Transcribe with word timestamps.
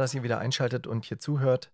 Dass 0.00 0.14
ihr 0.14 0.22
wieder 0.22 0.38
einschaltet 0.38 0.86
und 0.86 1.04
hier 1.04 1.18
zuhört. 1.18 1.72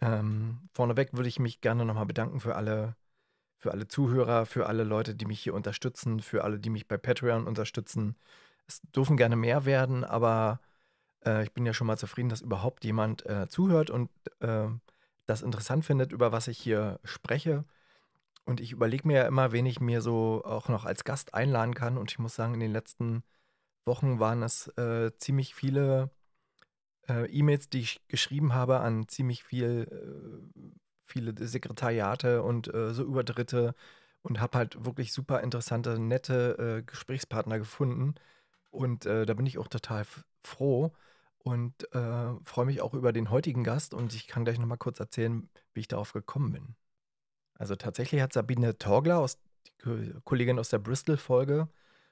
Ähm, 0.00 0.68
vorneweg 0.72 1.12
würde 1.12 1.28
ich 1.28 1.38
mich 1.38 1.60
gerne 1.60 1.84
nochmal 1.84 2.06
bedanken 2.06 2.40
für 2.40 2.56
alle, 2.56 2.96
für 3.58 3.72
alle 3.72 3.88
Zuhörer, 3.88 4.46
für 4.46 4.66
alle 4.66 4.84
Leute, 4.84 5.14
die 5.14 5.26
mich 5.26 5.40
hier 5.40 5.54
unterstützen, 5.54 6.20
für 6.20 6.44
alle, 6.44 6.58
die 6.58 6.70
mich 6.70 6.88
bei 6.88 6.96
Patreon 6.96 7.46
unterstützen. 7.46 8.16
Es 8.66 8.80
dürfen 8.82 9.16
gerne 9.16 9.36
mehr 9.36 9.64
werden, 9.64 10.04
aber 10.04 10.60
äh, 11.24 11.44
ich 11.44 11.52
bin 11.52 11.66
ja 11.66 11.74
schon 11.74 11.86
mal 11.86 11.98
zufrieden, 11.98 12.28
dass 12.28 12.40
überhaupt 12.40 12.84
jemand 12.84 13.26
äh, 13.26 13.48
zuhört 13.48 13.90
und 13.90 14.10
äh, 14.40 14.68
das 15.26 15.42
interessant 15.42 15.84
findet, 15.84 16.12
über 16.12 16.32
was 16.32 16.48
ich 16.48 16.58
hier 16.58 17.00
spreche. 17.04 17.64
Und 18.44 18.60
ich 18.60 18.72
überlege 18.72 19.08
mir 19.08 19.16
ja 19.22 19.26
immer, 19.26 19.52
wen 19.52 19.66
ich 19.66 19.80
mir 19.80 20.02
so 20.02 20.42
auch 20.44 20.68
noch 20.68 20.84
als 20.84 21.04
Gast 21.04 21.34
einladen 21.34 21.74
kann. 21.74 21.96
Und 21.96 22.10
ich 22.10 22.18
muss 22.18 22.34
sagen, 22.34 22.54
in 22.54 22.60
den 22.60 22.72
letzten 22.72 23.22
Wochen 23.86 24.20
waren 24.20 24.42
es 24.42 24.68
äh, 24.76 25.16
ziemlich 25.16 25.54
viele 25.54 26.10
äh, 27.08 27.26
E-Mails, 27.30 27.68
die 27.68 27.80
ich 27.80 28.00
geschrieben 28.08 28.54
habe 28.54 28.80
an 28.80 29.08
ziemlich 29.08 29.44
viel, 29.44 29.86
äh, 29.90 30.70
viele 31.04 31.34
Sekretariate 31.46 32.42
und 32.42 32.72
äh, 32.72 32.92
so 32.94 33.04
über 33.04 33.24
Dritte 33.24 33.74
und 34.22 34.40
habe 34.40 34.58
halt 34.58 34.84
wirklich 34.84 35.12
super 35.12 35.40
interessante, 35.42 35.98
nette 35.98 36.78
äh, 36.78 36.82
Gesprächspartner 36.82 37.58
gefunden. 37.58 38.14
Und 38.70 39.06
äh, 39.06 39.26
da 39.26 39.34
bin 39.34 39.46
ich 39.46 39.58
auch 39.58 39.68
total 39.68 40.04
froh 40.42 40.92
und 41.38 41.92
äh, 41.94 42.34
freue 42.44 42.66
mich 42.66 42.80
auch 42.80 42.94
über 42.94 43.12
den 43.12 43.30
heutigen 43.30 43.64
Gast. 43.64 43.94
Und 43.94 44.14
ich 44.14 44.26
kann 44.26 44.44
gleich 44.44 44.58
nochmal 44.58 44.78
kurz 44.78 44.98
erzählen, 44.98 45.48
wie 45.74 45.80
ich 45.80 45.88
darauf 45.88 46.12
gekommen 46.12 46.52
bin. 46.52 46.74
Also 47.54 47.76
tatsächlich 47.76 48.22
hat 48.22 48.32
Sabine 48.32 48.78
Torgler, 48.78 49.18
aus, 49.18 49.38
die 49.84 50.14
Kollegin 50.24 50.58
aus 50.58 50.70
der 50.70 50.78
Bristol-Folge, 50.78 51.68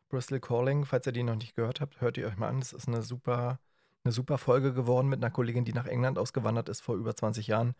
Bristol 0.08 0.40
Calling, 0.40 0.84
falls 0.84 1.06
ihr 1.06 1.12
die 1.12 1.22
noch 1.22 1.36
nicht 1.36 1.56
gehört 1.56 1.80
habt, 1.80 2.00
hört 2.00 2.18
ihr 2.18 2.26
euch 2.26 2.36
mal 2.36 2.48
an. 2.48 2.60
Das 2.60 2.74
ist 2.74 2.86
eine 2.86 3.02
super 3.02 3.58
eine 4.04 4.12
super 4.12 4.38
Folge 4.38 4.72
geworden 4.72 5.08
mit 5.08 5.22
einer 5.22 5.30
Kollegin, 5.30 5.64
die 5.64 5.72
nach 5.72 5.86
England 5.86 6.18
ausgewandert 6.18 6.68
ist 6.68 6.80
vor 6.80 6.96
über 6.96 7.14
20 7.14 7.46
Jahren. 7.46 7.74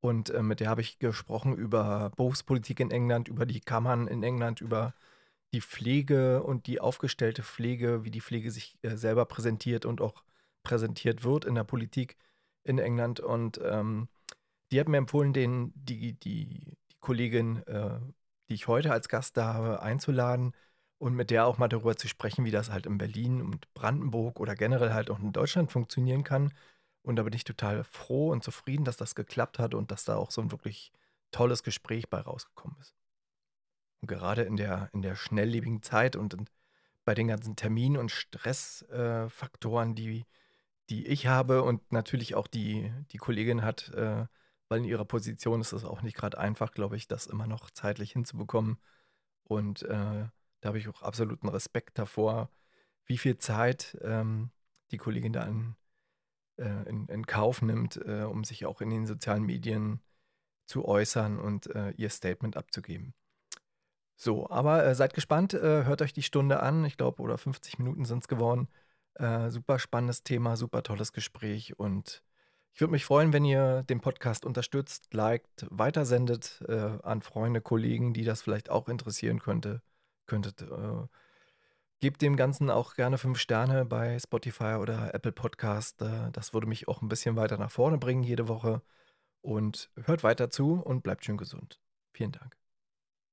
Und 0.00 0.30
äh, 0.30 0.42
mit 0.42 0.60
der 0.60 0.68
habe 0.68 0.82
ich 0.82 0.98
gesprochen 0.98 1.56
über 1.56 2.10
Berufspolitik 2.16 2.80
in 2.80 2.90
England, 2.90 3.28
über 3.28 3.46
die 3.46 3.60
Kammern 3.60 4.06
in 4.06 4.22
England, 4.22 4.60
über 4.60 4.94
die 5.52 5.60
Pflege 5.60 6.42
und 6.42 6.66
die 6.66 6.80
aufgestellte 6.80 7.42
Pflege, 7.42 8.04
wie 8.04 8.10
die 8.10 8.20
Pflege 8.20 8.50
sich 8.50 8.76
äh, 8.82 8.96
selber 8.96 9.24
präsentiert 9.24 9.86
und 9.86 10.00
auch 10.00 10.22
präsentiert 10.62 11.24
wird 11.24 11.44
in 11.44 11.54
der 11.54 11.64
Politik 11.64 12.16
in 12.64 12.78
England. 12.78 13.20
Und 13.20 13.60
ähm, 13.64 14.08
die 14.70 14.80
hat 14.80 14.88
mir 14.88 14.98
empfohlen, 14.98 15.32
den, 15.32 15.72
die, 15.74 16.14
die, 16.14 16.18
die 16.18 16.76
Kollegin, 17.00 17.66
äh, 17.66 17.98
die 18.48 18.54
ich 18.54 18.68
heute 18.68 18.92
als 18.92 19.08
Gast 19.08 19.36
da 19.36 19.54
habe, 19.54 19.82
einzuladen 19.82 20.52
und 20.98 21.14
mit 21.14 21.30
der 21.30 21.46
auch 21.46 21.58
mal 21.58 21.68
darüber 21.68 21.96
zu 21.96 22.08
sprechen, 22.08 22.44
wie 22.44 22.50
das 22.50 22.70
halt 22.70 22.86
in 22.86 22.98
Berlin 22.98 23.42
und 23.42 23.72
Brandenburg 23.74 24.40
oder 24.40 24.54
generell 24.54 24.92
halt 24.92 25.10
auch 25.10 25.18
in 25.18 25.32
Deutschland 25.32 25.70
funktionieren 25.72 26.24
kann. 26.24 26.52
Und 27.02 27.16
da 27.16 27.22
bin 27.22 27.34
ich 27.34 27.44
total 27.44 27.84
froh 27.84 28.30
und 28.30 28.42
zufrieden, 28.42 28.84
dass 28.84 28.96
das 28.96 29.14
geklappt 29.14 29.58
hat 29.58 29.74
und 29.74 29.90
dass 29.90 30.04
da 30.04 30.16
auch 30.16 30.30
so 30.30 30.40
ein 30.40 30.50
wirklich 30.50 30.92
tolles 31.30 31.62
Gespräch 31.62 32.08
bei 32.08 32.20
rausgekommen 32.20 32.76
ist. 32.80 32.94
Und 34.00 34.08
gerade 34.08 34.42
in 34.42 34.56
der, 34.56 34.88
in 34.92 35.02
der 35.02 35.16
schnelllebigen 35.16 35.82
Zeit 35.82 36.16
und 36.16 36.34
in, 36.34 36.46
bei 37.04 37.14
den 37.14 37.28
ganzen 37.28 37.56
Terminen 37.56 37.96
und 37.96 38.10
Stressfaktoren, 38.10 39.92
äh, 39.92 39.94
die, 39.94 40.26
die 40.90 41.06
ich 41.06 41.26
habe 41.26 41.62
und 41.62 41.92
natürlich 41.92 42.34
auch 42.34 42.46
die, 42.46 42.92
die 43.10 43.18
Kollegin 43.18 43.62
hat, 43.62 43.90
äh, 43.90 44.26
weil 44.68 44.78
in 44.78 44.84
ihrer 44.84 45.04
Position 45.04 45.60
ist 45.60 45.72
es 45.72 45.84
auch 45.84 46.02
nicht 46.02 46.16
gerade 46.16 46.38
einfach, 46.38 46.72
glaube 46.72 46.96
ich, 46.96 47.08
das 47.08 47.26
immer 47.26 47.46
noch 47.46 47.70
zeitlich 47.70 48.12
hinzubekommen. 48.12 48.78
Und 49.44 49.82
äh, 49.82 50.26
da 50.64 50.68
habe 50.68 50.78
ich 50.78 50.88
auch 50.88 51.02
absoluten 51.02 51.48
Respekt 51.48 51.98
davor, 51.98 52.48
wie 53.04 53.18
viel 53.18 53.36
Zeit 53.36 53.98
ähm, 54.00 54.50
die 54.92 54.96
Kollegin 54.96 55.34
da 55.34 55.44
in, 55.44 55.76
äh, 56.56 56.88
in, 56.88 57.06
in 57.08 57.26
Kauf 57.26 57.60
nimmt, 57.60 57.96
äh, 57.96 58.22
um 58.22 58.44
sich 58.44 58.64
auch 58.64 58.80
in 58.80 58.88
den 58.88 59.04
sozialen 59.04 59.42
Medien 59.42 60.00
zu 60.64 60.86
äußern 60.86 61.38
und 61.38 61.66
äh, 61.66 61.90
ihr 61.90 62.08
Statement 62.08 62.56
abzugeben. 62.56 63.12
So, 64.16 64.48
aber 64.48 64.86
äh, 64.86 64.94
seid 64.94 65.12
gespannt, 65.12 65.52
äh, 65.52 65.84
hört 65.84 66.00
euch 66.00 66.14
die 66.14 66.22
Stunde 66.22 66.60
an, 66.60 66.86
ich 66.86 66.96
glaube, 66.96 67.20
oder 67.20 67.36
50 67.36 67.78
Minuten 67.78 68.06
sind 68.06 68.20
es 68.20 68.28
geworden. 68.28 68.68
Äh, 69.16 69.50
super 69.50 69.78
spannendes 69.78 70.22
Thema, 70.22 70.56
super 70.56 70.82
tolles 70.82 71.12
Gespräch 71.12 71.78
und 71.78 72.22
ich 72.72 72.80
würde 72.80 72.92
mich 72.92 73.04
freuen, 73.04 73.34
wenn 73.34 73.44
ihr 73.44 73.82
den 73.82 74.00
Podcast 74.00 74.46
unterstützt, 74.46 75.12
liked, 75.14 75.64
weitersendet 75.70 76.60
an 76.66 77.22
Freunde, 77.22 77.60
Kollegen, 77.60 78.14
die 78.14 78.24
das 78.24 78.42
vielleicht 78.42 78.68
auch 78.68 78.88
interessieren 78.88 79.38
könnte 79.38 79.80
könntet. 80.26 80.62
Äh, 80.62 81.06
gebt 82.00 82.22
dem 82.22 82.36
Ganzen 82.36 82.70
auch 82.70 82.94
gerne 82.94 83.18
fünf 83.18 83.38
Sterne 83.38 83.84
bei 83.84 84.18
Spotify 84.18 84.76
oder 84.80 85.14
Apple 85.14 85.32
Podcast. 85.32 86.02
Äh, 86.02 86.30
das 86.32 86.52
würde 86.52 86.66
mich 86.66 86.88
auch 86.88 87.02
ein 87.02 87.08
bisschen 87.08 87.36
weiter 87.36 87.56
nach 87.58 87.70
vorne 87.70 87.98
bringen 87.98 88.22
jede 88.22 88.48
Woche. 88.48 88.82
Und 89.40 89.90
hört 90.04 90.22
weiter 90.22 90.50
zu 90.50 90.74
und 90.74 91.02
bleibt 91.02 91.24
schön 91.24 91.36
gesund. 91.36 91.80
Vielen 92.12 92.32
Dank. 92.32 92.56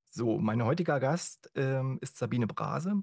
So, 0.09 0.38
mein 0.40 0.63
heutiger 0.63 1.00
Gast 1.00 1.50
ähm, 1.56 1.97
ist 2.01 2.18
Sabine 2.18 2.47
Brase. 2.47 3.01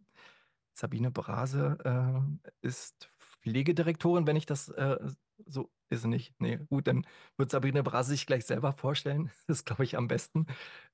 Sabine 0.74 1.10
Brase 1.10 1.78
äh, 1.84 2.66
ist 2.66 3.10
Pflegedirektorin, 3.42 4.26
wenn 4.26 4.36
ich 4.36 4.46
das 4.46 4.68
äh, 4.70 4.98
so 5.46 5.70
ist 5.90 6.06
nicht. 6.06 6.34
Nee, 6.40 6.58
gut, 6.68 6.86
dann 6.86 7.06
wird 7.36 7.50
Sabine 7.50 7.82
Brase 7.82 8.10
sich 8.10 8.26
gleich 8.26 8.44
selber 8.44 8.72
vorstellen. 8.72 9.30
Das 9.46 9.58
ist, 9.58 9.66
glaube 9.66 9.84
ich, 9.84 9.96
am 9.96 10.08
besten. 10.08 10.46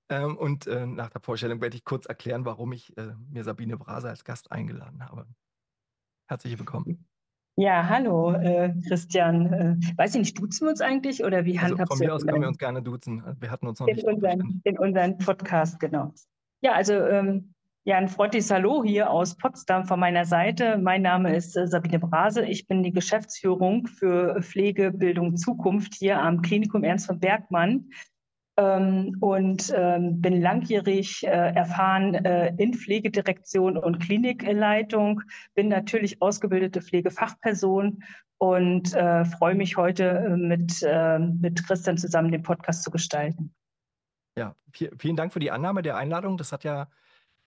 Ähm, 0.08 0.36
und 0.36 0.66
äh, 0.66 0.86
nach 0.86 1.10
der 1.10 1.20
Vorstellung 1.20 1.60
werde 1.60 1.76
ich 1.76 1.84
kurz 1.84 2.06
erklären, 2.06 2.44
warum 2.44 2.72
ich 2.72 2.96
äh, 2.96 3.14
mir 3.30 3.44
Sabine 3.44 3.76
Brase 3.76 4.08
als 4.08 4.24
Gast 4.24 4.52
eingeladen 4.52 5.04
habe. 5.04 5.26
Herzlich 6.28 6.58
willkommen. 6.58 7.06
Ja, 7.56 7.88
hallo, 7.88 8.32
äh, 8.32 8.74
Christian. 8.88 9.52
Äh, 9.52 9.76
weiß 9.96 10.14
ich 10.14 10.20
nicht, 10.20 10.38
duzen 10.38 10.66
wir 10.66 10.70
uns 10.70 10.80
eigentlich 10.80 11.24
oder 11.24 11.44
wie 11.44 11.58
also 11.58 11.76
Von 11.76 11.98
mir 11.98 12.12
aus 12.12 12.26
können 12.26 12.40
wir 12.40 12.48
uns 12.48 12.58
gerne 12.58 12.82
duzen. 12.82 13.22
Wir 13.40 13.50
hatten 13.50 13.66
uns 13.66 13.78
noch 13.78 13.86
in 13.86 13.96
nicht. 13.96 14.06
Unseren, 14.06 14.60
in 14.64 14.78
unseren 14.78 15.18
Podcast, 15.18 15.78
genau. 15.78 16.12
Ja, 16.62 16.72
also 16.72 16.94
ähm, 16.94 17.54
ja, 17.86 17.98
ein 17.98 18.08
freundliches 18.08 18.50
Hallo 18.50 18.82
hier 18.82 19.10
aus 19.10 19.36
Potsdam 19.36 19.84
von 19.84 20.00
meiner 20.00 20.24
Seite. 20.24 20.78
Mein 20.78 21.02
Name 21.02 21.36
ist 21.36 21.54
äh, 21.54 21.66
Sabine 21.66 21.98
Brase. 21.98 22.46
Ich 22.46 22.66
bin 22.66 22.82
die 22.82 22.92
Geschäftsführung 22.92 23.86
für 23.86 24.40
Pflege, 24.40 24.90
Bildung, 24.90 25.36
Zukunft 25.36 25.94
hier 25.94 26.18
am 26.18 26.40
Klinikum 26.40 26.82
Ernst 26.82 27.06
von 27.06 27.20
Bergmann 27.20 27.90
ähm, 28.56 29.18
und 29.20 29.70
ähm, 29.76 30.22
bin 30.22 30.40
langjährig 30.40 31.24
äh, 31.24 31.28
erfahren 31.28 32.14
äh, 32.14 32.54
in 32.56 32.72
Pflegedirektion 32.72 33.76
und 33.76 34.00
Klinikleitung, 34.00 35.20
bin 35.54 35.68
natürlich 35.68 36.22
ausgebildete 36.22 36.80
Pflegefachperson 36.80 38.02
und 38.38 38.94
äh, 38.94 39.26
freue 39.26 39.56
mich 39.56 39.76
heute 39.76 40.04
äh, 40.04 40.36
mit, 40.38 40.82
äh, 40.82 41.18
mit 41.18 41.66
Christian 41.66 41.98
zusammen 41.98 42.32
den 42.32 42.42
Podcast 42.42 42.82
zu 42.82 42.90
gestalten. 42.90 43.54
Ja, 44.38 44.56
vielen 44.72 45.16
Dank 45.16 45.34
für 45.34 45.38
die 45.38 45.50
Annahme 45.50 45.82
der 45.82 45.98
Einladung. 45.98 46.38
Das 46.38 46.50
hat 46.50 46.64
ja 46.64 46.88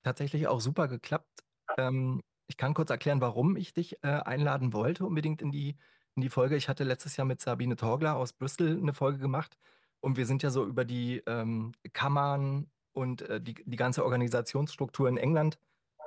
tatsächlich 0.03 0.47
auch 0.47 0.61
super 0.61 0.87
geklappt. 0.87 1.43
Ähm, 1.77 2.21
ich 2.47 2.57
kann 2.57 2.73
kurz 2.73 2.89
erklären, 2.89 3.21
warum 3.21 3.55
ich 3.57 3.73
dich 3.73 4.03
äh, 4.03 4.07
einladen 4.07 4.73
wollte, 4.73 5.05
unbedingt 5.05 5.41
in 5.41 5.51
die, 5.51 5.77
in 6.15 6.21
die 6.21 6.29
Folge. 6.29 6.55
Ich 6.55 6.69
hatte 6.69 6.83
letztes 6.83 7.17
Jahr 7.17 7.25
mit 7.25 7.41
Sabine 7.41 7.75
Torgler 7.75 8.15
aus 8.15 8.33
Bristol 8.33 8.77
eine 8.77 8.93
Folge 8.93 9.19
gemacht 9.19 9.57
und 9.99 10.17
wir 10.17 10.25
sind 10.25 10.43
ja 10.43 10.49
so 10.49 10.65
über 10.65 10.85
die 10.85 11.21
ähm, 11.27 11.73
Kammern 11.93 12.71
und 12.93 13.21
äh, 13.23 13.41
die, 13.41 13.55
die 13.65 13.77
ganze 13.77 14.03
Organisationsstruktur 14.03 15.09
in 15.09 15.17
England 15.17 15.59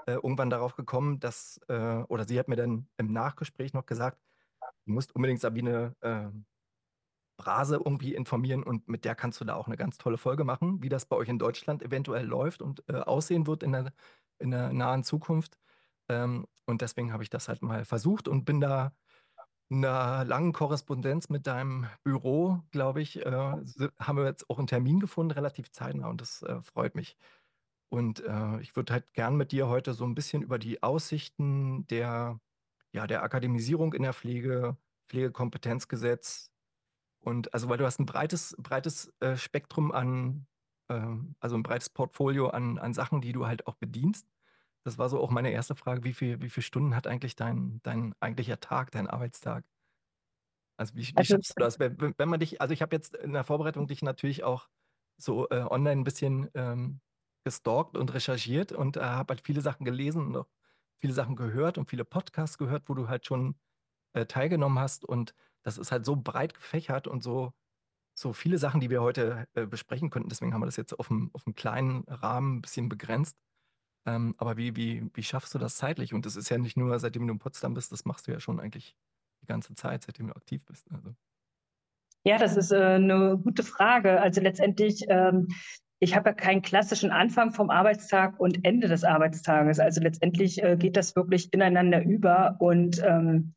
äh, 0.07 0.13
irgendwann 0.13 0.51
darauf 0.51 0.75
gekommen, 0.75 1.21
dass, 1.21 1.61
äh, 1.69 2.03
oder 2.09 2.27
sie 2.27 2.39
hat 2.39 2.49
mir 2.49 2.57
dann 2.57 2.89
im 2.97 3.13
Nachgespräch 3.13 3.75
noch 3.75 3.87
gesagt, 3.87 4.19
du 4.87 4.93
musst 4.93 5.15
unbedingt 5.15 5.41
Sabine 5.41 5.95
äh, 6.01 6.29
Brase 7.41 7.77
irgendwie 7.77 8.15
informieren 8.15 8.63
und 8.63 8.89
mit 8.89 9.05
der 9.05 9.15
kannst 9.15 9.41
du 9.41 9.45
da 9.47 9.55
auch 9.55 9.67
eine 9.67 9.77
ganz 9.77 9.97
tolle 9.99 10.19
Folge 10.19 10.45
machen, 10.45 10.83
wie 10.83 10.91
das 10.91 11.07
bei 11.07 11.17
euch 11.17 11.29
in 11.29 11.39
Deutschland 11.39 11.83
eventuell 11.83 12.27
läuft 12.27 12.61
und 12.61 12.85
äh, 12.89 12.97
aussehen 12.97 13.47
wird 13.47 13.63
in 13.63 13.73
der, 13.73 13.93
in 14.39 14.51
der 14.51 14.73
nahen 14.73 15.05
Zukunft. 15.05 15.59
Ähm, 16.09 16.47
und 16.67 16.83
deswegen 16.83 17.13
habe 17.13 17.23
ich 17.23 17.31
das 17.31 17.49
halt 17.49 17.63
mal 17.63 17.85
versucht 17.87 18.29
und 18.29 18.45
bin 18.45 18.61
da 18.61 18.93
einer 19.71 20.25
langen 20.25 20.53
Korrespondenz 20.53 21.29
mit 21.29 21.47
deinem 21.47 21.87
Büro, 22.03 22.63
glaube 22.73 23.01
ich, 23.03 23.25
äh, 23.25 23.31
haben 23.31 24.17
wir 24.19 24.25
jetzt 24.25 24.51
auch 24.51 24.59
einen 24.59 24.67
Termin 24.67 25.01
gefunden, 25.01 25.31
relativ 25.33 25.71
zeitnah 25.71 26.09
und 26.09 26.21
das 26.21 26.43
äh, 26.43 26.61
freut 26.63 26.95
mich. 26.95 27.17
Und 27.91 28.21
äh, 28.25 28.61
ich 28.61 28.77
würde 28.77 28.93
halt 28.93 29.13
gern 29.15 29.37
mit 29.37 29.53
dir 29.53 29.69
heute 29.69 29.95
so 29.95 30.05
ein 30.05 30.15
bisschen 30.15 30.43
über 30.43 30.59
die 30.59 30.83
Aussichten 30.83 31.87
der, 31.89 32.41
ja, 32.93 33.07
der 33.07 33.23
Akademisierung 33.23 33.95
in 33.95 34.03
der 34.03 34.13
Pflege, 34.15 34.77
Pflegekompetenzgesetz 35.09 36.50
und 37.21 37.53
also 37.55 37.69
weil 37.69 37.79
du 37.79 37.87
hast 37.87 37.99
ein 38.01 38.07
breites, 38.07 38.57
breites 38.59 39.13
äh, 39.21 39.37
Spektrum 39.37 39.93
an, 39.93 40.47
ähm, 40.89 41.37
also 41.41 41.57
ein 41.57 41.63
breites 41.63 41.91
Portfolio 41.91 42.49
an, 42.49 42.79
an 42.79 42.95
Sachen, 42.95 43.21
die 43.21 43.33
du 43.33 43.47
halt 43.47 43.67
auch 43.67 43.77
bedienst. 43.77 44.27
Das 44.85 44.99
war 44.99 45.09
so 45.11 45.21
auch 45.21 45.31
meine 45.31 45.51
erste 45.53 45.77
Frage, 45.77 46.05
wie 46.05 46.15
viel, 46.15 46.41
wie 46.43 46.51
viele 46.51 46.65
Stunden 46.65 46.97
hat 46.97 47.07
eigentlich 47.07 47.37
dein, 47.37 47.81
dein 47.83 48.15
eigentlicher 48.21 48.61
Tag, 48.61 48.91
dein 48.93 49.09
Arbeitstag? 49.09 49.65
Also 50.77 50.95
wie, 50.97 51.07
wie 51.17 51.25
Also 51.25 51.27
schaffst 51.27 51.53
du 51.57 51.61
das? 51.61 51.79
Wenn, 51.79 52.01
wenn 52.01 52.15
wenn 52.17 52.29
man 52.29 52.41
dich, 52.41 52.61
also 52.61 52.73
ich 52.73 52.83
habe 52.83 52.95
jetzt 52.97 53.15
in 53.17 53.33
der 53.33 53.45
Vorbereitung 53.45 53.87
dich 53.87 54.03
natürlich 54.03 54.45
auch 54.45 54.69
so 55.19 55.49
äh, 55.51 55.61
online 55.63 56.01
ein 56.03 56.05
bisschen 56.05 56.49
ähm, 56.55 57.01
gestalkt 57.45 57.97
und 57.97 58.13
recherchiert 58.15 58.73
und 58.73 58.97
äh, 58.97 59.01
habe 59.01 59.35
halt 59.35 59.43
viele 59.47 59.61
Sachen 59.61 59.85
gelesen 59.85 60.27
und 60.27 60.37
auch 60.37 60.49
viele 60.99 61.13
Sachen 61.13 61.37
gehört 61.37 61.79
und 61.79 61.89
viele 61.91 62.05
Podcasts 62.05 62.59
gehört, 62.59 62.89
wo 62.89 62.95
du 62.95 63.09
halt 63.09 63.27
schon 63.27 63.57
äh, 64.15 64.27
teilgenommen 64.27 64.79
hast. 64.79 65.05
Und 65.05 65.35
das 65.63 65.79
ist 65.79 65.93
halt 65.93 66.05
so 66.05 66.17
breit 66.17 66.55
gefächert 66.55 67.07
und 67.07 67.23
so, 67.23 67.53
so 68.15 68.33
viele 68.33 68.59
Sachen, 68.59 68.81
die 68.81 68.91
wir 68.91 69.03
heute 69.03 69.47
äh, 69.55 69.67
besprechen 69.67 70.11
könnten. 70.11 70.29
Deswegen 70.29 70.53
haben 70.53 70.61
wir 70.61 70.67
das 70.67 70.77
jetzt 70.77 70.99
auf 70.99 71.11
einem, 71.11 71.31
auf 71.33 71.47
einem 71.47 71.55
kleinen 71.55 72.05
Rahmen 72.05 72.57
ein 72.57 72.63
bisschen 72.63 72.89
begrenzt. 72.89 73.37
Ähm, 74.07 74.35
aber 74.39 74.57
wie, 74.57 74.77
wie, 74.77 75.11
wie 75.15 75.23
schaffst 75.23 75.55
du 75.55 75.59
das 75.59 75.77
zeitlich? 75.77 76.15
Und 76.15 76.27
das 76.27 76.37
ist 76.37 76.49
ja 76.49 76.59
nicht 76.59 76.77
nur, 76.77 76.99
seitdem 76.99 77.27
du 77.27 77.33
in 77.33 77.39
Potsdam 77.39 77.75
bist, 77.75 77.93
das 77.93 78.05
machst 78.05 78.27
du 78.27 78.33
ja 78.33 78.41
schon 78.41 78.61
eigentlich 78.61 78.97
die 79.43 79.47
ganze 79.47 79.75
Zeit, 79.75 80.03
seitdem 80.03 80.29
du 80.29 80.35
aktiv 80.35 80.65
bist. 80.65 80.91
Also. 80.93 81.15
Ja, 82.25 82.39
das 82.39 82.57
ist 82.57 82.73
äh, 82.73 82.77
eine 82.77 83.39
gute 83.39 83.63
Frage. 83.63 84.21
Also 84.21 84.41
letztendlich, 84.41 85.05
ähm, 85.09 85.49
ich 85.99 86.17
habe 86.17 86.31
ja 86.31 86.35
keinen 86.35 86.63
klassischen 86.63 87.11
Anfang 87.11 87.53
vom 87.53 87.71
Arbeitstag 87.71 88.39
und 88.39 88.65
Ende 88.65 88.89
des 88.89 89.05
Arbeitstages. 89.05 89.79
Also 89.79 90.01
letztendlich 90.01 90.63
äh, 90.63 90.77
geht 90.77 90.97
das 90.97 91.17
wirklich 91.17 91.53
ineinander 91.53 92.03
über 92.03 92.57
und 92.59 93.03
ähm, 93.05 93.55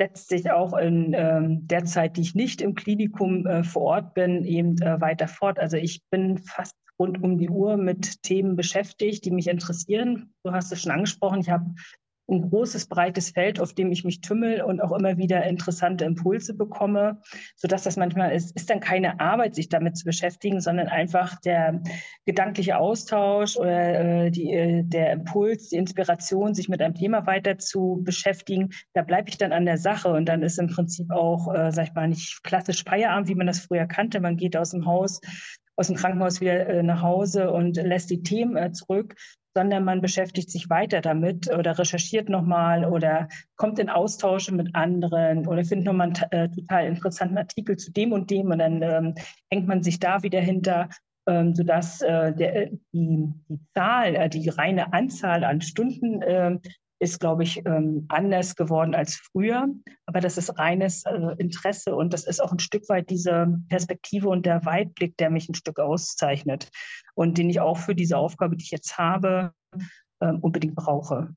setzt 0.00 0.28
sich 0.28 0.50
auch 0.50 0.76
in 0.76 1.14
ähm, 1.14 1.66
der 1.66 1.84
Zeit, 1.84 2.16
die 2.16 2.22
ich 2.22 2.34
nicht 2.34 2.60
im 2.60 2.74
Klinikum 2.74 3.46
äh, 3.46 3.62
vor 3.62 3.82
Ort 3.82 4.14
bin, 4.14 4.44
eben 4.44 4.80
äh, 4.82 5.00
weiter 5.00 5.28
fort. 5.28 5.58
Also 5.58 5.76
ich 5.76 6.02
bin 6.10 6.38
fast 6.38 6.74
rund 6.98 7.22
um 7.22 7.38
die 7.38 7.48
Uhr 7.48 7.76
mit 7.76 8.22
Themen 8.22 8.56
beschäftigt, 8.56 9.24
die 9.24 9.30
mich 9.30 9.48
interessieren. 9.48 10.32
Du 10.44 10.52
hast 10.52 10.72
es 10.72 10.82
schon 10.82 10.92
angesprochen. 10.92 11.40
Ich 11.40 11.50
habe 11.50 11.74
ein 12.28 12.48
großes, 12.48 12.86
breites 12.86 13.30
Feld, 13.30 13.60
auf 13.60 13.74
dem 13.74 13.92
ich 13.92 14.04
mich 14.04 14.20
tümmel 14.20 14.62
und 14.62 14.80
auch 14.80 14.92
immer 14.92 15.18
wieder 15.18 15.44
interessante 15.44 16.04
Impulse 16.04 16.54
bekomme, 16.54 17.20
sodass 17.56 17.82
das 17.82 17.96
manchmal 17.96 18.32
ist, 18.32 18.56
ist 18.56 18.70
dann 18.70 18.80
keine 18.80 19.20
Arbeit, 19.20 19.54
sich 19.54 19.68
damit 19.68 19.96
zu 19.96 20.04
beschäftigen, 20.04 20.60
sondern 20.60 20.88
einfach 20.88 21.40
der 21.40 21.82
gedankliche 22.24 22.78
Austausch 22.78 23.56
oder 23.56 24.24
äh, 24.26 24.30
die, 24.30 24.52
äh, 24.52 24.82
der 24.84 25.12
Impuls, 25.12 25.68
die 25.68 25.76
Inspiration, 25.76 26.54
sich 26.54 26.68
mit 26.68 26.80
einem 26.80 26.94
Thema 26.94 27.26
weiter 27.26 27.58
zu 27.58 28.00
beschäftigen. 28.02 28.70
Da 28.94 29.02
bleibe 29.02 29.28
ich 29.28 29.38
dann 29.38 29.52
an 29.52 29.66
der 29.66 29.78
Sache 29.78 30.10
und 30.10 30.26
dann 30.26 30.42
ist 30.42 30.58
im 30.58 30.68
Prinzip 30.68 31.10
auch, 31.10 31.52
äh, 31.54 31.72
sag 31.72 31.88
ich 31.88 31.94
mal, 31.94 32.08
nicht 32.08 32.42
klassisch 32.42 32.84
Feierabend, 32.84 33.28
wie 33.28 33.34
man 33.34 33.46
das 33.46 33.60
früher 33.60 33.86
kannte. 33.86 34.20
Man 34.20 34.36
geht 34.36 34.56
aus 34.56 34.70
dem 34.70 34.86
Haus 34.86 35.20
aus 35.76 35.88
dem 35.88 35.96
Krankenhaus 35.96 36.40
wieder 36.40 36.66
äh, 36.68 36.82
nach 36.82 37.02
Hause 37.02 37.50
und 37.50 37.76
lässt 37.76 38.10
die 38.10 38.22
Themen 38.22 38.56
äh, 38.56 38.72
zurück, 38.72 39.16
sondern 39.54 39.84
man 39.84 40.00
beschäftigt 40.00 40.50
sich 40.50 40.68
weiter 40.68 41.00
damit 41.00 41.52
oder 41.52 41.78
recherchiert 41.78 42.28
nochmal 42.28 42.84
oder 42.84 43.28
kommt 43.56 43.78
in 43.78 43.88
Austausche 43.88 44.54
mit 44.54 44.74
anderen 44.74 45.46
oder 45.46 45.64
findet 45.64 45.86
nochmal 45.86 46.08
einen 46.08 46.32
äh, 46.32 46.50
total 46.50 46.86
interessanten 46.86 47.38
Artikel 47.38 47.76
zu 47.76 47.92
dem 47.92 48.12
und 48.12 48.30
dem 48.30 48.50
und 48.50 48.58
dann 48.58 48.82
ähm, 48.82 49.14
hängt 49.50 49.68
man 49.68 49.82
sich 49.82 50.00
da 50.00 50.22
wieder 50.22 50.40
hinter, 50.40 50.88
ähm, 51.26 51.54
sodass 51.54 52.02
äh, 52.02 52.34
der, 52.34 52.70
die, 52.92 53.32
die 53.48 53.60
Zahl, 53.74 54.16
äh, 54.16 54.28
die 54.28 54.48
reine 54.48 54.92
Anzahl 54.92 55.44
an 55.44 55.60
Stunden 55.60 56.20
äh, 56.22 56.58
ist, 57.00 57.20
glaube 57.20 57.42
ich, 57.42 57.64
ähm, 57.66 58.06
anders 58.08 58.56
geworden 58.56 58.94
als 58.94 59.16
früher. 59.16 59.68
Aber 60.06 60.20
das 60.20 60.38
ist 60.38 60.58
reines 60.58 61.04
äh, 61.04 61.34
Interesse 61.38 61.94
und 61.94 62.12
das 62.12 62.24
ist 62.24 62.40
auch 62.40 62.52
ein 62.52 62.58
Stück 62.58 62.88
weit 62.88 63.10
diese 63.10 63.46
Perspektive 63.68 64.28
und 64.28 64.46
der 64.46 64.64
Weitblick, 64.64 65.16
der 65.16 65.30
mich 65.30 65.48
ein 65.48 65.54
Stück 65.54 65.78
auszeichnet 65.78 66.70
und 67.14 67.38
den 67.38 67.50
ich 67.50 67.60
auch 67.60 67.78
für 67.78 67.94
diese 67.94 68.16
Aufgabe, 68.16 68.56
die 68.56 68.64
ich 68.64 68.70
jetzt 68.70 68.96
habe, 68.98 69.52
ähm, 70.20 70.38
unbedingt 70.40 70.74
brauche. 70.74 71.34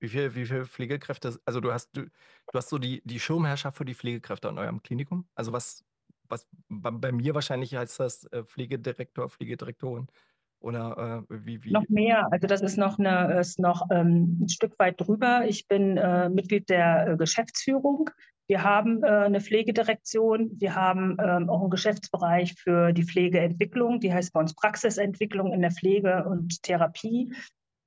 Wie 0.00 0.08
viele 0.08 0.34
wie 0.34 0.44
viel 0.44 0.66
Pflegekräfte, 0.66 1.38
also 1.46 1.60
du 1.60 1.72
hast, 1.72 1.96
du, 1.96 2.02
du 2.02 2.52
hast 2.52 2.68
so 2.68 2.78
die, 2.78 3.00
die 3.04 3.20
Schirmherrschaft 3.20 3.78
für 3.78 3.84
die 3.84 3.94
Pflegekräfte 3.94 4.48
an 4.48 4.58
eurem 4.58 4.82
Klinikum? 4.82 5.26
Also 5.34 5.52
was, 5.52 5.84
was 6.28 6.46
bei, 6.68 6.90
bei 6.90 7.12
mir 7.12 7.34
wahrscheinlich 7.34 7.74
heißt 7.74 8.00
das 8.00 8.24
äh, 8.24 8.44
Pflegedirektor, 8.44 9.30
Pflegedirektorin. 9.30 10.08
Oder 10.64 11.24
äh, 11.28 11.34
wie, 11.44 11.62
wie? 11.62 11.72
Noch 11.72 11.88
mehr. 11.88 12.26
Also 12.32 12.46
das 12.46 12.62
ist 12.62 12.78
noch, 12.78 12.98
eine, 12.98 13.38
ist 13.38 13.58
noch 13.58 13.86
ähm, 13.90 14.38
ein 14.40 14.48
Stück 14.48 14.78
weit 14.78 14.98
drüber. 14.98 15.44
Ich 15.46 15.68
bin 15.68 15.98
äh, 15.98 16.30
Mitglied 16.30 16.70
der 16.70 17.08
äh, 17.08 17.16
Geschäftsführung. 17.16 18.08
Wir 18.46 18.62
haben 18.62 19.02
äh, 19.02 19.08
eine 19.08 19.42
Pflegedirektion. 19.42 20.52
Wir 20.58 20.74
haben 20.74 21.18
ähm, 21.22 21.50
auch 21.50 21.60
einen 21.60 21.70
Geschäftsbereich 21.70 22.54
für 22.54 22.92
die 22.92 23.04
Pflegeentwicklung. 23.04 24.00
Die 24.00 24.12
heißt 24.12 24.32
bei 24.32 24.40
uns 24.40 24.54
Praxisentwicklung 24.54 25.52
in 25.52 25.60
der 25.60 25.70
Pflege 25.70 26.24
und 26.24 26.62
Therapie. 26.62 27.34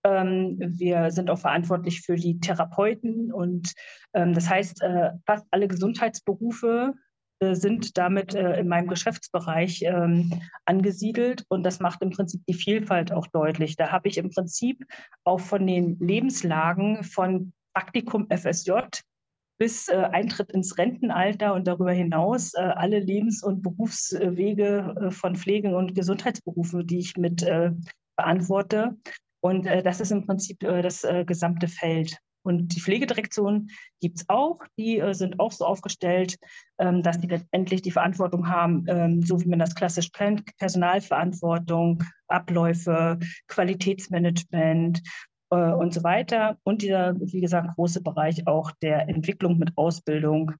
Ähm, 0.03 0.57
wir 0.59 1.09
sind 1.09 1.31
auch 1.31 1.39
verantwortlich 1.39 2.01
für 2.01 2.15
die 2.15 2.39
Therapeuten. 2.39 3.33
Und 3.33 3.73
ähm, 4.13 4.33
das 4.33 4.47
heißt, 4.47 4.83
äh, 4.83 5.13
fast 5.25 5.47
alle 5.49 5.67
Gesundheitsberufe 5.67 6.93
sind 7.39 7.97
damit 7.97 8.33
äh, 8.33 8.59
in 8.59 8.67
meinem 8.67 8.87
Geschäftsbereich 8.87 9.83
ähm, 9.83 10.41
angesiedelt 10.65 11.43
und 11.49 11.63
das 11.63 11.79
macht 11.79 12.01
im 12.01 12.09
Prinzip 12.09 12.41
die 12.47 12.53
Vielfalt 12.53 13.11
auch 13.11 13.27
deutlich. 13.27 13.75
Da 13.75 13.91
habe 13.91 14.07
ich 14.07 14.17
im 14.17 14.31
Prinzip 14.31 14.85
auch 15.23 15.39
von 15.39 15.65
den 15.65 15.99
Lebenslagen 15.99 17.03
von 17.03 17.53
Praktikum 17.73 18.27
FSJ 18.29 18.71
bis 19.59 19.87
äh, 19.87 19.95
Eintritt 19.95 20.51
ins 20.51 20.77
Rentenalter 20.77 21.53
und 21.53 21.67
darüber 21.67 21.91
hinaus 21.91 22.53
äh, 22.53 22.61
alle 22.61 22.99
Lebens- 22.99 23.43
und 23.43 23.61
Berufswege 23.61 24.95
äh, 24.99 25.11
von 25.11 25.35
Pflege- 25.35 25.75
und 25.75 25.95
Gesundheitsberufen, 25.95 26.85
die 26.85 26.99
ich 26.99 27.17
mit 27.17 27.43
äh, 27.43 27.71
beantworte. 28.15 28.97
Und 29.41 29.65
das 29.65 30.01
ist 30.01 30.11
im 30.11 30.25
Prinzip 30.25 30.59
das 30.59 31.05
gesamte 31.27 31.67
Feld. 31.67 32.17
Und 32.43 32.75
die 32.75 32.79
Pflegedirektion 32.79 33.69
gibt 33.99 34.19
es 34.19 34.25
auch. 34.29 34.59
Die 34.77 34.99
äh, 34.99 35.13
sind 35.13 35.39
auch 35.39 35.51
so 35.51 35.65
aufgestellt, 35.65 36.37
ähm, 36.79 37.03
dass 37.03 37.19
die 37.19 37.27
letztendlich 37.27 37.81
die 37.81 37.91
Verantwortung 37.91 38.47
haben, 38.47 38.85
ähm, 38.87 39.21
so 39.23 39.41
wie 39.41 39.47
man 39.49 39.59
das 39.59 39.75
klassisch 39.75 40.11
kennt, 40.11 40.55
Personalverantwortung, 40.57 42.03
Abläufe, 42.27 43.19
Qualitätsmanagement 43.47 45.01
äh, 45.51 45.55
und 45.55 45.93
so 45.93 46.03
weiter. 46.03 46.57
Und 46.63 46.81
dieser, 46.81 47.19
wie 47.19 47.41
gesagt, 47.41 47.75
große 47.75 48.01
Bereich 48.01 48.47
auch 48.47 48.71
der 48.81 49.09
Entwicklung 49.09 49.57
mit 49.57 49.71
Ausbildung, 49.75 50.53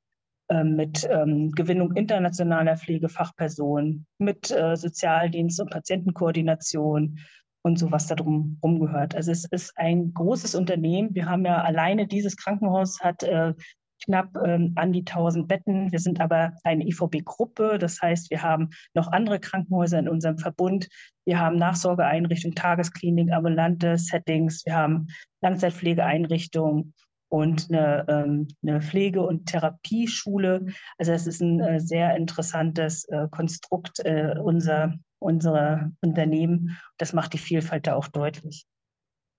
äh, 0.50 0.64
mit 0.64 1.08
ähm, 1.12 1.52
Gewinnung 1.52 1.94
internationaler 1.94 2.78
Pflegefachpersonen, 2.78 4.06
mit 4.18 4.50
äh, 4.52 4.76
Sozialdienst 4.76 5.60
und 5.60 5.72
Patientenkoordination, 5.72 7.20
und 7.68 7.78
so 7.78 7.92
was 7.92 8.08
da 8.08 8.16
drum 8.16 8.58
rumgehört. 8.64 9.16
Also 9.16 9.32
es 9.32 9.46
ist 9.46 9.78
ein 9.78 10.14
großes 10.14 10.56
Unternehmen. 10.56 11.14
Wir 11.14 11.28
haben 11.28 11.46
ja 11.46 11.62
alleine 11.62 12.08
dieses 12.08 12.36
Krankenhaus 12.38 13.00
hat 13.02 13.24
äh, 13.24 13.54
knapp 14.04 14.36
ähm, 14.46 14.74
an 14.76 14.94
die 14.94 15.02
1000 15.06 15.48
Betten. 15.48 15.92
Wir 15.92 16.00
sind 16.00 16.22
aber 16.22 16.54
eine 16.64 16.88
IVB-Gruppe. 16.88 17.78
Das 17.78 18.02
heißt, 18.02 18.32
wir 18.32 18.42
haben 18.42 18.70
noch 18.94 19.12
andere 19.12 19.40
Krankenhäuser 19.40 20.00
in 20.00 20.10
unserem 20.10 20.38
Verbund. 20.38 20.88
Wir 21.26 21.40
haben 21.40 21.58
Nachsorgeeinrichtungen, 21.58 22.56
Tagesklinik, 22.56 23.32
ambulante 23.32 23.98
Settings. 23.98 24.66
Wir 24.66 24.76
haben 24.76 25.08
Langzeitpflegeeinrichtungen 25.42 26.94
und 27.30 27.70
eine, 27.70 28.06
ähm, 28.08 28.48
eine 28.64 28.82
Pflege- 28.82 29.22
und 29.22 29.46
Therapieschule. 29.46 30.68
Also 30.98 31.12
es 31.12 31.28
ist 31.28 31.42
ein 31.42 31.60
äh, 31.60 31.80
sehr 31.80 32.16
interessantes 32.16 33.06
äh, 33.06 33.28
Konstrukt 33.30 34.00
äh, 34.00 34.36
unser, 34.42 34.94
unserer 35.20 35.92
Unternehmen. 36.02 36.78
Das 36.98 37.14
macht 37.14 37.34
die 37.34 37.38
Vielfalt 37.38 37.88
da 37.88 37.96
auch 37.96 38.08
deutlich. 38.08 38.66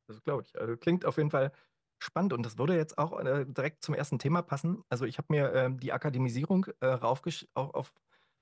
Das 0.09 0.23
glaube 0.23 0.45
ich. 0.47 0.61
Also 0.61 0.77
klingt 0.77 1.05
auf 1.05 1.17
jeden 1.17 1.31
Fall 1.31 1.53
spannend 1.99 2.33
und 2.33 2.45
das 2.45 2.59
würde 2.59 2.77
jetzt 2.77 2.99
auch 2.99 3.19
äh, 3.21 3.45
direkt 3.47 3.85
zum 3.85 3.95
ersten 3.95 4.19
Thema 4.19 4.43
passen. 4.43 4.83
Also 4.89 5.05
ich 5.05 5.19
habe 5.19 5.27
mir 5.31 5.53
äh, 5.53 5.71
die 5.73 5.93
Akademisierung 5.93 6.67
äh, 6.81 6.97
auch 6.97 7.25
auf, 7.55 7.93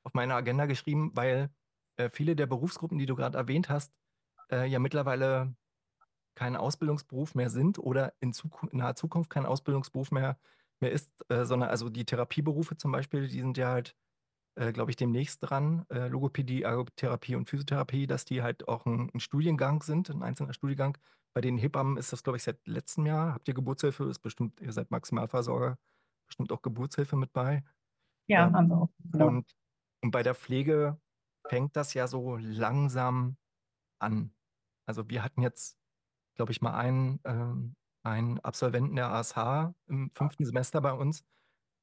auf 0.03 0.15
meine 0.15 0.35
Agenda 0.35 0.67
geschrieben, 0.67 1.11
weil 1.15 1.51
äh, 1.97 2.11
viele 2.11 2.37
der 2.37 2.47
Berufsgruppen, 2.47 2.99
die 2.99 3.07
du 3.07 3.17
gerade 3.17 3.39
erwähnt 3.39 3.69
hast, 3.69 3.93
äh, 4.51 4.67
ja 4.67 4.79
mittlerweile 4.79 5.55
kein 6.37 6.55
Ausbildungsberuf 6.55 7.35
mehr 7.35 7.51
sind 7.51 7.79
oder 7.79 8.13
in, 8.21 8.33
Zukunft, 8.33 8.73
in 8.73 8.79
naher 8.79 8.95
Zukunft 8.95 9.31
kein 9.31 9.47
Ausbildungsberuf 9.47 10.13
mehr, 10.13 10.39
mehr 10.81 10.93
ist, 10.93 11.11
äh, 11.31 11.45
sondern 11.45 11.71
also 11.71 11.89
die 11.89 12.05
Therapieberufe 12.05 12.77
zum 12.77 12.93
Beispiel, 12.93 13.27
die 13.27 13.41
sind 13.41 13.57
ja 13.59 13.69
halt, 13.69 13.97
äh, 14.55 14.73
glaube 14.73 14.91
ich, 14.91 14.97
demnächst 14.97 15.39
dran, 15.43 15.87
äh, 15.89 16.09
Logopädie, 16.09 16.63
Ergotherapie 16.63 17.35
und 17.35 17.49
Physiotherapie, 17.49 18.07
dass 18.07 18.25
die 18.25 18.43
halt 18.43 18.69
auch 18.69 18.87
ein, 18.87 19.11
ein, 19.13 19.21
Studiengang 19.21 19.83
sind, 19.83 20.11
ein 20.11 20.23
einzelner 20.23 20.53
Studiengang. 20.53 20.97
Bei 21.35 21.41
den 21.41 21.59
Hebammen 21.59 21.97
ist 21.97 22.13
das, 22.13 22.23
glaube 22.23 22.37
ich, 22.37 22.43
seit 22.43 22.67
letztem 22.67 23.07
Jahr. 23.07 23.35
Habt 23.35 23.49
ihr 23.49 23.55
Geburtshilfe? 23.55 24.05
Ist 24.05 24.21
bestimmt, 24.21 24.61
ihr 24.61 24.73
seid 24.73 24.91
Maximalversorger. 24.91 25.79
bestimmt 26.27 26.53
auch 26.53 26.63
Geburtshilfe 26.63 27.17
mit 27.17 27.33
bei. 27.33 27.65
Ja, 28.29 28.47
ähm, 28.47 28.55
haben 28.55 28.69
wir 28.69 28.77
auch. 28.83 28.91
Genau. 29.11 29.27
Und, 29.29 29.57
und 30.03 30.11
bei 30.11 30.23
der 30.23 30.35
Pflege 30.35 30.99
fängt 31.49 31.77
das 31.77 31.95
ja 31.95 32.07
so 32.07 32.37
langsam 32.37 33.37
an. 33.99 34.33
Also 34.87 35.09
wir 35.09 35.23
hatten 35.23 35.43
jetzt, 35.43 35.79
glaube 36.37 36.53
ich, 36.53 36.61
mal 36.63 36.75
einen, 36.75 37.21
ähm, 37.25 37.77
einen 38.03 38.39
Absolventen 38.41 38.97
der 38.97 39.11
ASH 39.11 39.37
im 39.89 40.11
fünften 40.15 40.45
Semester 40.45 40.81
bei 40.81 40.93
uns, 40.93 41.25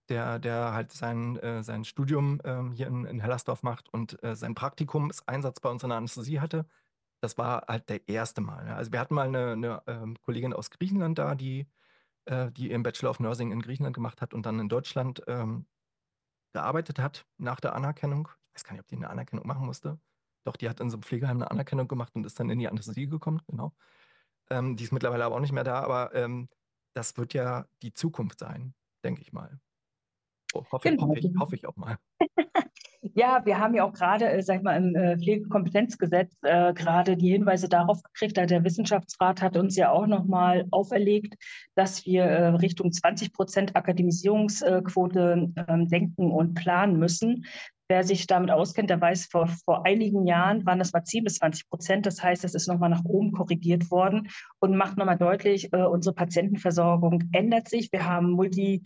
der, 0.09 0.39
der 0.39 0.73
halt 0.73 0.91
sein, 0.91 1.37
äh, 1.37 1.63
sein 1.63 1.85
Studium 1.85 2.41
ähm, 2.43 2.71
hier 2.71 2.87
in, 2.87 3.05
in 3.05 3.19
Hellersdorf 3.19 3.63
macht 3.63 3.89
und 3.93 4.21
äh, 4.23 4.35
sein 4.35 4.55
Praktikumseinsatz 4.55 5.59
bei 5.59 5.69
uns 5.69 5.83
in 5.83 5.89
der 5.89 5.97
Anästhesie 5.97 6.39
hatte. 6.39 6.65
Das 7.21 7.37
war 7.37 7.65
halt 7.67 7.89
der 7.89 8.07
erste 8.07 8.41
Mal. 8.41 8.65
Ne? 8.65 8.75
Also 8.75 8.91
wir 8.91 8.99
hatten 8.99 9.15
mal 9.15 9.27
eine, 9.27 9.53
eine 9.53 9.83
ähm, 9.87 10.17
Kollegin 10.21 10.53
aus 10.53 10.69
Griechenland 10.71 11.19
da, 11.19 11.35
die, 11.35 11.67
äh, 12.25 12.51
die 12.51 12.71
ihren 12.71 12.83
Bachelor 12.83 13.11
of 13.11 13.19
Nursing 13.19 13.51
in 13.51 13.61
Griechenland 13.61 13.95
gemacht 13.95 14.21
hat 14.21 14.33
und 14.33 14.45
dann 14.45 14.59
in 14.59 14.69
Deutschland 14.69 15.23
ähm, 15.27 15.65
gearbeitet 16.53 16.99
hat 16.99 17.25
nach 17.37 17.59
der 17.59 17.75
Anerkennung. 17.75 18.29
Ich 18.49 18.55
weiß 18.55 18.63
gar 18.65 18.73
nicht, 18.73 18.81
ob 18.81 18.87
die 18.87 18.97
eine 18.97 19.09
Anerkennung 19.09 19.47
machen 19.47 19.65
musste. 19.65 19.99
Doch, 20.43 20.57
die 20.57 20.69
hat 20.69 20.79
in 20.79 20.89
so 20.89 20.97
einem 20.97 21.03
Pflegeheim 21.03 21.37
eine 21.37 21.49
Anerkennung 21.49 21.87
gemacht 21.87 22.13
und 22.15 22.25
ist 22.25 22.39
dann 22.39 22.49
in 22.49 22.59
die 22.59 22.67
Anästhesie 22.67 23.07
gekommen, 23.07 23.41
genau. 23.47 23.73
Ähm, 24.49 24.75
die 24.75 24.83
ist 24.83 24.91
mittlerweile 24.91 25.25
aber 25.25 25.35
auch 25.35 25.39
nicht 25.39 25.51
mehr 25.51 25.63
da, 25.63 25.81
aber 25.81 26.13
ähm, 26.15 26.49
das 26.93 27.17
wird 27.17 27.33
ja 27.33 27.65
die 27.81 27.93
Zukunft 27.93 28.39
sein, 28.39 28.73
denke 29.03 29.21
ich 29.21 29.33
mal. 29.33 29.59
Oh, 30.53 30.63
hoffe, 30.71 30.89
genau. 30.89 31.07
hoffe, 31.07 31.19
ich, 31.19 31.29
hoffe 31.39 31.55
ich 31.55 31.65
auch 31.65 31.75
mal. 31.75 31.97
Ja, 33.15 33.45
wir 33.45 33.59
haben 33.59 33.75
ja 33.75 33.83
auch 33.83 33.91
gerade, 33.91 34.29
äh, 34.29 34.41
sag 34.41 34.57
ich 34.57 34.63
mal, 34.63 34.77
im 34.77 34.95
äh, 34.95 35.17
Pflegekompetenzgesetz 35.17 36.33
äh, 36.43 36.73
gerade 36.73 37.17
die 37.17 37.31
Hinweise 37.31 37.67
darauf 37.67 38.01
gekriegt. 38.01 38.37
Der 38.37 38.63
Wissenschaftsrat 38.63 39.41
hat 39.41 39.57
uns 39.57 39.75
ja 39.75 39.91
auch 39.91 40.07
nochmal 40.07 40.65
auferlegt, 40.71 41.35
dass 41.75 42.05
wir 42.05 42.23
äh, 42.23 42.47
Richtung 42.55 42.93
20 42.93 43.33
Prozent 43.33 43.75
Akademisierungsquote 43.75 45.51
äh, 45.55 45.85
denken 45.85 46.31
und 46.31 46.53
planen 46.53 46.97
müssen. 46.97 47.45
Wer 47.89 48.05
sich 48.05 48.25
damit 48.25 48.49
auskennt, 48.49 48.89
der 48.89 49.01
weiß, 49.01 49.25
vor, 49.25 49.47
vor 49.65 49.85
einigen 49.85 50.25
Jahren 50.25 50.65
waren 50.65 50.79
das 50.79 50.93
mal 50.93 51.03
10 51.03 51.25
bis 51.25 51.35
20 51.35 51.69
Prozent. 51.69 52.05
Das 52.05 52.23
heißt, 52.23 52.45
es 52.45 52.55
ist 52.55 52.69
nochmal 52.69 52.89
nach 52.89 53.03
oben 53.03 53.33
korrigiert 53.33 53.91
worden 53.91 54.29
und 54.59 54.77
macht 54.77 54.97
nochmal 54.97 55.17
deutlich, 55.17 55.73
äh, 55.73 55.83
unsere 55.83 56.15
Patientenversorgung 56.15 57.25
ändert 57.33 57.67
sich. 57.67 57.91
Wir 57.91 58.05
haben 58.05 58.31
multi 58.31 58.81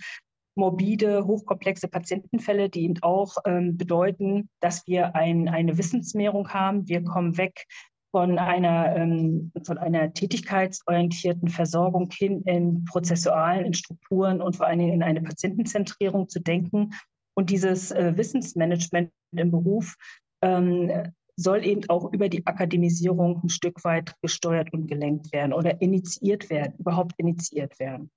morbide, 0.57 1.25
hochkomplexe 1.25 1.87
Patientenfälle, 1.87 2.69
die 2.69 2.83
eben 2.83 3.01
auch 3.01 3.37
ähm, 3.45 3.77
bedeuten, 3.77 4.49
dass 4.59 4.85
wir 4.87 5.15
ein, 5.15 5.47
eine 5.47 5.77
Wissensmehrung 5.77 6.49
haben. 6.49 6.87
Wir 6.87 7.03
kommen 7.03 7.37
weg 7.37 7.65
von 8.11 8.39
einer, 8.39 8.95
ähm, 8.95 9.51
von 9.65 9.77
einer 9.77 10.13
tätigkeitsorientierten 10.13 11.49
Versorgung 11.49 12.09
hin 12.11 12.41
in 12.43 12.85
prozessualen, 12.85 13.65
in 13.65 13.73
Strukturen 13.73 14.41
und 14.41 14.55
vor 14.55 14.67
allen 14.67 14.79
Dingen 14.79 14.93
in 14.93 15.03
eine 15.03 15.21
Patientenzentrierung 15.21 16.29
zu 16.29 16.39
denken. 16.39 16.91
Und 17.35 17.49
dieses 17.49 17.91
äh, 17.91 18.17
Wissensmanagement 18.17 19.11
im 19.35 19.51
Beruf 19.51 19.95
ähm, 20.41 20.91
soll 21.35 21.63
eben 21.65 21.87
auch 21.89 22.11
über 22.11 22.29
die 22.29 22.45
Akademisierung 22.47 23.43
ein 23.43 23.49
Stück 23.49 23.83
weit 23.83 24.15
gesteuert 24.21 24.73
und 24.73 24.87
gelenkt 24.87 25.31
werden 25.31 25.53
oder 25.53 25.79
initiiert 25.81 26.49
werden, 26.49 26.73
überhaupt 26.79 27.13
initiiert 27.17 27.79
werden. 27.79 28.09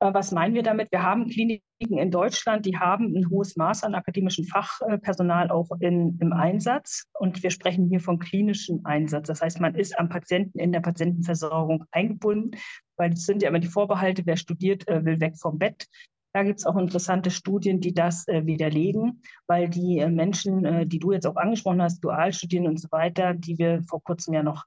Äh, 0.00 0.14
was 0.14 0.32
meinen 0.32 0.54
wir 0.54 0.62
damit? 0.62 0.90
Wir 0.90 1.02
haben 1.02 1.28
Kliniken 1.28 1.62
in 1.98 2.10
Deutschland, 2.10 2.66
die 2.66 2.76
haben 2.76 3.14
ein 3.14 3.28
hohes 3.30 3.56
Maß 3.56 3.84
an 3.84 3.94
akademischem 3.94 4.44
Fachpersonal 4.46 5.50
auch 5.50 5.68
in, 5.80 6.18
im 6.20 6.32
Einsatz. 6.32 7.04
Und 7.18 7.42
wir 7.42 7.50
sprechen 7.50 7.88
hier 7.88 8.00
von 8.00 8.18
klinischem 8.18 8.80
Einsatz. 8.84 9.28
Das 9.28 9.40
heißt, 9.40 9.60
man 9.60 9.74
ist 9.74 9.98
am 9.98 10.08
Patienten 10.08 10.58
in 10.58 10.72
der 10.72 10.80
Patientenversorgung 10.80 11.84
eingebunden, 11.92 12.58
weil 12.96 13.12
es 13.12 13.24
sind 13.26 13.42
ja 13.42 13.50
immer 13.50 13.60
die 13.60 13.68
Vorbehalte, 13.68 14.24
wer 14.26 14.36
studiert, 14.36 14.88
äh, 14.88 15.04
will 15.04 15.20
weg 15.20 15.36
vom 15.38 15.58
Bett. 15.58 15.86
Da 16.32 16.44
gibt 16.44 16.60
es 16.60 16.66
auch 16.66 16.76
interessante 16.76 17.30
Studien, 17.30 17.80
die 17.80 17.92
das 17.92 18.26
äh, 18.28 18.46
widerlegen, 18.46 19.20
weil 19.48 19.68
die 19.68 20.06
Menschen, 20.06 20.88
die 20.88 21.00
du 21.00 21.10
jetzt 21.10 21.26
auch 21.26 21.34
angesprochen 21.34 21.82
hast, 21.82 22.00
dual 22.00 22.32
studieren 22.32 22.68
und 22.68 22.80
so 22.80 22.86
weiter, 22.92 23.34
die 23.34 23.58
wir 23.58 23.82
vor 23.88 24.00
kurzem 24.00 24.34
ja 24.34 24.44
noch 24.44 24.64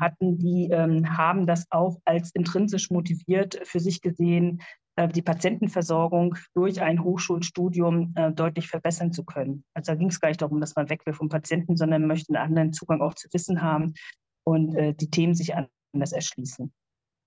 hatten, 0.00 0.38
die 0.38 0.68
ähm, 0.70 1.16
haben 1.16 1.46
das 1.46 1.66
auch 1.70 1.98
als 2.04 2.30
intrinsisch 2.32 2.90
motiviert 2.90 3.60
für 3.64 3.80
sich 3.80 4.00
gesehen, 4.00 4.62
äh, 4.96 5.08
die 5.08 5.22
Patientenversorgung 5.22 6.36
durch 6.54 6.80
ein 6.80 7.02
Hochschulstudium 7.02 8.14
äh, 8.16 8.32
deutlich 8.32 8.68
verbessern 8.68 9.12
zu 9.12 9.24
können. 9.24 9.64
Also 9.74 9.92
da 9.92 9.96
ging 9.96 10.08
es 10.08 10.20
gar 10.20 10.28
nicht 10.28 10.42
darum, 10.42 10.60
dass 10.60 10.74
man 10.74 10.88
weg 10.88 11.04
will 11.06 11.14
vom 11.14 11.28
Patienten, 11.28 11.76
sondern 11.76 12.06
möchte 12.06 12.34
einen 12.34 12.48
anderen 12.48 12.72
Zugang 12.72 13.00
auch 13.00 13.14
zu 13.14 13.28
Wissen 13.32 13.62
haben 13.62 13.94
und 14.44 14.74
äh, 14.74 14.94
die 14.94 15.10
Themen 15.10 15.34
sich 15.34 15.54
anders 15.54 16.12
erschließen. 16.12 16.72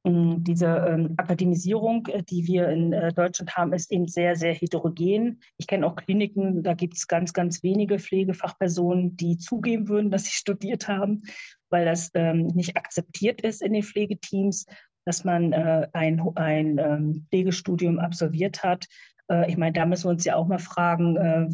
Mm, 0.06 0.44
diese 0.44 0.66
ähm, 0.66 1.14
Akademisierung, 1.18 2.08
äh, 2.08 2.24
die 2.24 2.48
wir 2.48 2.70
in 2.70 2.94
äh, 2.94 3.14
Deutschland 3.14 3.56
haben, 3.56 3.74
ist 3.74 3.92
eben 3.92 4.08
sehr, 4.08 4.36
sehr 4.36 4.54
heterogen. 4.54 5.42
Ich 5.58 5.68
kenne 5.68 5.86
auch 5.86 5.96
Kliniken, 5.96 6.64
da 6.64 6.74
gibt 6.74 6.96
es 6.96 7.08
ganz, 7.08 7.34
ganz 7.34 7.64
wenige 7.64 8.00
Pflegefachpersonen, 8.00 9.18
die 9.18 9.38
zugeben 9.38 9.90
würden, 9.90 10.10
dass 10.10 10.24
sie 10.24 10.32
studiert 10.34 10.88
haben 10.88 11.24
weil 11.70 11.86
das 11.86 12.12
ähm, 12.14 12.48
nicht 12.48 12.78
akzeptiert 12.78 13.42
ist 13.42 13.62
in 13.62 13.74
den 13.74 13.84
Pflegeteams, 13.84 14.66
dass 15.06 15.24
man 15.24 15.54
äh, 15.54 15.88
ein, 15.94 16.22
ein 16.36 16.78
ähm, 16.78 17.26
Pflegestudium 17.30 18.00
absolviert 18.00 18.64
hat. 18.64 18.86
Äh, 19.30 19.50
ich 19.50 19.58
meine, 19.58 19.74
da 19.74 19.86
müssen 19.86 20.06
wir 20.06 20.12
uns 20.12 20.26
ja 20.26 20.36
auch 20.36 20.48
mal 20.48 20.60
fragen, 20.60 21.18
äh, 21.18 21.50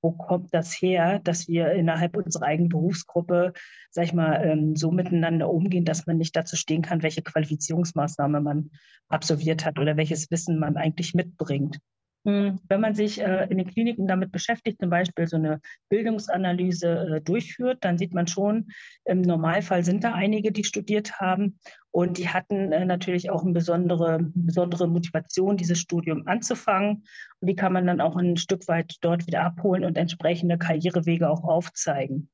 wo 0.00 0.12
kommt 0.12 0.54
das 0.54 0.72
her, 0.72 1.18
dass 1.18 1.48
wir 1.48 1.72
innerhalb 1.72 2.16
unserer 2.16 2.46
eigenen 2.46 2.70
Berufsgruppe, 2.70 3.52
sag 3.90 4.04
ich 4.04 4.14
mal, 4.14 4.42
ähm, 4.42 4.76
so 4.76 4.90
miteinander 4.90 5.50
umgehen, 5.50 5.84
dass 5.84 6.06
man 6.06 6.16
nicht 6.16 6.34
dazu 6.34 6.56
stehen 6.56 6.82
kann, 6.82 7.02
welche 7.02 7.22
Qualifizierungsmaßnahme 7.22 8.40
man 8.40 8.70
absolviert 9.08 9.64
hat 9.64 9.78
oder 9.78 9.96
welches 9.96 10.30
Wissen 10.30 10.58
man 10.58 10.76
eigentlich 10.76 11.14
mitbringt. 11.14 11.78
Hm, 12.26 12.58
wenn 12.68 12.80
man 12.80 12.96
sich 12.96 13.20
äh, 13.20 13.46
in 13.50 13.58
den 13.58 13.68
Kliniken 13.68 14.08
damit 14.08 14.32
beschäftigt, 14.32 14.80
zum 14.80 14.90
Beispiel 14.90 15.28
so 15.28 15.36
eine 15.36 15.60
Bildungsanalyse 15.90 17.18
äh, 17.18 17.20
durchführt, 17.20 17.78
dann 17.82 17.98
sieht 17.98 18.12
man 18.12 18.26
schon, 18.26 18.66
im 19.04 19.20
Normalfall 19.20 19.84
sind 19.84 20.02
da 20.02 20.12
einige, 20.12 20.50
die 20.50 20.64
studiert 20.64 21.20
haben 21.20 21.60
und 21.92 22.18
die 22.18 22.28
hatten 22.28 22.72
äh, 22.72 22.84
natürlich 22.84 23.30
auch 23.30 23.44
eine 23.44 23.52
besondere, 23.52 24.18
besondere 24.34 24.88
Motivation, 24.88 25.56
dieses 25.56 25.78
Studium 25.78 26.26
anzufangen. 26.26 27.04
Und 27.40 27.48
die 27.48 27.54
kann 27.54 27.72
man 27.72 27.86
dann 27.86 28.00
auch 28.00 28.16
ein 28.16 28.36
Stück 28.36 28.66
weit 28.66 28.96
dort 29.02 29.28
wieder 29.28 29.44
abholen 29.44 29.84
und 29.84 29.96
entsprechende 29.96 30.58
Karrierewege 30.58 31.30
auch 31.30 31.44
aufzeigen. 31.44 32.28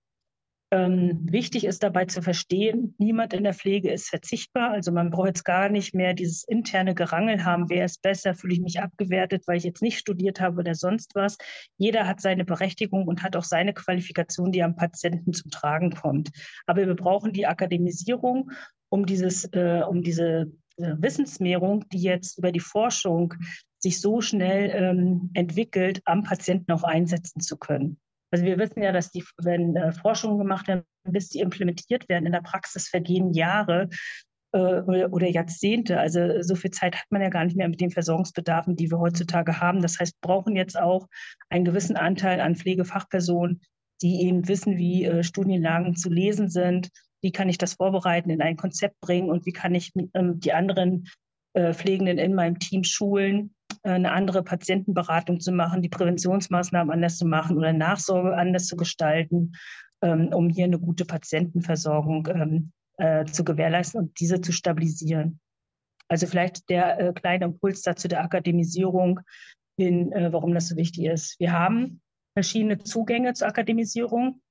Ähm, 0.72 1.18
wichtig 1.30 1.64
ist 1.64 1.82
dabei 1.82 2.06
zu 2.06 2.22
verstehen, 2.22 2.94
niemand 2.96 3.34
in 3.34 3.44
der 3.44 3.52
Pflege 3.52 3.92
ist 3.92 4.08
verzichtbar. 4.08 4.70
Also 4.70 4.90
man 4.90 5.10
braucht 5.10 5.26
jetzt 5.26 5.44
gar 5.44 5.68
nicht 5.68 5.94
mehr 5.94 6.14
dieses 6.14 6.44
interne 6.44 6.94
Gerangel 6.94 7.44
haben, 7.44 7.68
wer 7.68 7.84
ist 7.84 8.00
besser, 8.00 8.34
fühle 8.34 8.54
ich 8.54 8.60
mich 8.62 8.80
abgewertet, 8.80 9.42
weil 9.46 9.58
ich 9.58 9.64
jetzt 9.64 9.82
nicht 9.82 9.98
studiert 9.98 10.40
habe 10.40 10.60
oder 10.60 10.74
sonst 10.74 11.14
was. 11.14 11.36
Jeder 11.76 12.06
hat 12.06 12.22
seine 12.22 12.46
Berechtigung 12.46 13.06
und 13.06 13.22
hat 13.22 13.36
auch 13.36 13.44
seine 13.44 13.74
Qualifikation, 13.74 14.50
die 14.50 14.62
am 14.62 14.74
Patienten 14.74 15.34
zum 15.34 15.50
Tragen 15.50 15.90
kommt. 15.90 16.30
Aber 16.66 16.86
wir 16.86 16.96
brauchen 16.96 17.34
die 17.34 17.46
Akademisierung, 17.46 18.50
um 18.88 19.04
dieses, 19.04 19.44
äh, 19.52 19.82
um 19.86 20.02
diese 20.02 20.52
äh, 20.78 20.94
Wissensmehrung, 20.96 21.84
die 21.90 22.00
jetzt 22.00 22.38
über 22.38 22.50
die 22.50 22.60
Forschung 22.60 23.34
sich 23.78 24.00
so 24.00 24.22
schnell 24.22 24.70
ähm, 24.74 25.30
entwickelt, 25.34 26.00
am 26.06 26.22
Patienten 26.22 26.72
auch 26.72 26.84
einsetzen 26.84 27.40
zu 27.40 27.58
können. 27.58 27.98
Also 28.32 28.44
wir 28.44 28.58
wissen 28.58 28.82
ja, 28.82 28.92
dass 28.92 29.10
die, 29.10 29.24
wenn 29.38 29.76
äh, 29.76 29.92
Forschungen 29.92 30.38
gemacht 30.38 30.66
werden, 30.66 30.84
bis 31.04 31.28
die 31.28 31.40
implementiert 31.40 32.08
werden, 32.08 32.26
in 32.26 32.32
der 32.32 32.40
Praxis 32.40 32.88
vergehen 32.88 33.32
Jahre 33.34 33.90
äh, 34.52 34.58
oder, 34.82 35.28
Jahrzehnte. 35.28 36.00
Also 36.00 36.40
so 36.42 36.54
viel 36.54 36.70
Zeit 36.70 36.96
hat 36.96 37.06
man 37.10 37.22
ja 37.22 37.28
gar 37.28 37.44
nicht 37.44 37.56
mehr 37.56 37.68
mit 37.68 37.80
den 37.80 37.90
Versorgungsbedarfen, 37.90 38.74
die 38.74 38.90
wir 38.90 38.98
heutzutage 38.98 39.60
haben. 39.60 39.82
Das 39.82 40.00
heißt, 40.00 40.20
brauchen 40.20 40.56
jetzt 40.56 40.78
auch 40.78 41.08
einen 41.50 41.64
gewissen 41.64 41.96
Anteil 41.96 42.40
an 42.40 42.56
Pflegefachpersonen, 42.56 43.60
die 44.00 44.22
eben 44.22 44.48
wissen, 44.48 44.78
wie 44.78 45.04
äh, 45.04 45.22
Studienlagen 45.22 45.94
zu 45.96 46.10
lesen 46.10 46.48
sind, 46.48 46.88
wie 47.22 47.32
kann 47.32 47.48
ich 47.48 47.58
das 47.58 47.74
vorbereiten, 47.74 48.30
in 48.30 48.42
ein 48.42 48.56
Konzept 48.56 49.00
bringen 49.00 49.30
und 49.30 49.46
wie 49.46 49.52
kann 49.52 49.74
ich 49.74 49.92
ähm, 50.14 50.40
die 50.40 50.52
anderen 50.52 51.06
äh, 51.54 51.74
Pflegenden 51.74 52.18
in 52.18 52.34
meinem 52.34 52.58
Team 52.58 52.82
schulen, 52.82 53.54
äh, 53.82 53.90
eine 53.90 54.12
andere 54.12 54.42
Patientenberatung 54.42 55.40
zu 55.40 55.52
machen, 55.52 55.82
die 55.82 55.88
Präventionsmaßnahmen 55.88 56.92
anders 56.92 57.18
zu 57.18 57.26
machen 57.26 57.56
oder 57.58 57.72
Nachsorge 57.72 58.36
anders 58.36 58.66
zu 58.66 58.76
gestalten, 58.76 59.52
ähm, 60.02 60.28
um 60.32 60.48
hier 60.48 60.64
eine 60.64 60.78
gute 60.78 61.04
Patientenversorgung 61.04 62.28
ähm, 62.32 62.72
äh, 62.96 63.24
zu 63.26 63.44
gewährleisten 63.44 64.00
und 64.00 64.20
diese 64.20 64.40
zu 64.40 64.52
stabilisieren. 64.52 65.40
Also 66.08 66.26
vielleicht 66.26 66.68
der 66.68 67.12
kleine 67.14 67.46
Impuls 67.46 67.82
dazu 67.82 68.08
der 68.08 68.22
Akademisierung 68.22 69.20
hin, 69.78 70.10
warum 70.10 70.52
das 70.52 70.68
so 70.68 70.76
wichtig 70.76 71.06
ist. 71.06 71.40
Wir 71.40 71.52
haben 71.52 72.02
verschiedene 72.34 72.78
Zugänge 72.78 73.32
zur 73.32 73.48
Akademisierung. 73.48 74.41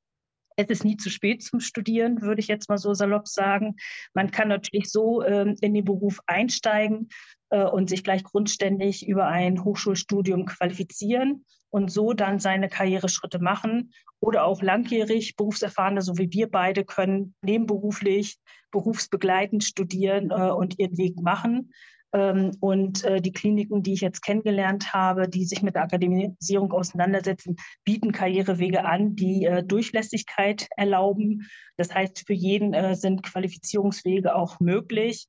Es 0.61 0.69
ist 0.69 0.85
nie 0.85 0.97
zu 0.97 1.09
spät 1.09 1.43
zum 1.43 1.59
Studieren, 1.59 2.21
würde 2.21 2.41
ich 2.41 2.47
jetzt 2.47 2.69
mal 2.69 2.77
so 2.77 2.93
salopp 2.93 3.27
sagen. 3.27 3.75
Man 4.13 4.31
kann 4.31 4.47
natürlich 4.47 4.91
so 4.91 5.23
ähm, 5.23 5.55
in 5.61 5.73
den 5.73 5.85
Beruf 5.85 6.19
einsteigen, 6.27 7.09
äh, 7.51 7.65
und 7.65 7.89
sich 7.89 8.03
gleich 8.03 8.23
grundständig 8.23 9.07
über 9.07 9.27
ein 9.27 9.63
Hochschulstudium 9.63 10.45
qualifizieren 10.45 11.45
und 11.69 11.91
so 11.91 12.13
dann 12.13 12.39
seine 12.39 12.69
Karriereschritte 12.69 13.39
machen. 13.39 13.93
Oder 14.19 14.45
auch 14.45 14.61
langjährig 14.61 15.35
Berufserfahrene, 15.35 16.01
so 16.01 16.17
wie 16.17 16.31
wir 16.31 16.49
beide, 16.49 16.85
können 16.85 17.35
nebenberuflich, 17.41 18.37
berufsbegleitend 18.71 19.63
studieren 19.63 20.31
äh, 20.31 20.51
und 20.51 20.79
ihren 20.79 20.97
Weg 20.97 21.21
machen. 21.21 21.71
Ähm, 22.13 22.51
und 22.59 23.03
äh, 23.03 23.21
die 23.21 23.31
Kliniken, 23.31 23.83
die 23.83 23.93
ich 23.93 24.01
jetzt 24.01 24.21
kennengelernt 24.21 24.93
habe, 24.93 25.29
die 25.29 25.45
sich 25.45 25.61
mit 25.61 25.75
der 25.75 25.83
Akademisierung 25.83 26.71
auseinandersetzen, 26.71 27.55
bieten 27.85 28.11
Karrierewege 28.11 28.85
an, 28.85 29.15
die 29.15 29.45
äh, 29.45 29.63
Durchlässigkeit 29.63 30.67
erlauben. 30.75 31.47
Das 31.77 31.93
heißt, 31.93 32.25
für 32.27 32.33
jeden 32.33 32.73
äh, 32.73 32.95
sind 32.95 33.23
Qualifizierungswege 33.23 34.35
auch 34.35 34.59
möglich. 34.59 35.27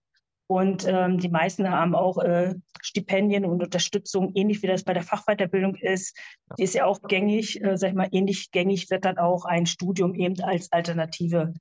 Und 0.48 0.86
ähm, 0.86 1.18
die 1.18 1.30
meisten 1.30 1.70
haben 1.70 1.94
auch 1.94 2.18
äh, 2.18 2.54
Stipendien 2.82 3.46
und 3.46 3.62
Unterstützung, 3.62 4.32
ähnlich 4.34 4.62
wie 4.62 4.66
das 4.66 4.84
bei 4.84 4.92
der 4.92 5.02
Fachweiterbildung 5.02 5.76
ist. 5.76 6.18
Die 6.58 6.64
ist 6.64 6.74
ja 6.74 6.84
auch 6.84 7.00
gängig, 7.02 7.62
äh, 7.64 7.78
sag 7.78 7.90
ich 7.90 7.94
mal, 7.94 8.08
ähnlich 8.12 8.50
gängig 8.50 8.90
wird 8.90 9.04
dann 9.04 9.18
auch 9.18 9.44
ein 9.44 9.66
Studium 9.66 10.14
eben 10.14 10.38
als 10.42 10.70
Alternative 10.70 11.54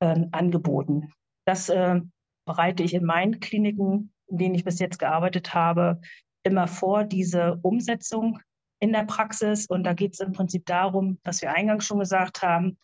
äh, 0.00 0.26
angeboten. 0.30 1.12
Das 1.44 1.70
äh, 1.70 2.00
bereite 2.46 2.84
ich 2.84 2.94
in 2.94 3.04
meinen 3.04 3.40
Kliniken, 3.40 4.12
in 4.28 4.38
denen 4.38 4.54
ich 4.54 4.64
bis 4.64 4.78
jetzt 4.78 4.98
gearbeitet 4.98 5.54
habe, 5.54 6.00
immer 6.42 6.68
vor, 6.68 7.04
diese 7.04 7.58
Umsetzung 7.62 8.40
in 8.80 8.92
der 8.92 9.04
Praxis. 9.04 9.66
Und 9.66 9.84
da 9.84 9.92
geht 9.92 10.14
es 10.14 10.20
im 10.20 10.32
Prinzip 10.32 10.64
darum, 10.66 11.18
was 11.24 11.42
wir 11.42 11.52
eingangs 11.52 11.86
schon 11.86 11.98
gesagt 11.98 12.42
haben, 12.42 12.78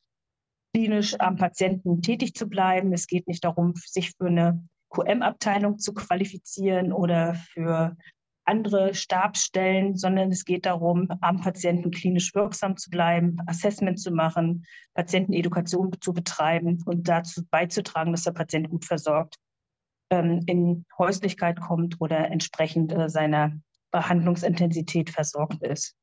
klinisch 0.74 1.14
am 1.20 1.36
Patienten 1.36 2.02
tätig 2.02 2.34
zu 2.34 2.48
bleiben. 2.48 2.92
Es 2.92 3.06
geht 3.06 3.28
nicht 3.28 3.44
darum, 3.44 3.74
sich 3.76 4.12
für 4.16 4.26
eine 4.26 4.66
QM-Abteilung 4.90 5.78
zu 5.78 5.94
qualifizieren 5.94 6.92
oder 6.92 7.34
für 7.34 7.96
andere 8.44 8.94
Stabsstellen, 8.94 9.96
sondern 9.96 10.32
es 10.32 10.44
geht 10.44 10.66
darum, 10.66 11.08
am 11.20 11.40
Patienten 11.40 11.90
klinisch 11.92 12.34
wirksam 12.34 12.76
zu 12.76 12.90
bleiben, 12.90 13.36
Assessment 13.46 14.00
zu 14.00 14.10
machen, 14.10 14.66
Patientenedukation 14.94 15.92
zu 16.00 16.12
betreiben 16.12 16.82
und 16.86 17.06
dazu 17.06 17.42
beizutragen, 17.50 18.10
dass 18.12 18.24
der 18.24 18.32
Patient 18.32 18.68
gut 18.68 18.84
versorgt 18.84 19.36
ähm, 20.12 20.42
in 20.46 20.84
Häuslichkeit 20.98 21.58
kommt 21.58 22.00
oder 22.00 22.30
entsprechend 22.30 22.92
äh, 22.92 23.08
seiner 23.08 23.52
Behandlungsintensität 23.90 25.10
versorgt 25.10 25.62
ist. 25.62 25.96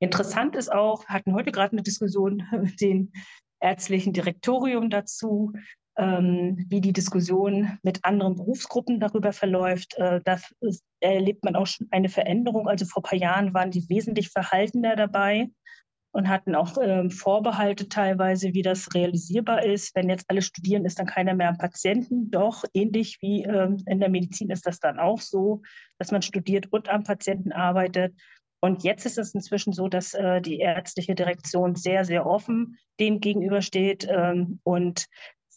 Interessant 0.00 0.56
ist 0.56 0.72
auch, 0.72 1.04
hatten 1.06 1.34
heute 1.34 1.52
gerade 1.52 1.72
eine 1.72 1.82
Diskussion 1.82 2.42
mit 2.62 2.80
dem 2.80 3.12
ärztlichen 3.60 4.14
Direktorium 4.14 4.88
dazu, 4.88 5.52
ähm, 5.98 6.64
wie 6.68 6.80
die 6.80 6.92
Diskussion 6.94 7.78
mit 7.82 8.04
anderen 8.04 8.36
Berufsgruppen 8.36 8.98
darüber 8.98 9.34
verläuft. 9.34 9.94
Äh, 9.98 10.20
da 10.24 10.40
erlebt 11.00 11.44
man 11.44 11.54
auch 11.54 11.66
schon 11.66 11.88
eine 11.90 12.08
Veränderung. 12.08 12.66
Also 12.66 12.86
vor 12.86 13.04
ein 13.04 13.10
paar 13.10 13.18
Jahren 13.18 13.52
waren 13.52 13.70
die 13.70 13.86
wesentlich 13.90 14.30
verhaltener 14.30 14.96
dabei 14.96 15.50
und 16.10 16.28
hatten 16.28 16.54
auch 16.54 16.76
ähm, 16.80 17.10
Vorbehalte 17.10 17.88
teilweise, 17.88 18.54
wie 18.54 18.62
das 18.62 18.94
realisierbar 18.94 19.64
ist. 19.64 19.94
Wenn 19.94 20.08
jetzt 20.08 20.24
alle 20.28 20.42
studieren, 20.42 20.84
ist 20.84 20.98
dann 20.98 21.06
keiner 21.06 21.34
mehr 21.34 21.50
am 21.50 21.58
Patienten. 21.58 22.30
Doch 22.30 22.64
ähnlich 22.74 23.18
wie 23.20 23.44
ähm, 23.44 23.82
in 23.86 24.00
der 24.00 24.08
Medizin 24.08 24.50
ist 24.50 24.66
das 24.66 24.80
dann 24.80 24.98
auch 24.98 25.20
so, 25.20 25.62
dass 25.98 26.10
man 26.10 26.22
studiert 26.22 26.72
und 26.72 26.88
am 26.88 27.04
Patienten 27.04 27.52
arbeitet. 27.52 28.14
Und 28.60 28.82
jetzt 28.82 29.06
ist 29.06 29.18
es 29.18 29.34
inzwischen 29.34 29.72
so, 29.72 29.88
dass 29.88 30.14
äh, 30.14 30.40
die 30.40 30.58
ärztliche 30.58 31.14
Direktion 31.14 31.76
sehr, 31.76 32.04
sehr 32.04 32.26
offen 32.26 32.76
dem 32.98 33.20
gegenübersteht 33.20 34.08
ähm, 34.10 34.60
und 34.64 35.06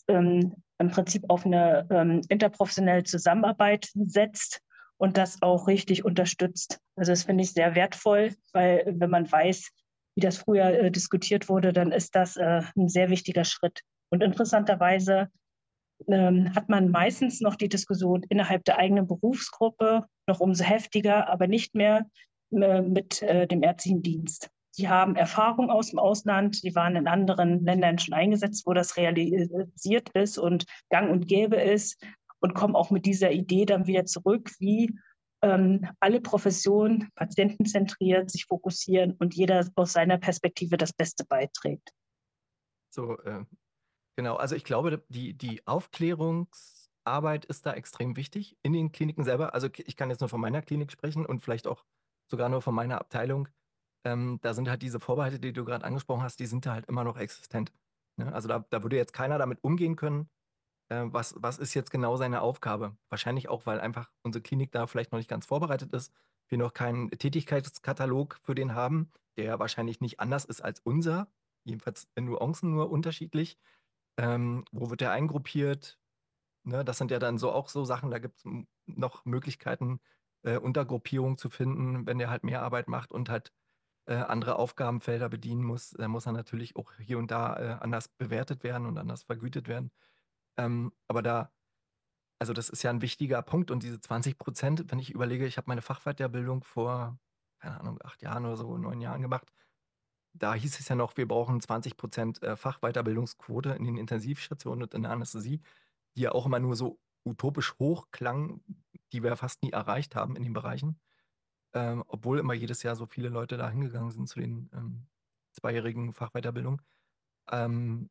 ähm, 0.07 0.55
im 0.77 0.91
Prinzip 0.91 1.23
auf 1.29 1.45
eine 1.45 1.87
ähm, 1.89 2.21
interprofessionelle 2.29 3.03
Zusammenarbeit 3.03 3.89
setzt 3.93 4.61
und 4.97 5.17
das 5.17 5.41
auch 5.41 5.67
richtig 5.67 6.05
unterstützt. 6.05 6.79
Also 6.95 7.11
das 7.11 7.23
finde 7.23 7.43
ich 7.43 7.53
sehr 7.53 7.73
wertvoll, 7.73 8.35
weil 8.53 8.83
wenn 8.85 9.09
man 9.09 9.31
weiß, 9.31 9.71
wie 10.15 10.21
das 10.21 10.37
früher 10.37 10.65
äh, 10.65 10.91
diskutiert 10.91 11.49
wurde, 11.49 11.73
dann 11.73 11.91
ist 11.91 12.15
das 12.15 12.37
äh, 12.37 12.61
ein 12.75 12.89
sehr 12.89 13.09
wichtiger 13.09 13.43
Schritt. 13.43 13.81
Und 14.09 14.21
interessanterweise 14.23 15.29
ähm, 16.07 16.53
hat 16.55 16.69
man 16.69 16.89
meistens 16.89 17.41
noch 17.41 17.55
die 17.55 17.69
Diskussion 17.69 18.23
innerhalb 18.29 18.65
der 18.65 18.77
eigenen 18.77 19.07
Berufsgruppe 19.07 20.05
noch 20.27 20.39
umso 20.39 20.63
heftiger, 20.63 21.29
aber 21.29 21.47
nicht 21.47 21.75
mehr 21.75 22.05
äh, 22.51 22.81
mit 22.81 23.21
äh, 23.21 23.47
dem 23.47 23.63
ärztlichen 23.63 24.01
Dienst. 24.01 24.49
Sie 24.73 24.87
haben 24.87 25.15
Erfahrung 25.15 25.69
aus 25.69 25.89
dem 25.89 25.99
Ausland. 25.99 26.55
Sie 26.55 26.73
waren 26.75 26.95
in 26.95 27.07
anderen 27.07 27.63
Ländern 27.65 27.99
schon 27.99 28.13
eingesetzt, 28.13 28.65
wo 28.65 28.73
das 28.73 28.95
realisiert 28.95 30.09
ist 30.13 30.37
und 30.37 30.65
gang 30.89 31.11
und 31.11 31.27
gäbe 31.27 31.57
ist 31.57 32.01
und 32.39 32.53
kommen 32.53 32.75
auch 32.75 32.89
mit 32.89 33.05
dieser 33.05 33.31
Idee 33.31 33.65
dann 33.65 33.85
wieder 33.85 34.05
zurück, 34.05 34.51
wie 34.59 34.97
ähm, 35.41 35.87
alle 35.99 36.21
Professionen 36.21 37.09
patientenzentriert 37.15 38.29
sich 38.29 38.45
fokussieren 38.45 39.15
und 39.19 39.35
jeder 39.35 39.67
aus 39.75 39.93
seiner 39.93 40.17
Perspektive 40.17 40.77
das 40.77 40.93
Beste 40.93 41.25
beiträgt. 41.25 41.89
So, 42.93 43.17
äh, 43.19 43.45
genau. 44.15 44.35
Also 44.35 44.55
ich 44.55 44.63
glaube, 44.63 45.03
die, 45.09 45.33
die 45.33 45.65
Aufklärungsarbeit 45.65 47.45
ist 47.45 47.65
da 47.65 47.73
extrem 47.73 48.15
wichtig 48.15 48.57
in 48.61 48.73
den 48.73 48.91
Kliniken 48.91 49.23
selber. 49.23 49.53
Also 49.53 49.69
ich 49.75 49.95
kann 49.95 50.09
jetzt 50.09 50.19
nur 50.19 50.29
von 50.29 50.41
meiner 50.41 50.61
Klinik 50.61 50.91
sprechen 50.91 51.25
und 51.25 51.41
vielleicht 51.41 51.67
auch 51.67 51.85
sogar 52.29 52.49
nur 52.49 52.61
von 52.61 52.75
meiner 52.75 52.99
Abteilung 52.99 53.47
ähm, 54.03 54.39
da 54.41 54.53
sind 54.53 54.69
halt 54.69 54.81
diese 54.81 54.99
Vorbehalte, 54.99 55.39
die 55.39 55.53
du 55.53 55.65
gerade 55.65 55.85
angesprochen 55.85 56.23
hast, 56.23 56.39
die 56.39 56.45
sind 56.45 56.65
da 56.65 56.73
halt 56.73 56.87
immer 56.87 57.03
noch 57.03 57.17
existent. 57.17 57.71
Ne? 58.17 58.33
Also 58.33 58.47
da, 58.47 58.65
da 58.69 58.83
würde 58.83 58.95
jetzt 58.95 59.13
keiner 59.13 59.37
damit 59.37 59.63
umgehen 59.63 59.95
können, 59.95 60.29
äh, 60.91 61.05
was, 61.13 61.35
was 61.37 61.57
ist 61.57 61.73
jetzt 61.73 61.91
genau 61.91 62.17
seine 62.17 62.41
Aufgabe. 62.41 62.97
Wahrscheinlich 63.09 63.49
auch, 63.49 63.65
weil 63.65 63.79
einfach 63.79 64.11
unsere 64.23 64.43
Klinik 64.43 64.71
da 64.71 64.87
vielleicht 64.87 65.11
noch 65.11 65.19
nicht 65.19 65.29
ganz 65.29 65.45
vorbereitet 65.45 65.93
ist, 65.93 66.13
wir 66.49 66.57
noch 66.57 66.73
keinen 66.73 67.09
Tätigkeitskatalog 67.11 68.39
für 68.43 68.55
den 68.55 68.75
haben, 68.75 69.09
der 69.37 69.57
wahrscheinlich 69.59 70.01
nicht 70.01 70.19
anders 70.19 70.43
ist 70.45 70.61
als 70.61 70.81
unser, 70.81 71.31
jedenfalls 71.63 72.09
in 72.15 72.25
Nuancen 72.25 72.71
nur 72.71 72.91
unterschiedlich. 72.91 73.57
Ähm, 74.17 74.65
wo 74.71 74.89
wird 74.89 75.01
der 75.01 75.11
eingruppiert? 75.13 75.97
Ne, 76.63 76.85
das 76.85 76.97
sind 76.97 77.11
ja 77.11 77.19
dann 77.19 77.37
so 77.37 77.51
auch 77.51 77.69
so 77.69 77.85
Sachen, 77.85 78.11
da 78.11 78.19
gibt 78.19 78.37
es 78.39 78.45
noch 78.85 79.25
Möglichkeiten, 79.25 80.01
äh, 80.43 80.57
Untergruppierung 80.57 81.37
zu 81.37 81.49
finden, 81.49 82.05
wenn 82.05 82.19
der 82.19 82.29
halt 82.29 82.43
mehr 82.43 82.61
Arbeit 82.63 82.87
macht 82.87 83.11
und 83.11 83.29
halt 83.29 83.51
äh, 84.07 84.15
andere 84.15 84.57
Aufgabenfelder 84.57 85.29
bedienen 85.29 85.63
muss, 85.63 85.91
dann 85.91 86.11
muss 86.11 86.25
er 86.27 86.33
natürlich 86.33 86.75
auch 86.75 86.93
hier 86.99 87.17
und 87.19 87.31
da 87.31 87.57
äh, 87.57 87.77
anders 87.81 88.09
bewertet 88.09 88.63
werden 88.63 88.87
und 88.87 88.97
anders 88.97 89.23
vergütet 89.23 89.67
werden. 89.67 89.91
Ähm, 90.57 90.93
aber 91.07 91.21
da, 91.21 91.51
also 92.39 92.53
das 92.53 92.69
ist 92.69 92.83
ja 92.83 92.89
ein 92.91 93.01
wichtiger 93.01 93.41
Punkt 93.41 93.71
und 93.71 93.83
diese 93.83 93.99
20 94.01 94.37
Prozent, 94.37 94.91
wenn 94.91 94.99
ich 94.99 95.11
überlege, 95.11 95.45
ich 95.45 95.57
habe 95.57 95.69
meine 95.69 95.81
Fachweiterbildung 95.81 96.63
vor, 96.63 97.19
keine 97.59 97.79
Ahnung, 97.79 97.99
acht 98.03 98.21
Jahren 98.21 98.45
oder 98.45 98.57
so, 98.57 98.77
neun 98.77 99.01
Jahren 99.01 99.21
gemacht. 99.21 99.51
Da 100.33 100.53
hieß 100.55 100.79
es 100.79 100.87
ja 100.87 100.95
noch, 100.95 101.17
wir 101.17 101.27
brauchen 101.27 101.61
20 101.61 101.97
Prozent 101.97 102.41
äh, 102.43 102.55
Fachweiterbildungsquote 102.55 103.71
in 103.71 103.83
den 103.85 103.97
Intensivstationen 103.97 104.83
und 104.83 104.93
in 104.93 105.03
der 105.03 105.11
Anästhesie, 105.11 105.61
die 106.15 106.21
ja 106.21 106.31
auch 106.31 106.45
immer 106.45 106.59
nur 106.59 106.75
so 106.75 106.99
utopisch 107.25 107.75
hoch 107.79 108.07
klang, 108.11 108.61
die 109.13 109.23
wir 109.23 109.35
fast 109.35 109.63
nie 109.63 109.71
erreicht 109.71 110.15
haben 110.15 110.35
in 110.35 110.43
den 110.43 110.53
Bereichen 110.53 110.99
ähm, 111.73 112.03
obwohl 112.07 112.39
immer 112.39 112.53
jedes 112.53 112.83
Jahr 112.83 112.95
so 112.95 113.05
viele 113.05 113.29
Leute 113.29 113.57
da 113.57 113.69
hingegangen 113.69 114.11
sind 114.11 114.27
zu 114.27 114.39
den 114.39 114.69
ähm, 114.73 115.07
zweijährigen 115.51 116.13
Fachweiterbildungen. 116.13 116.81
Ähm, 117.51 118.09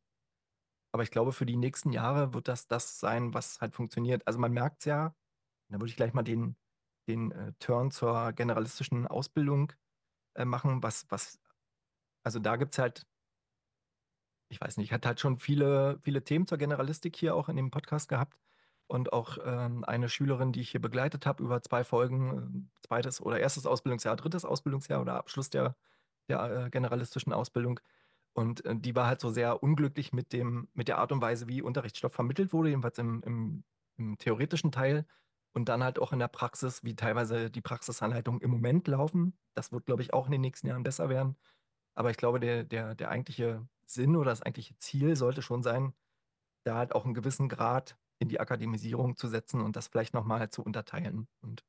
aber 0.93 1.03
ich 1.03 1.11
glaube, 1.11 1.33
für 1.33 1.47
die 1.47 1.57
nächsten 1.57 1.93
Jahre 1.93 2.35
wird 2.35 2.49
das 2.49 2.67
das 2.67 2.99
sein, 3.01 3.35
was 3.35 3.61
halt 3.61 3.75
funktioniert. 3.75 4.27
Also 4.27 4.39
man 4.39 4.53
merkt 4.53 4.81
es 4.81 4.87
ja, 4.87 5.15
da 5.69 5.77
würde 5.77 5.89
ich 5.91 5.97
gleich 5.97 6.13
mal 6.15 6.23
den, 6.23 6.57
den 7.09 7.33
äh, 7.33 7.53
Turn 7.61 7.91
zur 7.91 8.33
generalistischen 8.33 9.07
Ausbildung 9.07 9.73
äh, 10.35 10.45
machen, 10.45 10.83
was, 10.83 11.07
was, 11.11 11.41
also 12.25 12.39
da 12.41 12.57
gibt 12.57 12.75
es 12.75 12.79
halt, 12.79 13.07
ich 14.49 14.61
weiß 14.61 14.77
nicht, 14.77 14.89
ich 14.89 14.93
hatte 14.93 15.09
halt 15.09 15.21
schon 15.21 15.39
viele, 15.39 16.01
viele 16.03 16.25
Themen 16.25 16.47
zur 16.47 16.59
Generalistik 16.59 17.17
hier 17.17 17.35
auch 17.37 17.49
in 17.49 17.57
dem 17.57 17.71
Podcast 17.71 18.09
gehabt 18.09 18.39
und 18.89 19.13
auch 19.13 19.39
ähm, 19.45 19.85
eine 19.85 20.09
Schülerin, 20.09 20.53
die 20.53 20.61
ich 20.61 20.71
hier 20.71 20.81
begleitet 20.81 21.25
habe 21.27 21.45
über 21.45 21.63
zwei 21.63 21.85
Folgen, 21.85 22.69
äh, 22.83 22.87
zweites 22.87 23.21
oder 23.21 23.39
erstes 23.39 23.67
Ausbildungsjahr, 23.67 24.17
drittes 24.17 24.45
Ausbildungsjahr 24.45 25.01
oder 25.01 25.15
Abschluss 25.15 25.51
der, 25.51 25.77
der 26.29 26.67
äh, 26.67 26.71
generalistischen 26.71 27.33
Ausbildung. 27.33 27.81
Und 28.33 28.65
äh, 28.65 28.77
die 28.77 28.95
war 28.95 29.07
halt 29.07 29.21
so 29.21 29.31
sehr 29.31 29.63
unglücklich 29.63 30.13
mit 30.13 30.33
dem, 30.33 30.69
mit 30.75 30.89
der 30.89 30.99
Art 30.99 31.13
und 31.13 31.21
Weise, 31.21 31.49
wie 31.49 31.63
Unterrichtsstoff 31.63 32.13
vermittelt 32.15 32.53
wurde, 32.53 32.71
jedenfalls 32.71 32.99
im, 32.99 33.23
im, 33.25 33.65
im 33.97 34.19
theoretischen 34.19 34.73
Teil. 34.73 35.07
Und 35.53 35.69
dann 35.69 35.83
halt 35.83 35.99
auch 35.99 36.13
in 36.13 36.21
der 36.21 36.29
Praxis, 36.29 36.85
wie 36.85 36.95
teilweise 36.95 37.51
die 37.51 37.61
Praxisanleitungen 37.61 38.41
im 38.41 38.51
Moment 38.51 38.87
laufen. 38.87 39.37
Das 39.55 39.73
wird, 39.73 39.87
glaube 39.87 40.03
ich, 40.03 40.13
auch 40.13 40.27
in 40.27 40.33
den 40.33 40.41
nächsten 40.41 40.69
Jahren 40.69 40.85
besser 40.85 41.09
werden. 41.09 41.37
Aber 41.95 42.11
ich 42.11 42.17
glaube, 42.17 42.39
der, 42.39 42.63
der, 42.63 42.95
der 42.95 43.11
eigentliche 43.11 43.67
Sinn 43.85 44.15
oder 44.15 44.31
das 44.31 44.43
eigentliche 44.43 44.79
Ziel 44.79 45.17
sollte 45.17 45.43
schon 45.43 45.65
sein, 45.65 45.93
da 46.65 46.77
halt 46.77 46.95
auch 46.95 47.05
einen 47.05 47.15
gewissen 47.15 47.49
Grad 47.49 47.99
in 48.21 48.29
die 48.29 48.39
Akademisierung 48.39 49.17
zu 49.17 49.27
setzen 49.29 49.61
und 49.61 49.75
das 49.77 49.89
vielleicht 49.89 50.15
nochmal 50.15 50.51
zu 50.51 50.63
unterteilen. 50.63 51.27
Und 51.41 51.65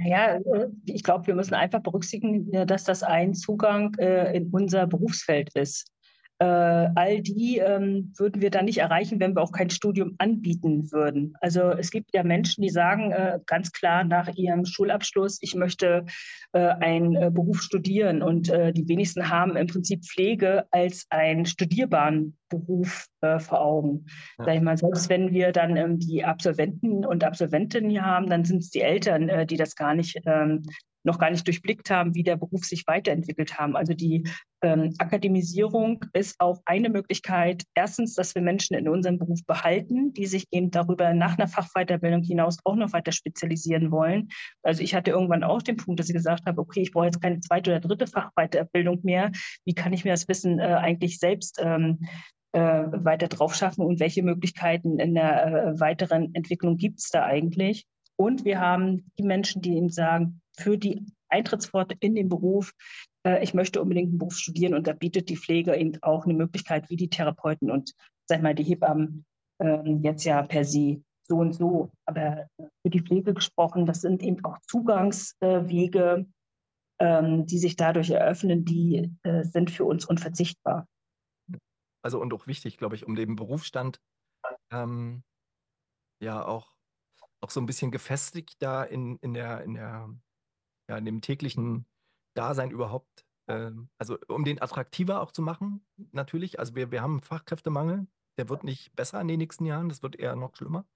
ich 0.00 0.04
glaube, 0.04 0.08
ja, 0.08 0.68
ich 0.86 1.02
glaube, 1.02 1.26
wir 1.26 1.34
müssen 1.34 1.54
einfach 1.54 1.80
berücksichtigen, 1.80 2.50
dass 2.66 2.84
das 2.84 3.02
ein 3.02 3.34
Zugang 3.34 3.94
äh, 3.98 4.36
in 4.36 4.50
unser 4.50 4.86
Berufsfeld 4.86 5.54
ist. 5.54 5.92
Äh, 6.42 6.90
all 6.96 7.20
die 7.20 7.58
ähm, 7.58 8.12
würden 8.16 8.42
wir 8.42 8.50
dann 8.50 8.64
nicht 8.64 8.78
erreichen, 8.78 9.20
wenn 9.20 9.36
wir 9.36 9.42
auch 9.42 9.52
kein 9.52 9.70
Studium 9.70 10.16
anbieten 10.18 10.90
würden. 10.90 11.34
Also 11.40 11.70
es 11.70 11.92
gibt 11.92 12.12
ja 12.12 12.24
Menschen, 12.24 12.62
die 12.62 12.68
sagen 12.68 13.12
äh, 13.12 13.38
ganz 13.46 13.70
klar 13.70 14.02
nach 14.02 14.28
ihrem 14.34 14.64
Schulabschluss, 14.64 15.38
ich 15.40 15.54
möchte 15.54 16.04
äh, 16.50 16.58
einen 16.58 17.14
äh, 17.14 17.30
Beruf 17.32 17.62
studieren. 17.62 18.22
Und 18.22 18.48
äh, 18.48 18.72
die 18.72 18.88
wenigsten 18.88 19.28
haben 19.28 19.56
im 19.56 19.68
Prinzip 19.68 20.04
Pflege 20.04 20.64
als 20.72 21.06
einen 21.10 21.46
studierbaren 21.46 22.36
Beruf 22.48 23.06
äh, 23.20 23.38
vor 23.38 23.60
Augen. 23.60 24.06
Ja. 24.38 24.46
Sag 24.46 24.54
ich 24.56 24.62
mal, 24.62 24.76
selbst 24.76 25.08
wenn 25.10 25.30
wir 25.30 25.52
dann 25.52 25.76
ähm, 25.76 26.00
die 26.00 26.24
Absolventen 26.24 27.06
und 27.06 27.22
Absolventinnen 27.22 27.88
hier 27.88 28.04
haben, 28.04 28.28
dann 28.28 28.44
sind 28.44 28.64
es 28.64 28.70
die 28.70 28.80
Eltern, 28.80 29.46
die 29.46 29.56
das 29.56 29.76
gar 29.76 29.94
nicht 29.94 30.20
ähm, 30.26 30.62
noch 31.04 31.18
gar 31.18 31.30
nicht 31.30 31.46
durchblickt 31.46 31.90
haben, 31.90 32.14
wie 32.14 32.22
der 32.22 32.36
Beruf 32.36 32.64
sich 32.64 32.84
weiterentwickelt 32.86 33.58
haben. 33.58 33.76
Also 33.76 33.94
die 33.94 34.24
ähm, 34.62 34.94
Akademisierung 34.98 36.04
ist 36.12 36.36
auch 36.38 36.62
eine 36.64 36.88
Möglichkeit. 36.88 37.64
Erstens, 37.74 38.14
dass 38.14 38.34
wir 38.34 38.42
Menschen 38.42 38.76
in 38.76 38.88
unserem 38.88 39.18
Beruf 39.18 39.40
behalten, 39.46 40.12
die 40.12 40.26
sich 40.26 40.46
eben 40.50 40.70
darüber 40.70 41.12
nach 41.14 41.36
einer 41.36 41.48
Fachweiterbildung 41.48 42.22
hinaus 42.22 42.58
auch 42.64 42.76
noch 42.76 42.92
weiter 42.92 43.12
spezialisieren 43.12 43.90
wollen. 43.90 44.28
Also 44.62 44.82
ich 44.82 44.94
hatte 44.94 45.10
irgendwann 45.10 45.42
auch 45.42 45.62
den 45.62 45.76
Punkt, 45.76 45.98
dass 45.98 46.08
ich 46.08 46.14
gesagt 46.14 46.46
habe, 46.46 46.60
okay, 46.60 46.82
ich 46.82 46.92
brauche 46.92 47.06
jetzt 47.06 47.20
keine 47.20 47.40
zweite 47.40 47.70
oder 47.70 47.80
dritte 47.80 48.06
Fachweiterbildung 48.06 49.00
mehr. 49.02 49.32
Wie 49.64 49.74
kann 49.74 49.92
ich 49.92 50.04
mir 50.04 50.12
das 50.12 50.28
Wissen 50.28 50.60
äh, 50.60 50.62
eigentlich 50.62 51.18
selbst 51.18 51.60
ähm, 51.60 51.98
äh, 52.52 52.60
weiter 52.60 53.28
drauf 53.28 53.54
schaffen 53.54 53.84
und 53.84 53.98
welche 53.98 54.22
Möglichkeiten 54.22 54.98
in 55.00 55.14
der 55.14 55.46
äh, 55.46 55.80
weiteren 55.80 56.34
Entwicklung 56.34 56.76
gibt 56.76 57.00
es 57.00 57.08
da 57.08 57.24
eigentlich? 57.24 57.86
Und 58.16 58.44
wir 58.44 58.60
haben 58.60 59.10
die 59.18 59.24
Menschen, 59.24 59.62
die 59.62 59.76
eben 59.76 59.88
sagen, 59.88 60.41
für 60.58 60.78
die 60.78 61.06
Eintrittspforte 61.28 61.96
in 62.00 62.14
den 62.14 62.28
Beruf, 62.28 62.72
äh, 63.26 63.42
ich 63.42 63.54
möchte 63.54 63.80
unbedingt 63.80 64.10
einen 64.10 64.18
Beruf 64.18 64.36
studieren 64.36 64.74
und 64.74 64.86
da 64.86 64.92
bietet 64.92 65.28
die 65.28 65.36
Pflege 65.36 65.74
eben 65.74 65.98
auch 66.02 66.24
eine 66.24 66.34
Möglichkeit, 66.34 66.90
wie 66.90 66.96
die 66.96 67.08
Therapeuten 67.08 67.70
und, 67.70 67.92
sag 68.26 68.42
mal, 68.42 68.54
die 68.54 68.64
Hebammen 68.64 69.24
äh, 69.58 69.90
jetzt 70.02 70.24
ja 70.24 70.42
per 70.42 70.64
se 70.64 71.02
so 71.24 71.36
und 71.36 71.54
so. 71.54 71.90
Aber 72.06 72.46
für 72.82 72.90
die 72.90 73.00
Pflege 73.00 73.34
gesprochen, 73.34 73.86
das 73.86 74.00
sind 74.00 74.22
eben 74.22 74.44
auch 74.44 74.58
Zugangswege, 74.68 76.26
ähm, 76.98 77.46
die 77.46 77.58
sich 77.58 77.76
dadurch 77.76 78.10
eröffnen, 78.10 78.64
die 78.64 79.10
äh, 79.22 79.44
sind 79.44 79.70
für 79.70 79.84
uns 79.84 80.04
unverzichtbar. 80.04 80.86
Also 82.04 82.20
und 82.20 82.34
auch 82.34 82.46
wichtig, 82.46 82.78
glaube 82.78 82.96
ich, 82.96 83.06
um 83.06 83.14
den 83.14 83.36
Berufsstand 83.36 84.00
ähm, 84.72 85.22
ja 86.20 86.44
auch, 86.44 86.74
auch 87.40 87.50
so 87.50 87.60
ein 87.60 87.66
bisschen 87.66 87.90
gefestigt 87.90 88.56
da 88.60 88.82
in, 88.82 89.16
in 89.18 89.34
der, 89.34 89.62
in 89.62 89.74
der 89.74 90.08
ja, 90.88 90.96
in 90.96 91.04
dem 91.04 91.20
täglichen 91.20 91.86
Dasein 92.34 92.70
überhaupt, 92.70 93.26
ähm, 93.48 93.88
also 93.98 94.18
um 94.28 94.44
den 94.44 94.60
attraktiver 94.60 95.20
auch 95.20 95.32
zu 95.32 95.42
machen, 95.42 95.84
natürlich. 96.12 96.58
Also 96.58 96.74
wir, 96.74 96.90
wir 96.90 97.02
haben 97.02 97.20
Fachkräftemangel, 97.20 98.06
der 98.38 98.48
wird 98.48 98.64
nicht 98.64 98.94
besser 98.96 99.20
in 99.20 99.28
den 99.28 99.38
nächsten 99.38 99.66
Jahren, 99.66 99.88
das 99.88 100.02
wird 100.02 100.16
eher 100.16 100.36
noch 100.36 100.56
schlimmer. 100.56 100.86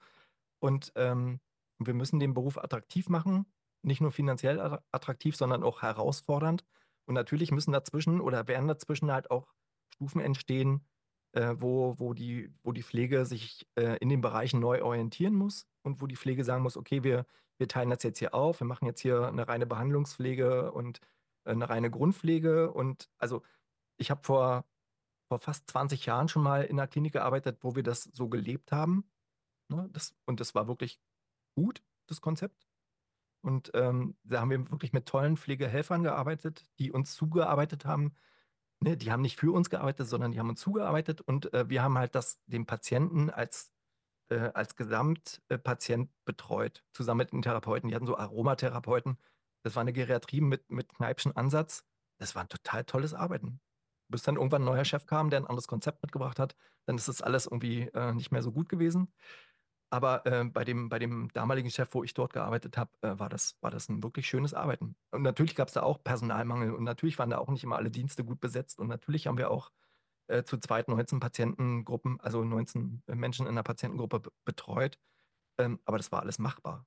Und 0.59 0.92
ähm, 0.96 1.40
wir 1.79 1.94
müssen 1.94 2.18
den 2.18 2.35
Beruf 2.35 2.59
attraktiv 2.59 3.09
machen, 3.09 3.46
nicht 3.83 4.01
nur 4.01 4.12
finanziell 4.12 4.81
attraktiv, 4.92 5.37
sondern 5.37 5.62
auch 5.62 5.83
herausfordernd. 5.83 6.64
Und 7.07 7.14
natürlich 7.14 7.53
müssen 7.53 7.72
dazwischen 7.72 8.20
oder 8.20 8.49
werden 8.49 8.68
dazwischen 8.68 9.12
halt 9.12 9.31
auch 9.31 9.53
Stufen 9.94 10.20
entstehen, 10.20 10.85
äh, 11.37 11.55
wo, 11.61 11.94
wo, 11.99 12.14
die, 12.14 12.51
wo 12.62 12.72
die 12.72 12.83
Pflege 12.83 13.27
sich 13.27 13.68
äh, 13.77 13.99
in 13.99 14.09
den 14.09 14.22
Bereichen 14.22 14.59
neu 14.59 14.83
orientieren 14.83 15.35
muss 15.35 15.66
und 15.83 16.01
wo 16.01 16.07
die 16.07 16.16
Pflege 16.16 16.44
sagen 16.44 16.62
muss, 16.62 16.79
okay, 16.79 17.05
wir, 17.05 17.27
wir 17.59 17.68
teilen 17.68 17.90
das 17.90 18.03
jetzt 18.03 18.18
hier 18.18 18.35
auf, 18.35 18.61
wir 18.61 18.66
machen 18.66 18.87
jetzt 18.87 19.01
hier 19.01 19.29
eine 19.29 19.46
reine 19.46 19.66
Behandlungspflege 19.66 20.72
und 20.72 21.01
äh, 21.44 21.51
eine 21.51 21.68
reine 21.68 21.90
Grundpflege. 21.90 22.72
Und 22.72 23.11
also 23.18 23.42
ich 23.99 24.11
habe 24.11 24.22
vor, 24.25 24.64
vor 25.29 25.38
fast 25.38 25.70
20 25.70 26.07
Jahren 26.07 26.29
schon 26.29 26.42
mal 26.42 26.64
in 26.64 26.79
einer 26.79 26.88
Klinik 26.88 27.12
gearbeitet, 27.12 27.59
wo 27.61 27.77
wir 27.77 27.83
das 27.83 28.05
so 28.05 28.29
gelebt 28.29 28.72
haben. 28.72 29.05
Ne? 29.68 29.90
Das, 29.92 30.14
und 30.25 30.40
das 30.40 30.55
war 30.55 30.68
wirklich 30.68 31.01
gut, 31.55 31.83
das 32.07 32.22
Konzept. 32.22 32.66
Und 33.42 33.70
ähm, 33.75 34.16
da 34.25 34.40
haben 34.40 34.51
wir 34.51 34.70
wirklich 34.70 34.94
mit 34.94 35.07
tollen 35.07 35.37
Pflegehelfern 35.37 36.03
gearbeitet, 36.03 36.64
die 36.79 36.92
uns 36.92 37.14
zugearbeitet 37.14 37.85
haben. 37.85 38.14
Ne, 38.81 38.97
die 38.97 39.11
haben 39.11 39.23
nicht 39.23 39.39
für 39.39 39.53
uns 39.53 39.71
gearbeitet, 39.71 40.07
sondern 40.07 40.33
die 40.33 40.39
haben 40.39 40.51
uns 40.51 40.61
zugearbeitet 40.61 41.21
und 41.23 41.53
äh, 41.55 41.69
wir 41.69 41.83
haben 41.83 41.97
halt 41.99 42.15
das 42.15 42.39
dem 42.47 42.67
Patienten 42.67 43.31
als 43.31 43.73
äh, 44.29 44.51
als 44.55 44.77
Gesamtpatient 44.77 46.11
betreut, 46.25 46.85
zusammen 46.93 47.19
mit 47.19 47.33
den 47.33 47.43
Therapeuten. 47.43 47.89
Die 47.89 47.95
hatten 47.95 48.07
so 48.07 48.17
Aromatherapeuten. 48.17 49.19
Das 49.62 49.77
war 49.77 49.81
eine 49.83 49.93
Geriatrie 49.93 50.41
mit, 50.41 50.71
mit 50.71 50.95
Kneipschen 50.95 51.35
Ansatz. 51.37 51.85
Das 52.19 52.35
war 52.35 52.43
ein 52.43 52.49
total 52.49 52.85
tolles 52.85 53.15
Arbeiten. 53.15 53.61
Bis 54.09 54.23
dann 54.23 54.37
irgendwann 54.37 54.62
ein 54.62 54.67
neuer 54.67 54.85
Chef 54.85 55.07
kam, 55.07 55.31
der 55.31 55.41
ein 55.41 55.47
anderes 55.47 55.69
Konzept 55.69 56.03
mitgebracht 56.03 56.39
hat, 56.39 56.57
dann 56.87 56.97
ist 56.97 57.09
das 57.09 57.23
alles 57.23 57.47
irgendwie 57.47 57.83
äh, 57.95 58.12
nicht 58.12 58.31
mehr 58.31 58.43
so 58.43 58.53
gut 58.53 58.69
gewesen. 58.69 59.12
Aber 59.90 60.27
äh, 60.27 60.44
bei, 60.44 60.64
dem, 60.64 60.88
bei 60.88 60.99
dem 60.99 61.29
damaligen 61.33 61.70
Chef, 61.70 61.88
wo 61.92 62.03
ich 62.03 62.12
dort 62.12 62.33
gearbeitet 62.33 62.77
habe, 62.77 62.90
äh, 63.03 63.18
war, 63.18 63.29
das, 63.29 63.57
war 63.61 63.70
das 63.70 63.88
ein 63.88 64.03
wirklich 64.03 64.27
schönes 64.27 64.53
Arbeiten. 64.53 64.96
Und 65.12 65.22
natürlich 65.22 65.55
gab 65.55 65.68
es 65.68 65.75
da 65.75 65.83
auch 65.83 66.03
Personalmangel 66.03 66.72
und 66.72 66.85
natürlich 66.85 67.18
waren 67.18 67.31
da 67.31 67.38
auch 67.38 67.49
nicht 67.49 67.62
immer 67.62 67.77
alle 67.77 67.90
Dienste 67.90 68.25
gut 68.25 68.40
besetzt 68.40 68.81
und 68.81 68.88
natürlich 68.88 69.27
haben 69.27 69.38
wir 69.38 69.51
auch 69.51 69.70
äh, 70.29 70.42
zu 70.42 70.59
zweit 70.59 70.88
19 70.88 71.20
Patientengruppen, 71.20 72.20
also 72.20 72.42
19 72.42 73.03
äh, 73.07 73.14
Menschen 73.14 73.46
in 73.46 73.53
einer 73.53 73.62
Patientengruppe 73.62 74.22
betreut. 74.44 74.99
Ähm, 75.59 75.79
aber 75.85 75.99
das 75.99 76.11
war 76.11 76.20
alles 76.20 76.38
machbar 76.38 76.85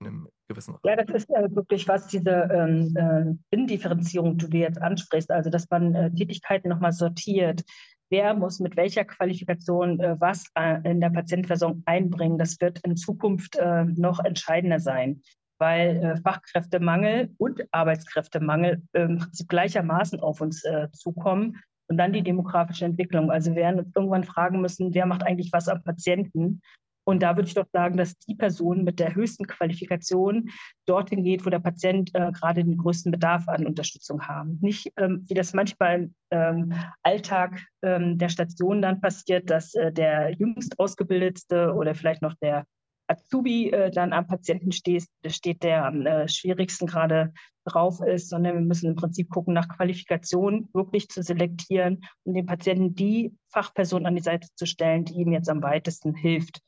in 0.00 0.06
einem 0.06 0.28
gewissen. 0.46 0.76
Ja, 0.84 0.96
das 0.96 1.08
ist 1.10 1.30
äh, 1.30 1.54
wirklich 1.54 1.88
was, 1.88 2.06
diese 2.06 2.30
ähm, 2.30 2.96
äh, 2.96 3.54
Indifferenzierung, 3.54 4.38
die 4.38 4.48
du 4.48 4.56
jetzt 4.58 4.80
ansprichst, 4.80 5.30
also 5.30 5.50
dass 5.50 5.68
man 5.70 5.94
äh, 5.94 6.10
Tätigkeiten 6.12 6.68
nochmal 6.68 6.92
sortiert. 6.92 7.64
Wer 8.10 8.34
muss 8.34 8.58
mit 8.58 8.76
welcher 8.76 9.04
Qualifikation 9.04 10.00
äh, 10.00 10.16
was 10.18 10.44
äh, 10.54 10.80
in 10.90 11.00
der 11.00 11.10
Patientenversorgung 11.10 11.82
einbringen? 11.86 12.38
Das 12.38 12.60
wird 12.60 12.80
in 12.84 12.96
Zukunft 12.96 13.58
noch 13.96 14.24
entscheidender 14.24 14.80
sein 14.80 15.22
weil 15.60 16.20
Fachkräftemangel 16.22 17.34
und 17.36 17.64
Arbeitskräftemangel 17.72 18.80
im 18.92 19.18
Prinzip 19.18 19.48
gleichermaßen 19.48 20.20
auf 20.20 20.40
uns 20.40 20.62
zukommen. 20.92 21.60
Und 21.88 21.96
dann 21.96 22.12
die 22.12 22.22
demografische 22.22 22.84
Entwicklung. 22.84 23.32
Also 23.32 23.50
wir 23.50 23.62
werden 23.62 23.80
uns 23.80 23.90
irgendwann 23.96 24.22
fragen 24.22 24.60
müssen, 24.60 24.94
wer 24.94 25.04
macht 25.04 25.24
eigentlich 25.24 25.50
was 25.52 25.66
am 25.66 25.82
Patienten? 25.82 26.60
Und 27.08 27.22
da 27.22 27.36
würde 27.36 27.48
ich 27.48 27.54
doch 27.54 27.64
sagen, 27.72 27.96
dass 27.96 28.18
die 28.18 28.34
Person 28.34 28.84
mit 28.84 29.00
der 29.00 29.14
höchsten 29.14 29.46
Qualifikation 29.46 30.50
dorthin 30.84 31.24
geht, 31.24 31.46
wo 31.46 31.48
der 31.48 31.58
Patient 31.58 32.10
äh, 32.12 32.30
gerade 32.32 32.62
den 32.62 32.76
größten 32.76 33.10
Bedarf 33.10 33.48
an 33.48 33.66
Unterstützung 33.66 34.28
haben. 34.28 34.58
Nicht, 34.60 34.92
ähm, 34.98 35.24
wie 35.26 35.32
das 35.32 35.54
manchmal 35.54 36.02
im 36.02 36.14
ähm, 36.30 36.74
Alltag 37.02 37.64
ähm, 37.80 38.18
der 38.18 38.28
Station 38.28 38.82
dann 38.82 39.00
passiert, 39.00 39.48
dass 39.48 39.74
äh, 39.74 39.90
der 39.90 40.32
jüngst 40.32 40.78
ausgebildetste 40.78 41.72
oder 41.72 41.94
vielleicht 41.94 42.20
noch 42.20 42.34
der 42.42 42.66
Azubi 43.06 43.70
äh, 43.70 43.90
dann 43.90 44.12
am 44.12 44.26
Patienten 44.26 44.72
steht, 44.72 45.06
steht 45.28 45.62
der 45.62 45.86
am 45.86 46.04
äh, 46.04 46.28
schwierigsten 46.28 46.86
gerade 46.86 47.32
drauf 47.64 48.02
ist, 48.02 48.28
sondern 48.28 48.52
wir 48.52 48.60
müssen 48.60 48.90
im 48.90 48.96
Prinzip 48.96 49.30
gucken, 49.30 49.54
nach 49.54 49.70
Qualifikation 49.70 50.68
wirklich 50.74 51.08
zu 51.08 51.22
selektieren 51.22 52.02
und 52.24 52.34
dem 52.34 52.44
Patienten 52.44 52.94
die 52.94 53.32
Fachperson 53.50 54.04
an 54.04 54.14
die 54.14 54.22
Seite 54.22 54.48
zu 54.56 54.66
stellen, 54.66 55.06
die 55.06 55.14
ihm 55.14 55.32
jetzt 55.32 55.48
am 55.48 55.62
weitesten 55.62 56.14
hilft 56.14 56.60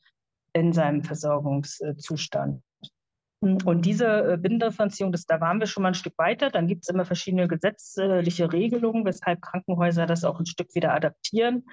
in 0.53 0.73
seinem 0.73 1.03
Versorgungszustand. 1.03 2.61
Und 3.41 3.85
diese 3.85 4.33
äh, 4.33 4.37
Binnendifferenzierung, 4.37 5.15
da 5.27 5.41
waren 5.41 5.59
wir 5.59 5.65
schon 5.65 5.81
mal 5.81 5.89
ein 5.89 5.95
Stück 5.95 6.13
weiter. 6.17 6.51
Dann 6.51 6.67
gibt 6.67 6.83
es 6.83 6.89
immer 6.89 7.05
verschiedene 7.05 7.47
gesetzliche 7.47 8.53
Regelungen, 8.53 9.03
weshalb 9.03 9.41
Krankenhäuser 9.41 10.05
das 10.05 10.23
auch 10.23 10.39
ein 10.39 10.45
Stück 10.45 10.75
wieder 10.75 10.93
adaptieren. 10.93 11.65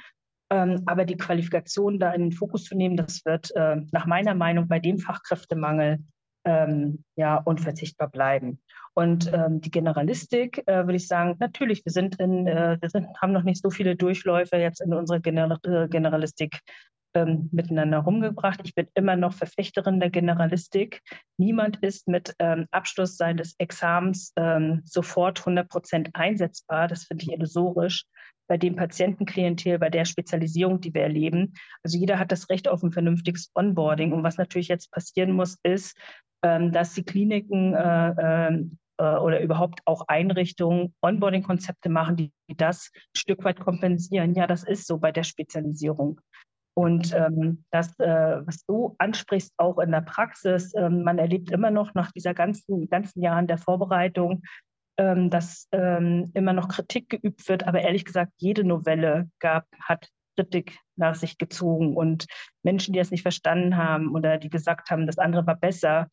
Ähm, 0.51 0.83
aber 0.87 1.05
die 1.05 1.19
Qualifikation 1.19 1.99
da 1.99 2.13
in 2.13 2.23
den 2.23 2.33
Fokus 2.33 2.65
zu 2.65 2.75
nehmen, 2.75 2.97
das 2.97 3.23
wird 3.27 3.55
äh, 3.55 3.83
nach 3.93 4.07
meiner 4.07 4.35
Meinung 4.35 4.67
bei 4.67 4.79
dem 4.79 4.99
Fachkräftemangel 4.99 5.99
ähm, 6.47 7.05
ja 7.17 7.37
unverzichtbar 7.37 8.09
bleiben. 8.09 8.63
Und 8.95 9.31
ähm, 9.35 9.61
die 9.61 9.71
Generalistik, 9.71 10.67
äh, 10.67 10.87
würde 10.87 10.97
ich 10.97 11.07
sagen, 11.07 11.37
natürlich, 11.39 11.85
wir 11.85 11.93
sind 11.93 12.19
in, 12.19 12.47
wir 12.47 12.89
sind, 12.91 13.09
haben 13.21 13.33
noch 13.33 13.43
nicht 13.43 13.63
so 13.63 13.69
viele 13.69 13.95
Durchläufe 13.95 14.57
jetzt 14.57 14.81
in 14.81 14.95
unserer 14.95 15.21
Gener 15.21 15.61
Generalistik 15.91 16.61
ähm, 17.15 17.49
miteinander 17.53 17.99
rumgebracht. 17.99 18.61
Ich 18.65 18.75
bin 18.75 18.89
immer 18.95 19.17
noch 19.17 19.33
Verfechterin 19.33 20.01
der 20.01 20.11
Generalistik. 20.11 21.03
Niemand 21.39 21.77
ist 21.79 22.09
mit 22.09 22.35
ähm, 22.39 22.67
Abschluss 22.71 23.17
seines 23.17 23.55
Examens 23.59 24.33
ähm, 24.37 24.83
sofort 24.85 25.41
100 25.41 25.69
Prozent 25.69 26.11
einsetzbar. 26.15 26.89
Das 26.89 27.05
finde 27.05 27.25
ich 27.25 27.33
illusorisch 27.33 28.05
bei 28.49 28.57
dem 28.57 28.77
Patientenklientel, 28.77 29.79
bei 29.79 29.91
der 29.91 30.05
Spezialisierung, 30.05 30.81
die 30.81 30.95
wir 30.95 31.03
erleben. 31.03 31.55
Also 31.83 31.99
jeder 31.99 32.19
hat 32.19 32.33
das 32.33 32.49
Recht 32.49 32.67
auf 32.67 32.83
ein 32.83 32.93
vernünftiges 32.93 33.51
Onboarding. 33.55 34.13
Und 34.13 34.23
was 34.23 34.39
natürlich 34.39 34.69
jetzt 34.69 34.91
passieren 34.91 35.33
muss, 35.33 35.59
ist, 35.63 35.97
ähm, 36.43 36.73
dass 36.73 36.95
die 36.95 37.05
Kliniken 37.05 37.75
äh, 37.75 38.15
ähm, 38.19 38.79
äh, 38.99 39.17
oder 39.17 39.41
überhaupt 39.41 39.81
auch 39.85 40.05
Einrichtungen 40.09 40.95
Onboarding-Konzepte 41.03 41.89
machen, 41.89 42.17
die 42.17 42.33
das 42.57 42.91
ein 42.95 43.17
Stück 43.17 43.45
weit 43.45 43.61
kompensieren. 43.61 44.35
Ja, 44.35 44.47
das 44.47 44.65
ist 44.65 44.87
so 44.87 44.99
bei 44.99 45.13
der 45.13 45.25
Spezialisierung. 45.25 46.21
Und 46.79 47.13
ähm, 47.13 47.65
das, 47.73 47.89
äh, 47.99 48.47
was 48.47 48.65
du 48.65 48.95
ansprichst, 48.99 49.53
auch 49.57 49.81
in 49.81 49.91
der 49.91 50.01
Praxis, 50.01 50.73
ähm, 50.77 51.03
man 51.03 51.19
erlebt 51.19 51.51
immer 51.51 51.73
noch 51.73 51.93
nach 51.95 52.13
dieser 52.13 52.35
ganzen, 52.35 52.89
ganzen 52.89 53.21
Jahren 53.21 53.49
der 53.49 53.59
Vorbereitung, 53.59 54.43
ähm, 54.97 55.29
dass 55.29 55.67
ähm, 55.73 56.31
immer 56.35 56.53
noch 56.53 56.69
Kritik 56.69 57.09
geübt 57.09 57.49
wird, 57.49 57.67
aber 57.67 57.81
ehrlich 57.81 58.05
gesagt, 58.05 58.31
jede 58.37 58.63
Novelle 58.63 59.29
gab, 59.41 59.65
hat 59.81 60.09
Kritik 60.37 60.79
nach 60.95 61.17
sich 61.17 61.37
gezogen 61.37 61.97
und 61.97 62.27
Menschen, 62.63 62.93
die 62.93 63.01
es 63.01 63.11
nicht 63.11 63.23
verstanden 63.23 63.77
haben 63.77 64.15
oder 64.15 64.39
die 64.39 64.49
gesagt 64.49 64.89
haben, 64.93 65.09
das 65.09 65.19
andere 65.19 65.49
war 65.49 65.57
besser. 65.57 66.07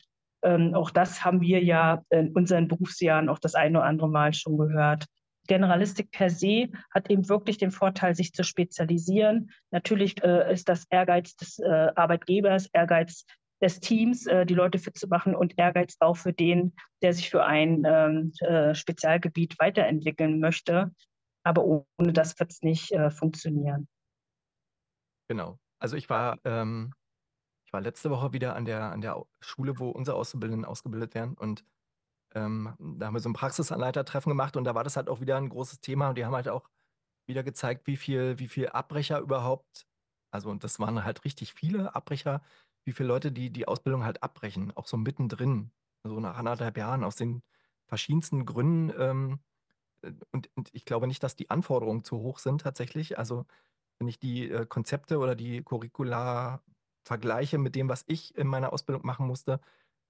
Ähm, 0.44 0.74
auch 0.74 0.90
das 0.90 1.24
haben 1.24 1.42
wir 1.42 1.64
ja 1.64 2.02
in 2.10 2.34
unseren 2.34 2.68
Berufsjahren 2.68 3.30
auch 3.30 3.38
das 3.38 3.54
eine 3.54 3.78
oder 3.78 3.88
andere 3.88 4.10
Mal 4.10 4.34
schon 4.34 4.58
gehört. 4.58 5.06
Generalistik 5.48 6.12
per 6.12 6.30
se 6.30 6.70
hat 6.92 7.10
eben 7.10 7.28
wirklich 7.30 7.58
den 7.58 7.72
Vorteil, 7.72 8.16
sich 8.16 8.34
zu 8.34 8.44
spezialisieren. 8.44 9.52
Natürlich 9.72 10.22
äh, 10.24 10.52
ist 10.52 10.70
das 10.70 10.86
Ehrgeiz 10.90 11.36
des 11.36 11.60
äh, 11.60 11.92
Arbeitgebers, 11.96 12.68
Ehrgeiz 12.74 13.26
des 13.62 13.80
Teams, 13.80 14.26
äh, 14.28 14.46
die 14.46 14.54
Leute 14.54 14.80
fit 14.80 14.98
zu 14.98 15.08
machen 15.08 15.36
und 15.36 15.58
Ehrgeiz 15.58 15.96
auch 16.00 16.18
für 16.18 16.34
den, 16.34 16.74
der 17.02 17.14
sich 17.14 17.30
für 17.30 17.46
ein 17.46 17.84
ähm, 17.86 18.32
äh, 18.40 18.76
Spezialgebiet 18.76 19.56
weiterentwickeln 19.60 20.40
möchte. 20.40 20.92
Aber 21.44 21.64
ohne 21.64 22.14
das 22.14 22.40
wird 22.40 22.52
es 22.52 22.62
nicht 22.62 22.92
äh, 22.92 23.10
funktionieren. 23.10 23.88
Genau. 25.28 25.60
Also 25.80 25.98
ich 25.98 26.10
war, 26.10 26.38
ähm, 26.44 26.94
ich 27.66 27.74
war 27.74 27.82
letzte 27.82 28.10
Woche 28.10 28.34
wieder 28.34 28.56
an 28.56 28.66
der, 28.66 28.92
an 28.92 29.02
der 29.02 29.24
Schule, 29.40 29.78
wo 29.80 29.90
unsere 29.90 30.18
Auszubildenden 30.18 30.66
ausgebildet 30.66 31.14
werden. 31.16 31.36
Und 31.36 31.64
ähm, 32.36 32.76
da 33.00 33.08
haben 33.08 33.14
wir 33.16 33.20
so 33.22 33.30
ein 33.30 33.34
Praxisanleitertreffen 33.34 34.30
gemacht 34.30 34.58
und 34.58 34.66
da 34.66 34.76
war 34.76 34.84
das 34.84 34.98
halt 34.98 35.10
auch 35.10 35.22
wieder 35.22 35.38
ein 35.38 35.50
großes 35.50 35.82
Thema. 35.82 36.10
Und 36.10 36.18
die 36.18 36.26
haben 36.26 36.36
halt 36.36 36.50
auch 36.50 36.70
wieder 37.28 37.44
gezeigt, 37.44 37.88
wie 37.88 37.98
viel, 37.98 38.40
wie 38.40 38.48
viel 38.48 38.70
Abbrecher 38.70 39.20
überhaupt, 39.20 39.88
also 40.32 40.50
und 40.50 40.64
das 40.64 40.80
waren 40.80 41.04
halt 41.06 41.26
richtig 41.26 41.54
viele 41.54 41.96
Abbrecher, 41.96 42.42
wie 42.86 42.94
viele 42.94 43.08
Leute 43.10 43.32
die 43.32 43.52
die 43.52 43.68
Ausbildung 43.68 44.04
halt 44.04 44.24
abbrechen, 44.24 44.72
auch 44.76 44.88
so 44.88 44.98
mittendrin, 44.98 45.72
so 46.04 46.20
nach 46.20 46.38
anderthalb 46.38 46.78
Jahren 46.78 47.04
aus 47.04 47.16
den 47.16 47.42
verschiedensten 47.88 48.46
Gründen. 48.46 48.94
Ähm, 49.00 49.40
äh, 50.04 50.14
und, 50.32 50.50
und 50.56 50.70
ich 50.74 50.86
glaube 50.86 51.08
nicht, 51.08 51.24
dass 51.24 51.36
die 51.36 51.50
Anforderungen 51.50 52.04
zu 52.04 52.20
hoch 52.20 52.40
sind 52.40 52.62
tatsächlich. 52.62 53.18
Also 53.20 53.46
wenn 54.00 54.08
ich 54.08 54.20
die 54.20 54.50
äh, 54.52 54.66
Konzepte 54.68 55.20
oder 55.20 55.36
die 55.36 55.64
Curricula 55.64 56.64
vergleiche 57.06 57.58
mit 57.58 57.76
dem, 57.76 57.90
was 57.90 58.04
ich 58.08 58.36
in 58.38 58.48
meiner 58.48 58.74
Ausbildung 58.74 59.06
machen 59.06 59.28
musste, 59.28 59.62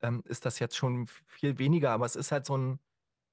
ähm, 0.05 0.23
ist 0.25 0.45
das 0.45 0.59
jetzt 0.59 0.77
schon 0.77 1.07
viel 1.27 1.57
weniger. 1.59 1.91
Aber 1.91 2.05
es 2.05 2.15
ist 2.15 2.31
halt 2.31 2.45
so 2.45 2.57
ein 2.57 2.79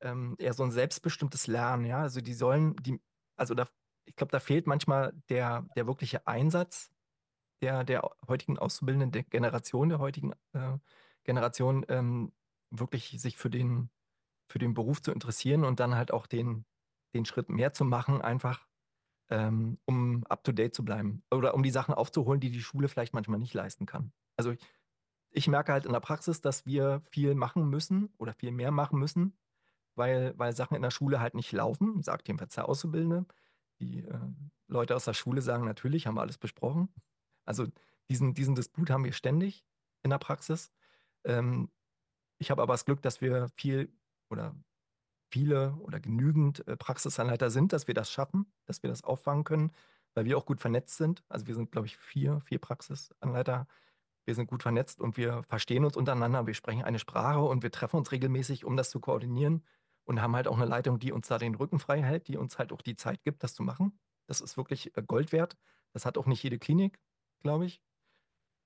ähm, 0.01 0.37
eher 0.39 0.55
so 0.55 0.65
ein 0.65 0.73
selbstbestimmtes 0.73 1.47
Lernen. 1.47 1.85
Ja, 1.87 2.03
also 2.03 2.21
die 2.21 2.35
sollen 2.35 2.77
die, 2.77 3.01
also 3.37 3.55
da, 3.55 3.69
ich 4.07 4.17
glaube, 4.17 4.33
da 4.33 4.41
fehlt 4.41 4.67
manchmal 4.67 5.13
der 5.29 5.67
der 5.77 5.87
wirkliche 5.87 6.27
Einsatz 6.27 6.93
der, 7.63 7.85
der 7.85 8.03
heutigen 8.29 8.59
Auszubildenden, 8.59 9.13
der 9.13 9.23
Generation, 9.23 9.89
der 9.89 10.01
heutigen 10.01 10.33
äh, 10.53 10.79
Generation, 11.25 11.87
ähm, 11.89 12.33
wirklich 12.71 13.11
sich 13.21 13.37
für 13.37 13.51
den, 13.51 13.91
für 14.49 14.59
den 14.59 14.75
Beruf 14.75 15.01
zu 15.01 15.13
interessieren 15.13 15.65
und 15.65 15.81
dann 15.81 15.95
halt 15.95 16.13
auch 16.13 16.27
den, 16.27 16.67
den 17.15 17.25
Schritt 17.25 17.49
mehr 17.49 17.73
zu 17.73 17.85
machen, 17.85 18.21
einfach 18.21 18.67
ähm, 19.31 19.79
um 19.85 20.25
up-to-date 20.27 20.75
zu 20.75 20.85
bleiben 20.85 21.23
oder 21.31 21.55
um 21.55 21.63
die 21.63 21.71
Sachen 21.71 21.95
aufzuholen, 21.95 22.41
die 22.41 22.51
die 22.51 22.63
Schule 22.63 22.89
vielleicht 22.89 23.15
manchmal 23.15 23.39
nicht 23.39 23.55
leisten 23.55 23.87
kann. 23.87 24.13
Also 24.37 24.51
ich, 24.51 24.61
ich 25.33 25.49
merke 25.49 25.73
halt 25.73 25.87
in 25.87 25.93
der 25.93 26.01
Praxis, 26.01 26.41
dass 26.41 26.67
wir 26.67 27.03
viel 27.11 27.35
machen 27.35 27.69
müssen 27.69 28.13
oder 28.19 28.35
viel 28.35 28.53
mehr 28.53 28.71
machen 28.71 28.99
müssen, 28.99 29.37
weil, 29.95 30.35
weil 30.39 30.55
Sachen 30.55 30.77
in 30.77 30.83
der 30.83 30.91
Schule 30.91 31.21
halt 31.21 31.35
nicht 31.35 31.53
laufen, 31.53 32.03
sagt 32.03 32.29
jedenfalls 32.29 32.55
der 32.55 32.69
Auszubildende. 32.69 33.27
Die 33.81 34.01
äh, 34.01 34.19
Leute 34.69 34.95
aus 34.97 35.05
der 35.05 35.15
Schule 35.15 35.43
sagen 35.43 35.65
natürlich, 35.65 36.07
haben 36.07 36.15
wir 36.17 36.23
alles 36.23 36.39
besprochen. 36.39 36.93
Also 37.45 37.67
diesen, 38.09 38.35
diesen 38.35 38.55
Disput 38.55 38.91
haben 38.91 39.05
wir 39.05 39.13
ständig 39.13 39.65
in 40.03 40.11
der 40.11 40.19
Praxis. 40.19 40.73
Ähm, 41.25 41.71
ich 42.39 42.51
habe 42.51 42.63
aber 42.63 42.75
das 42.75 42.85
Glück, 42.85 43.03
dass 43.03 43.21
wir 43.21 43.49
viel 43.57 43.93
oder 44.31 44.55
viele 45.31 45.75
oder 45.81 46.01
genügend 46.01 46.67
äh, 46.69 46.77
Praxisanleiter 46.77 47.51
sind, 47.51 47.73
dass 47.73 47.87
wir 47.87 47.95
das 47.95 48.11
schaffen, 48.11 48.53
dass 48.67 48.83
wir 48.83 48.91
das 48.91 49.03
auffangen 49.03 49.45
können, 49.45 49.73
weil 50.15 50.27
wir 50.27 50.37
auch 50.37 50.47
gut 50.47 50.61
vernetzt 50.61 50.97
sind. 50.97 51.25
Also 51.29 51.47
wir 51.47 51.55
sind, 51.55 51.73
glaube 51.73 51.87
ich, 51.87 51.97
vier, 51.97 52.41
vier 52.41 52.59
Praxisanleiter. 52.59 53.67
Wir 54.25 54.35
sind 54.35 54.47
gut 54.47 54.63
vernetzt 54.63 55.01
und 55.01 55.17
wir 55.17 55.43
verstehen 55.49 55.85
uns 55.85 55.97
untereinander. 55.97 56.47
Wir 56.47 56.55
sprechen 56.55 56.83
eine 56.83 56.99
Sprache 56.99 57.41
und 57.41 57.63
wir 57.63 57.71
treffen 57.71 57.97
uns 57.97 58.13
regelmäßig, 58.13 58.65
um 58.65 58.77
das 58.77 58.91
zu 58.91 59.01
koordinieren 59.01 59.65
und 60.05 60.23
haben 60.23 60.37
halt 60.37 60.49
auch 60.49 60.57
eine 60.57 60.67
Leitung, 60.67 60.99
die 60.99 61.13
uns 61.13 61.29
da 61.29 61.39
den 61.39 61.55
Rücken 61.55 61.79
frei 61.79 62.03
hält, 62.03 62.29
die 62.29 62.37
uns 62.37 62.59
halt 62.59 62.73
auch 62.73 62.83
die 62.83 62.97
Zeit 62.97 63.23
gibt, 63.25 63.43
das 63.43 63.55
zu 63.55 63.63
machen. 63.63 63.99
Das 64.27 64.41
ist 64.41 64.57
wirklich 64.57 64.97
äh, 64.97 65.03
Gold 65.03 65.33
wert. 65.33 65.57
Das 65.93 66.07
hat 66.07 66.19
auch 66.19 66.27
nicht 66.27 66.43
jede 66.43 66.59
Klinik 66.59 66.99
glaube 67.43 67.67
ich. 67.67 67.83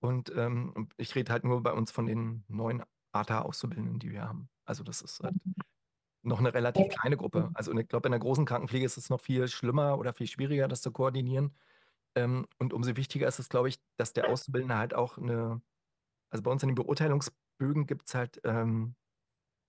Und 0.01 0.31
ähm, 0.37 0.89
ich 0.97 1.15
rede 1.15 1.33
halt 1.33 1.45
nur 1.45 1.63
bei 1.63 1.73
uns 1.73 1.91
von 1.91 2.07
den 2.07 2.45
neuen 2.49 2.83
ATA-Auszubildenden, 3.13 3.99
die 3.99 4.13
wir 4.13 4.23
haben. 4.23 4.49
Also 4.65 4.85
das 4.85 5.01
ist 5.01 5.21
halt 5.21 5.35
noch 6.23 6.39
eine 6.39 6.53
relativ 6.53 6.89
kleine 6.89 7.17
Gruppe. 7.17 7.51
Also 7.55 7.73
ich 7.77 7.89
glaube, 7.89 8.09
in 8.09 8.13
der 8.13 8.21
großen 8.21 8.45
Krankenpflege 8.45 8.85
ist 8.85 8.99
es 8.99 9.11
noch 9.11 9.21
viel 9.21 9.49
schlimmer 9.49 9.99
oder 9.99 10.13
viel 10.13 10.27
schwieriger, 10.27 10.69
das 10.69 10.83
zu 10.83 10.93
koordinieren. 10.93 11.57
Ähm, 12.17 12.47
und 12.59 12.73
umso 12.73 12.97
wichtiger 12.97 13.29
ist 13.29 13.39
es, 13.39 13.51
glaube 13.51 13.69
ich, 13.69 13.79
dass 13.99 14.15
der 14.15 14.31
Auszubildende 14.31 14.77
halt 14.77 14.95
auch 14.95 15.19
eine, 15.19 15.61
also 16.33 16.43
bei 16.43 16.51
uns 16.51 16.63
in 16.63 16.71
den 16.71 16.75
Beurteilungsbögen 16.75 17.87
gibt 17.87 18.09
es 18.09 18.15
halt, 18.15 18.41
ähm, 18.45 18.97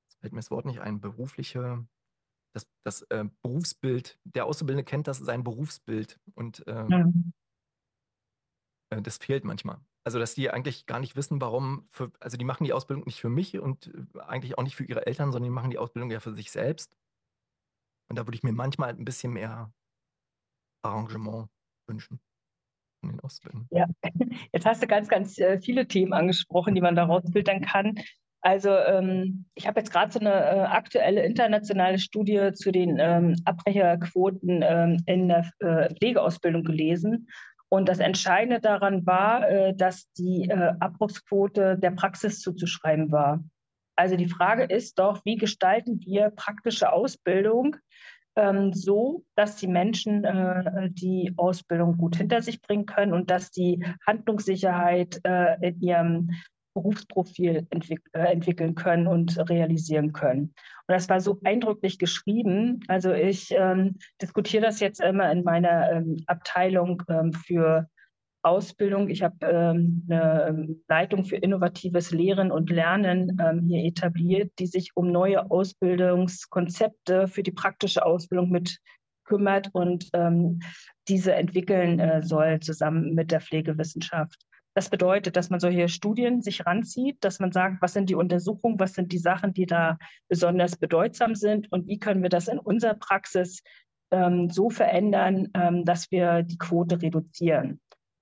jetzt 0.08 0.22
fällt 0.22 0.34
mir 0.34 0.40
das 0.40 0.50
Wort 0.50 0.66
nicht 0.66 0.80
ein, 0.80 1.02
berufliche, 1.02 1.86
das, 2.56 2.66
das 2.86 3.02
äh, 3.10 3.26
Berufsbild, 3.44 4.18
der 4.24 4.46
Auszubildende 4.46 4.86
kennt 4.86 5.08
das 5.08 5.18
sein 5.18 5.44
Berufsbild 5.44 6.20
und 6.36 6.64
ähm, 6.68 6.88
ja. 6.90 8.98
Äh, 8.98 9.02
das 9.02 9.18
fehlt 9.18 9.44
manchmal. 9.44 9.82
Also, 10.06 10.20
dass 10.20 10.34
die 10.34 10.50
eigentlich 10.50 10.86
gar 10.86 11.02
nicht 11.02 11.18
wissen, 11.18 11.42
warum 11.42 11.90
für 11.92 12.14
also, 12.22 12.38
die 12.38 12.46
machen 12.46 12.64
die 12.64 12.72
Ausbildung 12.72 13.04
nicht 13.06 13.20
für 13.20 13.30
mich 13.30 13.60
und 13.60 13.88
äh, 13.88 14.20
eigentlich 14.22 14.58
auch 14.58 14.64
nicht 14.64 14.78
für 14.78 14.86
ihre 14.86 15.06
Eltern, 15.06 15.34
sondern 15.34 15.52
die 15.52 15.54
machen 15.54 15.70
die 15.70 15.78
Ausbildung 15.78 16.12
ja 16.12 16.22
für 16.22 16.34
sich 16.34 16.50
selbst. 16.50 16.96
Und 18.10 18.18
da 18.18 18.26
würde 18.26 18.38
ich 18.38 18.44
mir 18.44 18.54
manchmal 18.54 18.92
ein 18.92 19.04
bisschen 19.04 19.34
mehr 19.34 19.74
Arrangement 20.82 21.50
wünschen 21.90 22.22
von 23.00 23.10
den 23.10 23.20
Auszubildenden. 23.20 23.68
Ja, 23.72 23.88
jetzt 24.54 24.66
hast 24.66 24.82
du 24.82 24.88
ganz, 24.88 25.08
ganz 25.08 25.38
äh, 25.38 25.60
viele 25.60 25.88
Themen 25.88 26.14
angesprochen, 26.14 26.76
die 26.76 26.82
man 26.82 26.96
daraus 26.96 27.24
filtern 27.32 27.62
kann. 27.62 27.96
Also 28.42 28.70
ähm, 28.70 29.46
ich 29.56 29.68
habe 29.68 29.80
jetzt 29.80 29.92
gerade 29.92 30.12
so 30.12 30.20
eine 30.20 30.34
äh, 30.34 30.60
aktuelle 30.62 31.24
internationale 31.24 32.00
Studie 32.00 32.52
zu 32.54 32.72
den 32.72 32.98
ähm, 33.00 33.36
Abbrecherquoten 33.46 34.62
ähm, 34.64 35.04
in 35.06 35.28
der 35.28 35.50
äh, 35.60 35.94
Pflegeausbildung 35.96 36.64
gelesen. 36.64 37.28
Und 37.70 37.90
das 37.90 38.00
Entscheidende 38.00 38.62
daran 38.62 39.06
war, 39.06 39.50
äh, 39.50 39.76
dass 39.76 40.10
die 40.14 40.50
äh, 40.50 40.74
Abbruchsquote 40.80 41.78
der 41.78 41.92
Praxis 41.92 42.40
zuzuschreiben 42.40 43.12
war. 43.12 43.44
Also 43.98 44.16
die 44.16 44.30
Frage 44.30 44.64
ist 44.64 45.00
doch, 45.00 45.26
wie 45.26 45.36
gestalten 45.36 46.00
wir 46.06 46.30
praktische 46.30 46.94
Ausbildung 46.94 47.76
ähm, 48.38 48.71
so, 48.73 49.23
dass 49.36 49.58
die 49.58 49.67
Menschen 49.67 50.23
äh, 50.23 50.89
die 50.91 51.34
Ausbildung 51.36 51.97
gut 51.97 52.15
hinter 52.15 52.41
sich 52.41 52.62
bringen 52.62 52.86
können 52.86 53.13
und 53.13 53.30
dass 53.30 53.52
die 53.52 53.84
Handlungssicherheit 54.06 55.21
in 55.62 55.82
ihrem 55.82 56.30
Berufsprofil 56.78 57.65
entwick 57.71 58.02
äh, 58.13 58.32
entwickeln 58.32 58.76
können 58.76 59.08
und 59.08 59.36
realisieren 59.50 60.13
können. 60.13 60.41
Und 60.41 60.54
das 60.93 61.10
war 61.10 61.19
so 61.19 61.39
eindrücklich 61.43 61.97
geschrieben. 61.97 62.82
Also 62.88 63.13
ich 63.13 63.52
ähm, 63.52 63.95
diskutiere 64.21 64.63
das 64.63 64.80
jetzt 64.80 65.02
immer 65.02 65.32
in 65.32 65.43
meiner 65.43 65.91
ähm, 65.91 66.17
Abteilung 66.28 67.02
ähm, 67.10 67.34
für 67.34 67.89
Ausbildung. 68.48 69.10
Ich 69.10 69.24
habe 69.24 69.46
ähm, 69.46 70.06
eine 70.10 70.48
ähm, 70.48 70.84
Leitung 70.88 71.26
für 71.26 71.38
innovatives 71.38 72.12
Lehren 72.12 72.52
und 72.52 72.70
Lernen 72.70 73.38
ähm, 73.42 73.64
hier 73.68 73.84
etabliert, 73.86 74.52
die 74.60 74.68
sich 74.68 74.92
um 74.96 75.12
neue 75.12 75.50
Ausbildungskonzepte 75.52 77.28
für 77.28 77.44
die 77.44 77.52
praktische 77.52 78.06
Ausbildung 78.06 78.50
mit 78.50 78.80
kümmert 79.26 79.70
und 79.74 80.10
diese 81.10 81.34
entwickeln 81.34 82.00
äh, 82.00 82.22
soll 82.24 82.62
zusammen 82.62 83.14
mit 83.14 83.32
der 83.32 83.42
Pflegewissenschaft. 83.42 84.42
Das 84.78 84.90
bedeutet, 84.90 85.36
dass 85.36 85.50
man 85.50 85.60
solche 85.60 85.90
Studien 85.90 86.44
sich 86.44 86.68
ranzieht, 86.68 87.18
dass 87.22 87.40
man 87.40 87.52
sagt, 87.52 87.82
was 87.82 87.94
sind 87.94 88.12
die 88.12 88.16
Untersuchungen, 88.16 88.80
was 88.80 88.94
sind 88.94 89.12
die 89.12 89.18
Sachen, 89.18 89.52
die 89.52 89.66
da 89.66 89.98
besonders 90.28 90.76
bedeutsam 90.76 91.34
sind 91.34 91.72
und 91.72 91.88
wie 91.88 91.98
können 91.98 92.22
wir 92.22 92.30
das 92.30 92.48
in 92.48 92.60
unserer 92.60 92.94
Praxis 92.94 93.64
ähm, 94.12 94.52
so 94.52 94.70
verändern, 94.70 95.50
ähm, 95.56 95.84
dass 95.84 96.12
wir 96.12 96.44
die 96.44 96.60
Quote 96.60 97.02
reduzieren. 97.02 97.80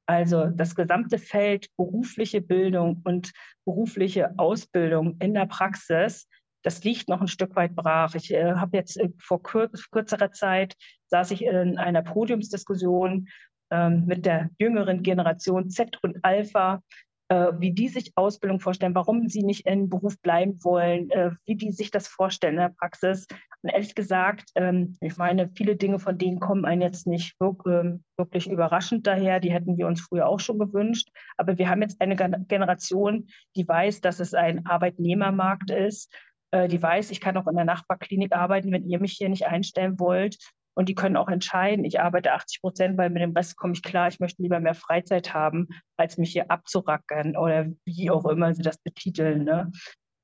Also 0.07 0.45
das 0.47 0.75
gesamte 0.75 1.17
Feld 1.17 1.67
berufliche 1.77 2.41
Bildung 2.41 3.01
und 3.03 3.33
berufliche 3.65 4.37
Ausbildung 4.37 5.17
in 5.19 5.33
der 5.33 5.47
Praxis, 5.47 6.27
das 6.63 6.83
liegt 6.83 7.09
noch 7.09 7.21
ein 7.21 7.27
Stück 7.27 7.55
weit 7.55 7.75
brach. 7.75 8.15
Ich 8.15 8.33
äh, 8.33 8.53
habe 8.53 8.77
jetzt 8.77 8.97
äh, 8.97 9.09
vor 9.19 9.41
kür 9.41 9.69
kürzerer 9.91 10.31
Zeit 10.31 10.75
saß 11.07 11.31
ich 11.31 11.43
in 11.43 11.77
einer 11.77 12.01
Podiumsdiskussion 12.01 13.27
ähm, 13.71 14.05
mit 14.05 14.25
der 14.25 14.49
jüngeren 14.59 15.03
Generation 15.03 15.69
Z 15.69 15.97
und 16.01 16.23
Alpha, 16.23 16.81
äh, 17.29 17.51
wie 17.57 17.71
die 17.71 17.87
sich 17.87 18.11
Ausbildung 18.15 18.59
vorstellen, 18.59 18.95
warum 18.95 19.27
sie 19.27 19.43
nicht 19.43 19.65
in 19.65 19.89
Beruf 19.89 20.19
bleiben 20.21 20.63
wollen, 20.63 21.09
äh, 21.11 21.31
wie 21.45 21.55
die 21.55 21.71
sich 21.71 21.91
das 21.91 22.07
vorstellen 22.07 22.55
in 22.55 22.59
der 22.59 22.75
Praxis. 22.77 23.27
Und 23.61 23.69
ehrlich 23.69 23.95
gesagt, 23.95 24.51
ähm, 24.55 24.95
ich 25.01 25.17
meine, 25.17 25.49
viele 25.55 25.75
Dinge 25.75 25.99
von 25.99 26.17
denen 26.17 26.39
kommen 26.39 26.65
einen 26.65 26.81
jetzt 26.81 27.07
nicht 27.07 27.35
ähm, 27.41 28.03
wirklich 28.17 28.49
überraschend 28.49 29.07
daher. 29.07 29.39
Die 29.39 29.51
hätten 29.51 29.77
wir 29.77 29.87
uns 29.87 30.01
früher 30.01 30.27
auch 30.27 30.39
schon 30.39 30.59
gewünscht. 30.59 31.09
Aber 31.37 31.57
wir 31.57 31.69
haben 31.69 31.81
jetzt 31.81 31.99
eine 31.99 32.15
Generation, 32.15 33.27
die 33.55 33.67
weiß, 33.67 34.01
dass 34.01 34.19
es 34.19 34.33
ein 34.33 34.65
Arbeitnehmermarkt 34.65 35.71
ist, 35.71 36.13
äh, 36.51 36.67
die 36.67 36.81
weiß, 36.81 37.11
ich 37.11 37.21
kann 37.21 37.37
auch 37.37 37.47
in 37.47 37.55
der 37.55 37.65
Nachbarklinik 37.65 38.35
arbeiten, 38.35 38.71
wenn 38.71 38.87
ihr 38.87 38.99
mich 38.99 39.13
hier 39.13 39.29
nicht 39.29 39.47
einstellen 39.47 39.99
wollt. 39.99 40.37
Und 40.75 40.89
die 40.89 40.95
können 40.95 41.17
auch 41.17 41.29
entscheiden, 41.29 41.85
ich 41.85 42.01
arbeite 42.01 42.33
80 42.33 42.61
Prozent, 42.61 42.97
weil 42.97 43.09
mit 43.09 43.21
dem 43.21 43.31
Rest 43.31 43.55
komme 43.55 43.73
ich 43.73 43.81
klar, 43.81 44.09
ich 44.09 44.19
möchte 44.19 44.41
lieber 44.41 44.59
mehr 44.59 44.75
Freizeit 44.75 45.33
haben, 45.33 45.69
als 45.97 46.17
mich 46.17 46.31
hier 46.31 46.51
abzurackern 46.51 47.37
oder 47.37 47.67
wie 47.85 48.11
auch 48.11 48.25
immer 48.25 48.53
sie 48.53 48.61
das 48.61 48.77
betiteln. 48.77 49.45
Ne? 49.45 49.71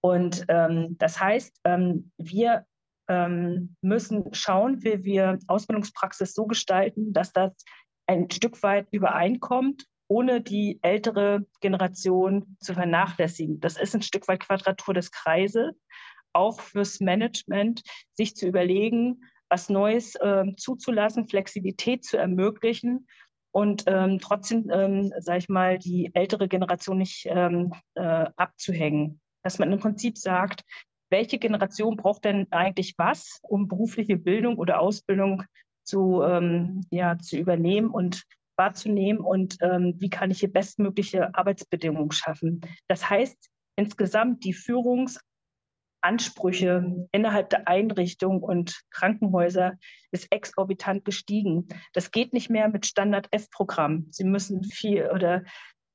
Und 0.01 0.45
ähm, 0.49 0.97
das 0.97 1.19
heißt, 1.19 1.59
ähm, 1.63 2.11
wir 2.17 2.65
ähm, 3.07 3.75
müssen 3.81 4.33
schauen, 4.33 4.83
wie 4.83 5.03
wir 5.03 5.39
Ausbildungspraxis 5.47 6.33
so 6.33 6.45
gestalten, 6.45 7.13
dass 7.13 7.31
das 7.31 7.53
ein 8.07 8.29
Stück 8.29 8.61
weit 8.63 8.87
übereinkommt, 8.91 9.85
ohne 10.09 10.41
die 10.41 10.79
ältere 10.81 11.45
Generation 11.61 12.57
zu 12.59 12.73
vernachlässigen. 12.73 13.61
Das 13.61 13.77
ist 13.77 13.95
ein 13.95 14.01
Stück 14.01 14.27
weit 14.27 14.41
Quadratur 14.41 14.93
des 14.93 15.11
Kreises, 15.11 15.73
auch 16.33 16.59
fürs 16.59 16.99
Management, 16.99 17.83
sich 18.13 18.35
zu 18.35 18.47
überlegen, 18.47 19.21
was 19.51 19.69
Neues 19.69 20.15
äh, 20.15 20.45
zuzulassen, 20.55 21.27
Flexibilität 21.27 22.05
zu 22.05 22.17
ermöglichen 22.17 23.05
und 23.53 23.83
ähm, 23.85 24.19
trotzdem, 24.19 24.69
ähm, 24.73 25.11
sage 25.19 25.39
ich 25.39 25.49
mal, 25.49 25.77
die 25.77 26.09
ältere 26.13 26.47
Generation 26.47 26.97
nicht 26.97 27.27
ähm, 27.29 27.73
äh, 27.95 28.25
abzuhängen. 28.37 29.19
Dass 29.43 29.59
man 29.59 29.71
im 29.73 29.79
Prinzip 29.79 30.17
sagt, 30.17 30.63
welche 31.09 31.37
Generation 31.37 31.97
braucht 31.97 32.23
denn 32.23 32.47
eigentlich 32.51 32.95
was, 32.97 33.39
um 33.41 33.67
berufliche 33.67 34.15
Bildung 34.15 34.57
oder 34.57 34.79
Ausbildung 34.79 35.43
zu, 35.83 36.21
ähm, 36.23 36.85
ja, 36.89 37.17
zu 37.17 37.37
übernehmen 37.37 37.89
und 37.89 38.23
wahrzunehmen 38.55 39.19
und 39.19 39.57
ähm, 39.61 39.95
wie 39.97 40.09
kann 40.09 40.31
ich 40.31 40.39
hier 40.39 40.51
bestmögliche 40.51 41.35
Arbeitsbedingungen 41.35 42.11
schaffen. 42.11 42.61
Das 42.87 43.09
heißt, 43.09 43.49
insgesamt 43.75 44.45
die 44.45 44.53
Führungs- 44.53 45.19
Ansprüche 46.01 47.07
innerhalb 47.11 47.49
der 47.49 47.67
Einrichtung 47.67 48.41
und 48.41 48.81
Krankenhäuser 48.89 49.77
ist 50.11 50.31
exorbitant 50.31 51.05
gestiegen. 51.05 51.67
Das 51.93 52.11
geht 52.11 52.33
nicht 52.33 52.49
mehr 52.49 52.69
mit 52.69 52.85
Standard-F-Programm. 52.85 54.07
Sie 54.09 54.23
müssen 54.23 54.63
viel 54.63 55.09
oder 55.13 55.43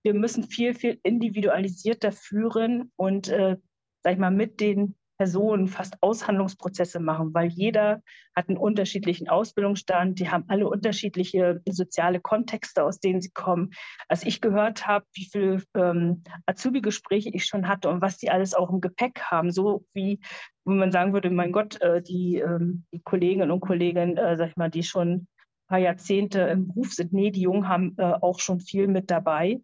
wir 0.03 0.15
müssen 0.15 0.45
viel, 0.45 0.75
viel 0.75 1.01
individualisierter 1.03 2.13
führen 2.13 2.93
und, 2.97 3.29
äh, 3.29 3.57
sag 4.03 4.13
ich 4.13 4.19
mal, 4.19 4.31
mit 4.31 4.61
den 4.61 4.95
Personen 5.19 5.67
fast 5.67 5.97
Aushandlungsprozesse 6.03 7.01
machen, 7.01 7.33
weil 7.33 7.49
jeder 7.49 8.03
hat 8.35 8.49
einen 8.49 8.59
unterschiedlichen 8.59 9.29
Ausbildungsstand, 9.29 10.21
die 10.21 10.31
haben 10.31 10.45
alle 10.49 10.69
unterschiedliche 10.69 11.63
soziale 11.69 12.21
Kontexte, 12.21 12.85
aus 12.85 13.01
denen 13.01 13.21
sie 13.21 13.31
kommen. 13.31 13.71
Als 14.09 14.25
ich 14.25 14.41
gehört 14.41 14.87
habe, 14.87 15.07
wie 15.15 15.29
viele 15.31 15.63
ähm, 15.75 16.23
Azubi-Gespräche 16.45 17.31
ich 17.31 17.47
schon 17.47 17.67
hatte 17.69 17.89
und 17.89 18.03
was 18.03 18.19
die 18.19 18.31
alles 18.31 18.55
auch 18.55 18.71
im 18.71 18.81
Gepäck 18.81 19.23
haben, 19.23 19.51
so 19.51 19.87
wie 19.95 20.21
wenn 20.67 20.79
man 20.79 20.93
sagen 20.93 21.13
würde, 21.13 21.31
mein 21.31 21.53
Gott, 21.53 21.81
äh, 21.81 22.03
die, 22.03 22.37
ähm, 22.37 22.85
die 22.93 23.01
Kolleginnen 23.01 23.51
und 23.51 23.61
Kollegen, 23.61 24.17
äh, 24.17 24.37
sag 24.37 24.51
ich 24.51 24.57
mal, 24.57 24.71
die 24.71 24.83
schon 24.83 25.09
ein 25.09 25.29
paar 25.69 25.79
Jahrzehnte 25.79 26.41
im 26.41 26.69
Beruf 26.69 26.93
sind, 26.93 27.13
nee, 27.13 27.31
die 27.31 27.43
Jungen 27.43 27.69
haben 27.69 27.95
äh, 27.99 28.03
auch 28.03 28.41
schon 28.41 28.61
viel 28.61 28.89
mit 28.89 29.11
dabei. 29.11 29.61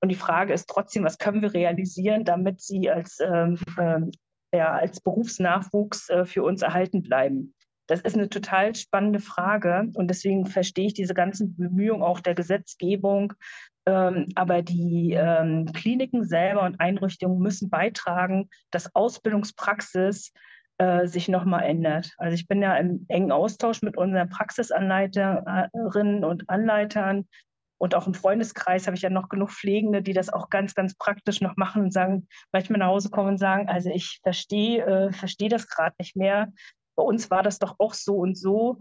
Und 0.00 0.10
die 0.10 0.16
Frage 0.16 0.52
ist 0.52 0.68
trotzdem, 0.68 1.02
was 1.04 1.18
können 1.18 1.42
wir 1.42 1.54
realisieren, 1.54 2.24
damit 2.24 2.60
sie 2.60 2.90
als 2.90 3.18
ähm, 3.20 3.58
ähm 3.78 4.10
ja, 4.54 4.72
als 4.72 5.00
Berufsnachwuchs 5.00 6.08
äh, 6.10 6.24
für 6.24 6.42
uns 6.42 6.62
erhalten 6.62 7.02
bleiben? 7.02 7.54
Das 7.86 8.00
ist 8.00 8.16
eine 8.16 8.30
total 8.30 8.74
spannende 8.74 9.20
Frage 9.20 9.90
und 9.94 10.08
deswegen 10.08 10.46
verstehe 10.46 10.86
ich 10.86 10.94
diese 10.94 11.12
ganzen 11.12 11.54
Bemühungen 11.56 12.02
auch 12.02 12.20
der 12.20 12.34
Gesetzgebung. 12.34 13.34
Ähm, 13.86 14.28
aber 14.34 14.62
die 14.62 15.12
ähm, 15.12 15.66
Kliniken 15.74 16.24
selber 16.24 16.62
und 16.62 16.80
Einrichtungen 16.80 17.38
müssen 17.38 17.68
beitragen, 17.68 18.48
dass 18.70 18.94
Ausbildungspraxis 18.94 20.32
äh, 20.78 21.06
sich 21.06 21.28
nochmal 21.28 21.64
ändert. 21.64 22.14
Also 22.16 22.34
ich 22.34 22.48
bin 22.48 22.62
ja 22.62 22.76
im 22.76 23.04
engen 23.08 23.30
Austausch 23.30 23.82
mit 23.82 23.98
unseren 23.98 24.30
Praxisanleiterinnen 24.30 26.24
und 26.24 26.48
Anleitern, 26.48 27.28
und 27.78 27.94
auch 27.94 28.06
im 28.06 28.14
Freundeskreis 28.14 28.86
habe 28.86 28.96
ich 28.96 29.02
ja 29.02 29.10
noch 29.10 29.28
genug 29.28 29.50
Pflegende, 29.50 30.02
die 30.02 30.12
das 30.12 30.30
auch 30.30 30.48
ganz, 30.48 30.74
ganz 30.74 30.94
praktisch 30.94 31.40
noch 31.40 31.56
machen 31.56 31.82
und 31.82 31.92
sagen, 31.92 32.28
manchmal 32.52 32.78
nach 32.78 32.88
Hause 32.88 33.10
kommen 33.10 33.30
und 33.30 33.38
sagen, 33.38 33.68
also 33.68 33.90
ich 33.90 34.20
verstehe, 34.22 34.84
äh, 34.84 35.12
verstehe 35.12 35.48
das 35.48 35.68
gerade 35.68 35.94
nicht 35.98 36.16
mehr. 36.16 36.52
Bei 36.96 37.02
uns 37.02 37.30
war 37.30 37.42
das 37.42 37.58
doch 37.58 37.74
auch 37.78 37.94
so 37.94 38.16
und 38.16 38.38
so. 38.38 38.78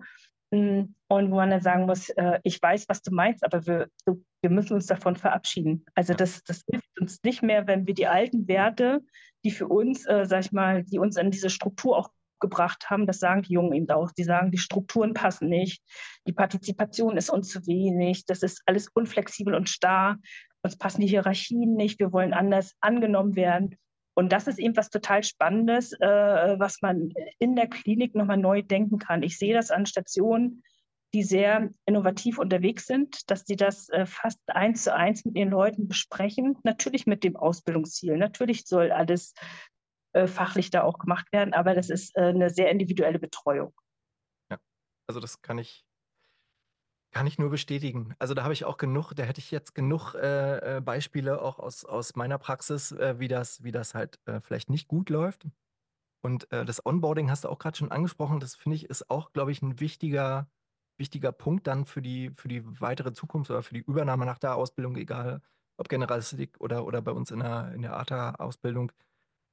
Hm, 0.54 0.94
und 1.08 1.32
wo 1.32 1.36
man 1.36 1.50
dann 1.50 1.62
sagen 1.62 1.86
muss, 1.88 2.10
äh, 2.10 2.40
ich 2.44 2.62
weiß, 2.62 2.86
was 2.88 3.02
du 3.02 3.12
meinst, 3.12 3.44
aber 3.44 3.66
wir, 3.66 3.88
wir 4.06 4.50
müssen 4.50 4.74
uns 4.74 4.86
davon 4.86 5.16
verabschieden. 5.16 5.84
Also 5.96 6.14
das, 6.14 6.44
das 6.44 6.64
hilft 6.70 7.00
uns 7.00 7.24
nicht 7.24 7.42
mehr, 7.42 7.66
wenn 7.66 7.88
wir 7.88 7.96
die 7.96 8.08
alten 8.08 8.48
Werte, 8.48 9.02
die 9.44 9.52
für 9.52 9.68
uns, 9.68 10.06
äh, 10.06 10.26
sag 10.26 10.46
ich 10.46 10.52
mal, 10.52 10.84
die 10.84 11.00
uns 11.00 11.18
an 11.18 11.32
diese 11.32 11.50
Struktur 11.50 11.98
auch 11.98 12.10
gebracht 12.44 12.92
haben. 12.92 13.08
Das 13.08 13.18
sagen 13.18 13.42
die 13.42 13.54
Jungen 13.54 13.74
eben 13.74 13.90
auch. 13.90 14.12
Die 14.12 14.24
sagen, 14.24 14.52
die 14.52 14.60
Strukturen 14.60 15.16
passen 15.16 15.50
nicht, 15.50 15.82
die 16.28 16.34
Partizipation 16.34 17.18
ist 17.18 17.32
uns 17.32 17.50
zu 17.50 17.66
wenig, 17.66 18.26
das 18.28 18.44
ist 18.44 18.62
alles 18.68 18.90
unflexibel 18.94 19.56
und 19.56 19.70
starr, 19.70 20.20
uns 20.62 20.78
passen 20.78 21.02
die 21.02 21.08
Hierarchien 21.08 21.74
nicht, 21.74 22.00
wir 22.00 22.14
wollen 22.14 22.34
anders 22.34 22.74
angenommen 22.80 23.36
werden. 23.36 23.76
Und 24.16 24.32
das 24.32 24.48
ist 24.48 24.60
eben 24.60 24.78
was 24.78 24.90
total 24.90 25.24
Spannendes, 25.24 25.94
äh, 25.94 26.60
was 26.60 26.82
man 26.82 27.10
in 27.40 27.56
der 27.56 27.68
Klinik 27.68 28.14
nochmal 28.14 28.38
neu 28.38 28.62
denken 28.62 29.00
kann. 29.00 29.24
Ich 29.24 29.40
sehe 29.40 29.56
das 29.56 29.72
an 29.72 29.88
Stationen, 29.88 30.64
die 31.14 31.24
sehr 31.24 31.70
innovativ 31.86 32.40
unterwegs 32.40 32.88
sind, 32.88 33.30
dass 33.30 33.46
sie 33.46 33.56
das 33.56 33.90
äh, 33.90 34.06
fast 34.06 34.40
eins 34.48 34.84
zu 34.84 34.96
eins 34.96 35.26
mit 35.26 35.36
ihren 35.36 35.50
Leuten 35.50 35.88
besprechen. 35.88 36.58
Natürlich 36.64 37.06
mit 37.06 37.24
dem 37.24 37.36
Ausbildungsziel. 37.36 38.18
Natürlich 38.18 38.66
soll 38.66 38.92
alles 38.92 39.34
äh, 40.14 40.28
fachlich 40.28 40.70
da 40.70 40.84
auch 40.84 41.00
gemacht 41.00 41.32
werden, 41.32 41.54
aber 41.54 41.74
das 41.74 41.90
ist 41.90 42.16
äh, 42.16 42.22
eine 42.22 42.50
sehr 42.50 42.70
individuelle 42.70 43.20
Betreuung. 43.20 43.74
Ja, 44.52 44.60
also 45.08 45.20
das 45.20 45.42
kann 45.42 45.58
ich, 45.58 45.86
kann 47.12 47.26
ich 47.26 47.40
nur 47.40 47.50
bestätigen. 47.50 48.16
Also 48.20 48.34
da 48.34 48.44
habe 48.44 48.54
ich 48.54 48.66
auch 48.66 48.78
genug, 48.78 49.14
da 49.14 49.24
hätte 49.24 49.40
ich 49.40 49.50
jetzt 49.50 49.74
genug 49.74 50.14
äh, 50.14 50.78
äh 50.78 50.82
Beispiele 50.82 51.42
auch 51.42 51.58
aus, 51.60 51.84
aus 51.84 52.16
meiner 52.16 52.38
Praxis, 52.38 52.92
äh, 52.92 53.20
wie, 53.20 53.28
das, 53.28 53.64
wie 53.64 53.72
das 53.72 53.96
halt 53.96 54.20
äh, 54.26 54.40
vielleicht 54.40 54.70
nicht 54.70 54.88
gut 54.88 55.10
läuft. 55.10 55.48
Und 56.26 56.48
das 56.50 56.86
Onboarding 56.86 57.30
hast 57.30 57.44
du 57.44 57.50
auch 57.50 57.60
gerade 57.60 57.76
schon 57.76 57.92
angesprochen. 57.92 58.40
Das 58.40 58.56
finde 58.56 58.78
ich 58.78 58.86
ist 58.86 59.10
auch, 59.10 59.34
glaube 59.34 59.52
ich, 59.52 59.62
ein 59.62 59.82
wichtiger, 59.82 60.50
wichtiger 60.98 61.34
Punkt 61.34 61.68
dann 61.68 61.86
für 61.86 62.02
die, 62.02 62.32
für 62.34 62.48
die 62.48 62.64
weitere 62.80 63.12
Zukunft 63.12 63.52
oder 63.52 63.62
für 63.62 63.74
die 63.74 63.82
Übernahme 63.82 64.26
nach 64.26 64.38
der 64.38 64.56
Ausbildung, 64.56 64.96
egal 64.96 65.42
ob 65.76 65.90
Generalistik 65.90 66.62
oder, 66.62 66.86
oder 66.86 67.02
bei 67.02 67.12
uns 67.12 67.30
in 67.32 67.40
der, 67.40 67.74
in 67.74 67.82
der 67.82 67.98
ATA-Ausbildung 67.98 68.94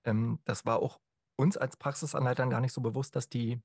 ähm, 0.05 0.41
das 0.45 0.65
war 0.67 0.81
auch 0.81 1.01
uns 1.37 1.57
als 1.57 1.77
Praxisanleitern 1.77 2.51
gar 2.51 2.61
nicht 2.61 2.73
so 2.73 2.81
bewusst, 2.81 3.17
dass 3.17 3.29
die, 3.29 3.61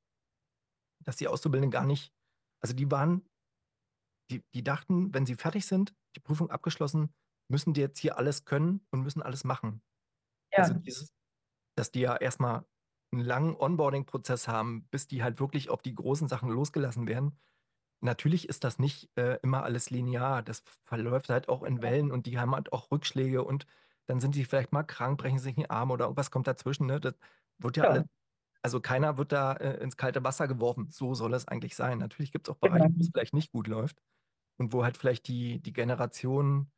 dass 1.04 1.18
die 1.18 1.28
Auszubildenden 1.28 1.72
gar 1.72 1.86
nicht, 1.86 2.14
also 2.62 2.74
die 2.74 2.90
waren, 2.90 3.28
die, 4.32 4.44
die 4.54 4.64
dachten, 4.64 5.14
wenn 5.14 5.26
sie 5.26 5.36
fertig 5.36 5.66
sind, 5.66 5.94
die 6.16 6.20
Prüfung 6.22 6.50
abgeschlossen, 6.50 7.14
müssen 7.50 7.74
die 7.74 7.82
jetzt 7.82 8.00
hier 8.00 8.18
alles 8.18 8.46
können 8.46 8.86
und 8.92 9.02
müssen 9.02 9.22
alles 9.22 9.44
machen. 9.44 9.82
Ja. 10.52 10.60
Also 10.60 10.74
dieses, 10.76 11.14
dass 11.78 11.92
die 11.92 12.02
ja 12.02 12.16
erstmal 12.16 12.66
einen 13.12 13.24
langen 13.24 13.56
Onboarding-Prozess 13.56 14.48
haben, 14.48 14.88
bis 14.90 15.08
die 15.08 15.24
halt 15.24 15.40
wirklich 15.40 15.70
auf 15.70 15.82
die 15.82 15.96
großen 15.96 16.28
Sachen 16.28 16.50
losgelassen 16.50 17.08
werden. 17.08 17.38
Natürlich 18.02 18.50
ist 18.50 18.64
das 18.64 18.80
nicht 18.80 19.10
äh, 19.16 19.40
immer 19.42 19.64
alles 19.64 19.90
linear. 19.90 20.44
Das 20.44 20.64
verläuft 20.84 21.30
halt 21.30 21.50
auch 21.50 21.64
in 21.64 21.82
Wellen 21.82 22.12
und 22.12 22.26
die 22.26 22.40
haben 22.40 22.54
halt 22.56 22.74
auch 22.74 22.92
Rückschläge 22.92 23.44
und 23.44 23.66
dann 24.08 24.20
sind 24.20 24.36
sie 24.36 24.46
vielleicht 24.46 24.72
mal 24.72 24.84
krank, 24.84 25.20
brechen 25.20 25.40
sich 25.40 25.56
den 25.56 25.70
Arm 25.70 25.92
oder 25.92 26.06
irgendwas 26.06 26.32
kommt 26.32 26.48
dazwischen. 26.48 26.86
Ne? 26.86 27.00
Das 27.00 27.16
wird 27.58 27.78
ja, 27.78 27.84
ja. 27.84 27.90
alles, 27.92 28.06
also 28.62 28.82
keiner 28.82 29.18
wird 29.18 29.32
da 29.32 29.54
äh, 29.54 29.82
ins 29.82 29.98
kalte 29.98 30.24
Wasser 30.24 30.48
geworfen. 30.48 30.90
So 30.90 31.14
soll 31.14 31.34
es 31.34 31.48
eigentlich 31.48 31.76
sein. 31.76 32.00
Natürlich 32.00 32.32
gibt 32.32 32.48
es 32.48 32.54
auch 32.54 32.58
Bereiche, 32.58 32.86
genau. 32.86 32.98
wo 32.98 33.02
es 33.02 33.10
vielleicht 33.12 33.34
nicht 33.34 33.52
gut 33.52 33.68
läuft 33.68 34.02
und 34.58 34.74
wo 34.74 34.84
halt 34.84 34.98
vielleicht 34.98 35.28
die, 35.28 35.60
die 35.60 35.74
Generationen 35.74 36.72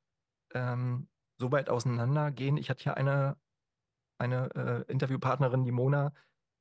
ähm, 0.53 1.07
so 1.37 1.51
weit 1.51 1.69
auseinandergehen. 1.69 2.57
Ich 2.57 2.69
hatte 2.69 2.85
ja 2.85 2.93
eine, 2.93 3.37
eine 4.17 4.49
äh, 4.55 4.91
Interviewpartnerin, 4.91 5.63
die 5.63 5.71
Mona, 5.71 6.13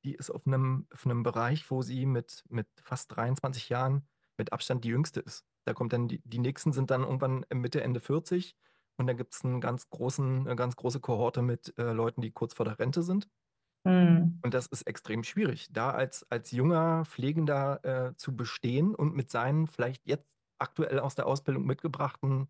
die 0.05 0.15
ist 0.15 0.31
auf 0.31 0.47
einem, 0.47 0.87
auf 0.93 1.05
einem 1.05 1.23
Bereich, 1.23 1.71
wo 1.71 1.83
sie 1.83 2.07
mit, 2.07 2.45
mit 2.49 2.69
fast 2.83 3.15
23 3.17 3.69
Jahren 3.69 4.07
mit 4.37 4.53
Abstand 4.53 4.85
die 4.85 4.91
jüngste 4.91 5.21
ist. 5.21 5.45
Da 5.65 5.75
kommt 5.75 5.93
dann 5.93 6.09
die, 6.09 6.21
die 6.25 6.39
nächsten 6.39 6.73
sind 6.73 6.91
dann 6.91 7.03
irgendwann 7.03 7.45
Mitte, 7.53 7.83
Ende 7.83 8.01
40 8.01 8.57
und 8.97 9.07
dann 9.07 9.17
gibt 9.17 9.35
es 9.35 9.45
einen 9.45 9.61
ganz 9.61 9.89
großen, 9.91 10.47
eine 10.47 10.57
ganz 10.57 10.77
große 10.77 11.01
Kohorte 11.01 11.43
mit 11.43 11.75
äh, 11.79 11.93
Leuten, 11.93 12.21
die 12.21 12.31
kurz 12.31 12.55
vor 12.55 12.65
der 12.65 12.79
Rente 12.79 13.03
sind. 13.03 13.29
Mhm. 13.85 14.41
Und 14.43 14.55
das 14.55 14.67
ist 14.67 14.83
extrem 14.83 15.23
schwierig, 15.23 15.69
da 15.71 15.91
als, 15.91 16.27
als 16.31 16.51
junger 16.51 17.05
Pflegender 17.05 17.85
äh, 17.85 18.17
zu 18.17 18.35
bestehen 18.35 18.95
und 18.95 19.15
mit 19.15 19.31
seinen 19.31 19.67
vielleicht 19.67 20.07
jetzt 20.07 20.37
aktuell 20.59 20.99
aus 20.99 21.15
der 21.15 21.27
Ausbildung 21.27 21.65
mitgebrachten 21.67 22.49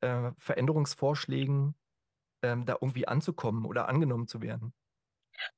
äh, 0.00 0.32
Veränderungsvorschlägen 0.38 1.74
ähm, 2.42 2.64
da 2.64 2.74
irgendwie 2.80 3.06
anzukommen 3.06 3.64
oder 3.64 3.88
angenommen 3.88 4.26
zu 4.26 4.42
werden. 4.42 4.72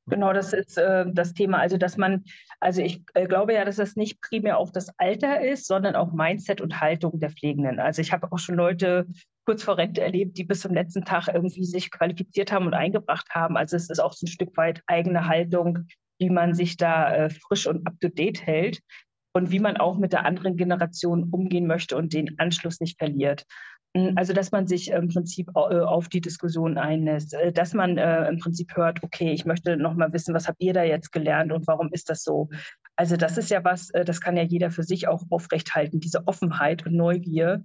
Genau, 0.07 0.33
das 0.33 0.53
ist 0.53 0.79
äh, 0.79 1.07
das 1.11 1.35
Thema. 1.35 1.59
Also, 1.59 1.77
dass 1.77 1.97
man, 1.97 2.25
also 2.61 2.81
ich 2.81 3.03
äh, 3.15 3.27
glaube 3.27 3.55
ja, 3.55 3.65
dass 3.65 3.77
das 3.77 3.97
nicht 3.97 4.21
primär 4.21 4.59
auch 4.59 4.71
das 4.71 4.91
Alter 4.99 5.41
ist, 5.43 5.67
sondern 5.67 5.97
auch 5.97 6.13
Mindset 6.13 6.61
und 6.61 6.81
Haltung 6.81 7.19
der 7.19 7.31
Pflegenden. 7.31 7.81
Also 7.81 8.01
ich 8.03 8.13
habe 8.13 8.31
auch 8.31 8.39
schon 8.39 8.55
Leute 8.55 9.07
kurz 9.45 9.63
vor 9.63 9.79
Rente 9.79 10.01
erlebt, 10.01 10.39
die 10.39 10.45
bis 10.45 10.61
zum 10.61 10.75
letzten 10.75 11.05
Tag 11.05 11.29
irgendwie 11.29 11.65
sich 11.65 11.91
qualifiziert 11.91 12.53
haben 12.53 12.67
und 12.67 12.75
eingebracht 12.75 13.29
haben. 13.31 13.57
Also 13.57 13.77
es 13.77 13.91
ist 13.91 14.01
auch 14.01 14.13
so 14.13 14.27
ein 14.27 14.29
Stück 14.29 14.57
weit 14.57 14.83
eigene 14.87 15.27
Haltung, 15.27 15.87
wie 16.19 16.31
man 16.31 16.55
sich 16.55 16.77
da 16.77 17.15
äh, 17.15 17.31
frisch 17.31 17.67
und 17.67 17.87
up-to-date 17.87 18.47
hält 18.47 18.81
und 19.35 19.51
wie 19.51 19.59
man 19.59 19.77
auch 19.77 19.99
mit 19.99 20.13
der 20.13 20.25
anderen 20.25 20.57
Generation 20.57 21.25
umgehen 21.31 21.67
möchte 21.67 21.97
und 21.97 22.13
den 22.13 22.39
Anschluss 22.39 22.81
nicht 22.81 22.99
verliert. 22.99 23.45
Hm, 23.97 24.13
also, 24.17 24.33
dass 24.33 24.51
man 24.53 24.67
sich 24.67 24.91
im 24.91 25.09
Prinzip 25.09 25.49
äh, 25.55 25.81
auf 25.81 26.09
die 26.09 26.21
Diskussion 26.21 26.79
einlässt, 26.79 27.35
äh, 27.35 27.53
dass 27.53 27.75
man 27.75 27.97
äh, 27.99 28.29
im 28.29 28.39
Prinzip 28.39 28.77
hört, 28.77 29.03
okay, 29.03 29.33
ich 29.33 29.45
möchte 29.45 29.77
noch 29.77 29.95
mal 29.95 30.13
wissen, 30.13 30.35
was 30.35 30.49
habt 30.49 30.63
ihr 30.63 30.73
da 30.73 30.83
jetzt 30.83 31.13
gelernt 31.13 31.53
und 31.53 31.67
warum 31.67 31.91
ist 31.93 32.11
das 32.11 32.23
so? 32.25 32.49
Also, 32.97 33.17
das 33.17 33.39
ist 33.39 33.51
ja 33.51 33.65
was, 33.65 33.89
das 33.89 34.21
kann 34.21 34.37
ja 34.37 34.43
jeder 34.43 34.71
für 34.71 34.85
sich 34.85 35.09
auch 35.09 35.25
aufrechthalten, 35.31 36.01
diese 36.01 36.27
Offenheit 36.27 36.87
und 36.87 36.95
Neugier 36.95 37.65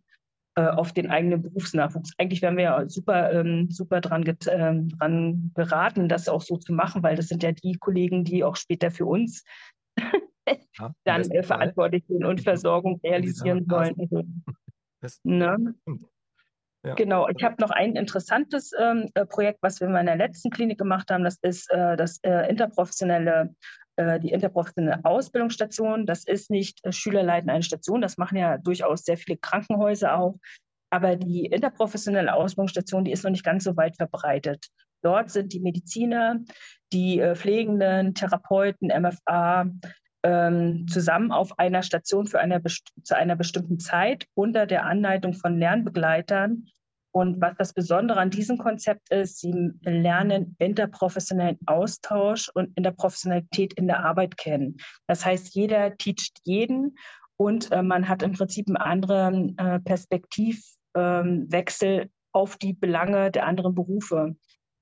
auf 0.68 0.93
den 0.93 1.10
eigenen 1.10 1.41
Berufsnachwuchs. 1.41 2.12
Eigentlich 2.18 2.41
wären 2.41 2.57
wir 2.57 2.64
ja 2.64 2.89
super, 2.89 3.32
ähm, 3.32 3.70
super 3.70 4.01
dran, 4.01 4.24
ähm, 4.47 4.89
dran 4.89 5.51
beraten, 5.53 6.10
das 6.10 6.30
auch 6.30 6.41
so 6.41 6.57
zu 6.57 6.74
machen, 6.74 7.03
weil 7.03 7.16
das 7.16 7.28
sind 7.28 7.43
ja 7.43 7.51
die 7.51 7.78
Kollegen, 7.78 8.24
die 8.24 8.43
auch 8.43 8.55
später 8.55 8.91
für 8.91 9.05
uns 9.05 9.43
ja, 9.97 10.91
dann 11.03 11.22
äh, 11.32 11.43
verantwortlich 11.43 12.03
sind 12.07 12.26
und 12.26 12.41
Versorgung 12.41 12.99
realisieren 13.03 13.70
wollen. 13.70 13.95
Also, 13.99 14.24
ne? 15.24 15.76
Ja. 16.86 16.95
Genau, 16.95 17.28
ich 17.28 17.43
habe 17.43 17.55
noch 17.60 17.72
ein 17.72 17.97
interessantes 17.97 18.72
ähm, 18.80 19.10
äh, 19.14 19.26
Projekt, 19.26 19.60
was 19.62 19.82
wir 19.82 19.88
in 19.88 19.93
meiner 19.93 20.16
letzten 20.16 20.49
Klinik 20.49 20.78
gemacht 20.78 21.12
haben. 21.12 21.26
Das 21.26 21.38
ist 21.41 21.70
äh, 21.72 21.97
das 21.97 22.20
äh, 22.24 22.49
interprofessionelle, 22.49 23.53
äh, 23.89 23.89
die 24.20 24.32
interprofessionelle 24.32 25.04
Ausbildungsstation. 25.04 26.06
Das 26.06 26.26
ist 26.26 26.50
nicht 26.50 26.84
äh, 26.86 26.91
Schülerleiten 26.91 27.50
eine 27.50 27.64
Station, 27.64 28.02
das 28.02 28.18
machen 28.18 28.38
ja 28.38 28.58
durchaus 28.58 29.04
sehr 29.04 29.18
viele 29.18 29.38
Krankenhäuser 29.38 30.18
auch. 30.18 30.38
Aber 30.91 31.16
die 31.16 31.45
interprofessionelle 31.45 32.34
Ausbildungsstation, 32.34 33.04
die 33.04 33.12
ist 33.12 33.24
noch 33.24 33.32
nicht 33.32 33.45
ganz 33.45 33.64
so 33.64 33.78
weit 33.78 33.95
verbreitet. 33.97 34.68
Dort 35.02 35.30
sind 35.30 35.54
die 35.54 35.60
Mediziner, 35.60 36.39
die 36.91 37.20
äh, 37.20 37.36
Pflegenden, 37.36 38.16
Therapeuten, 38.16 38.88
MFA, 38.88 39.70
ähm, 40.24 40.88
zusammen 40.88 41.32
auf 41.32 41.58
einer 41.60 41.84
Station 41.84 42.28
für 42.28 42.39
eine, 42.39 42.62
zu 43.04 43.16
einer 43.16 43.36
bestimmten 43.36 43.80
Zeit 43.80 44.26
unter 44.34 44.66
der 44.66 44.86
Anleitung 44.86 45.34
von 45.34 45.58
Lernbegleitern. 45.58 46.68
Und 47.12 47.41
was 47.41 47.55
das 47.57 47.74
Besondere 47.74 48.20
an 48.20 48.30
diesem 48.30 48.57
Konzept 48.57 49.12
ist, 49.12 49.39
sie 49.39 49.72
lernen 49.82 50.55
interprofessionellen 50.60 51.57
Austausch 51.66 52.49
und 52.53 52.72
Interprofessionalität 52.78 53.74
in 53.74 53.88
der 53.88 54.05
Arbeit 54.05 54.38
kennen. 54.38 54.78
Das 55.07 55.26
heißt, 55.26 55.55
jeder 55.55 55.97
teacht 55.97 56.39
jeden 56.43 56.95
und 57.38 57.72
äh, 57.72 57.82
man 57.82 58.07
hat 58.07 58.22
im 58.22 58.34
Prinzip 58.34 58.68
einen 58.68 58.78
anderen 58.78 59.57
äh, 59.57 59.80
Perspektivwechsel 59.80 62.01
ähm, 62.01 62.10
auf 62.32 62.57
die 62.57 62.74
Belange 62.74 63.32
der 63.32 63.47
anderen 63.47 63.74
Berufe. 63.74 64.36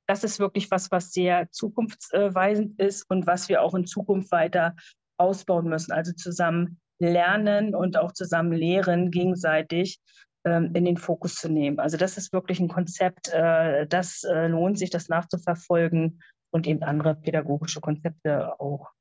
Das 0.07 0.23
ist 0.23 0.39
wirklich 0.39 0.71
was, 0.71 0.91
was 0.91 1.11
sehr 1.11 1.51
zukunftsweisend 1.51 2.79
ist 2.79 3.09
und 3.09 3.27
was 3.27 3.47
wir 3.47 3.61
auch 3.61 3.75
in 3.75 3.85
Zukunft 3.85 4.31
weiter 4.31 4.75
ausbauen 5.17 5.69
müssen. 5.69 5.91
Also 5.91 6.13
zusammen 6.13 6.79
lernen 6.99 7.75
und 7.75 7.97
auch 7.97 8.11
zusammen 8.11 8.53
lehren, 8.53 9.11
gegenseitig 9.11 9.99
ähm, 10.47 10.71
in 10.73 10.85
den 10.85 10.97
Fokus 10.97 11.35
zu 11.35 11.49
nehmen. 11.49 11.79
Also 11.79 11.97
das 11.97 12.17
ist 12.17 12.31
wirklich 12.31 12.59
ein 12.59 12.69
Konzept, 12.69 13.29
äh, 13.33 13.85
das 13.87 14.23
äh, 14.23 14.47
lohnt 14.47 14.79
sich, 14.79 14.89
das 14.89 15.09
nachzuverfolgen 15.09 16.21
und 16.51 16.67
eben 16.67 16.83
andere 16.83 17.15
pädagogische 17.15 17.81
Konzepte 17.81 18.59
auch. 18.59 18.91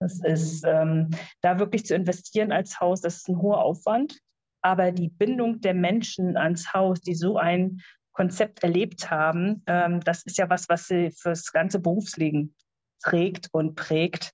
Das 0.00 0.20
ist 0.22 0.64
ähm, 0.66 1.10
da 1.42 1.58
wirklich 1.58 1.86
zu 1.86 1.94
investieren 1.94 2.52
als 2.52 2.80
Haus, 2.80 3.00
das 3.00 3.16
ist 3.16 3.28
ein 3.28 3.40
hoher 3.40 3.62
Aufwand. 3.62 4.18
Aber 4.62 4.92
die 4.92 5.08
Bindung 5.08 5.60
der 5.60 5.74
Menschen 5.74 6.36
ans 6.36 6.72
Haus, 6.74 7.00
die 7.00 7.14
so 7.14 7.38
ein 7.38 7.80
Konzept 8.12 8.62
erlebt 8.62 9.10
haben, 9.10 9.62
ähm, 9.66 10.00
das 10.00 10.22
ist 10.24 10.36
ja 10.36 10.50
was, 10.50 10.68
was 10.68 10.86
sie 10.86 11.10
fürs 11.10 11.50
ganze 11.52 11.80
Berufsleben 11.80 12.54
trägt 13.02 13.48
und 13.52 13.74
prägt. 13.74 14.32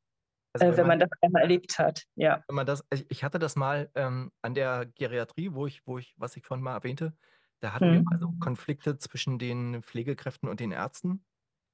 Also 0.63 0.75
äh, 0.75 0.77
wenn, 0.77 0.87
man, 0.87 0.99
das 0.99 1.11
einmal 1.21 1.43
erlebt 1.43 1.79
hat, 1.79 2.05
ja. 2.15 2.43
Wenn 2.47 2.57
man 2.57 2.67
das, 2.67 2.85
ich 3.09 3.25
hatte 3.25 3.39
das 3.39 3.57
mal 3.57 3.91
ähm, 3.95 4.31
an 4.43 4.55
der 4.55 4.87
Geriatrie, 4.87 5.53
wo 5.53 5.67
ich, 5.67 5.87
wo 5.87 5.99
ich, 5.99 6.15
was 6.17 6.37
ich 6.37 6.45
vorhin 6.45 6.65
mal 6.65 6.75
erwähnte, 6.75 7.15
da 7.61 7.73
hatten 7.73 7.87
hm. 7.87 7.93
wir 7.95 8.03
mal 8.03 8.19
so 8.19 8.33
Konflikte 8.41 8.99
zwischen 8.99 9.39
den 9.39 9.83
Pflegekräften 9.83 10.49
und 10.49 10.61
den 10.61 10.73
Ärzten. 10.73 11.25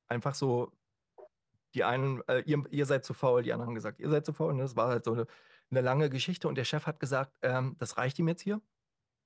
Einfach 0.09 0.35
so, 0.35 0.72
die 1.74 1.85
einen, 1.85 2.22
äh, 2.28 2.41
ihr, 2.41 2.62
ihr, 2.70 2.87
seid 2.87 3.05
zu 3.05 3.14
faul, 3.14 3.43
die 3.43 3.53
anderen 3.53 3.68
haben 3.68 3.74
gesagt, 3.74 3.99
ihr 3.99 4.11
seid 4.11 4.24
zu 4.24 4.33
faul. 4.33 4.51
Und 4.51 4.57
ne? 4.57 4.62
das 4.62 4.76
war 4.76 4.89
halt 4.89 5.05
so 5.05 5.12
eine, 5.12 5.26
eine 5.70 5.80
lange 5.80 6.11
Geschichte. 6.11 6.49
Und 6.49 6.57
der 6.57 6.64
Chef 6.64 6.87
hat 6.87 7.01
gesagt, 7.01 7.33
ähm, 7.43 7.76
das 7.78 7.97
reicht 7.99 8.18
ihm 8.18 8.28
jetzt 8.28 8.43
hier. 8.43 8.61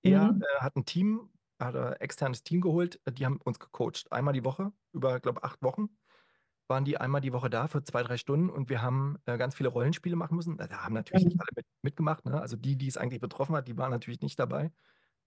Er 0.02 0.32
mhm. 0.32 0.42
äh, 0.42 0.60
hat 0.60 0.76
ein 0.76 0.84
Team, 0.84 1.30
hat 1.58 1.74
ein 1.76 1.94
externes 1.94 2.42
Team 2.42 2.60
geholt, 2.60 3.00
die 3.08 3.24
haben 3.26 3.40
uns 3.44 3.58
gecoacht. 3.58 4.10
Einmal 4.12 4.34
die 4.34 4.44
Woche, 4.44 4.72
über, 4.92 5.20
glaube 5.20 5.42
acht 5.42 5.62
Wochen 5.62 5.88
waren 6.68 6.84
die 6.84 6.98
einmal 6.98 7.20
die 7.20 7.32
Woche 7.32 7.50
da 7.50 7.68
für 7.68 7.82
zwei, 7.82 8.02
drei 8.02 8.16
Stunden 8.16 8.50
und 8.50 8.68
wir 8.68 8.82
haben 8.82 9.18
äh, 9.26 9.38
ganz 9.38 9.54
viele 9.54 9.68
Rollenspiele 9.68 10.16
machen 10.16 10.36
müssen. 10.36 10.56
Da 10.56 10.68
haben 10.70 10.94
natürlich 10.94 11.24
mhm. 11.24 11.28
nicht 11.30 11.40
alle 11.40 11.50
mit, 11.56 11.66
mitgemacht. 11.82 12.24
Ne? 12.24 12.40
Also 12.40 12.56
die, 12.56 12.76
die 12.76 12.88
es 12.88 12.96
eigentlich 12.96 13.20
betroffen 13.20 13.54
hat, 13.54 13.68
die 13.68 13.76
waren 13.76 13.90
natürlich 13.90 14.20
nicht 14.20 14.38
dabei, 14.38 14.72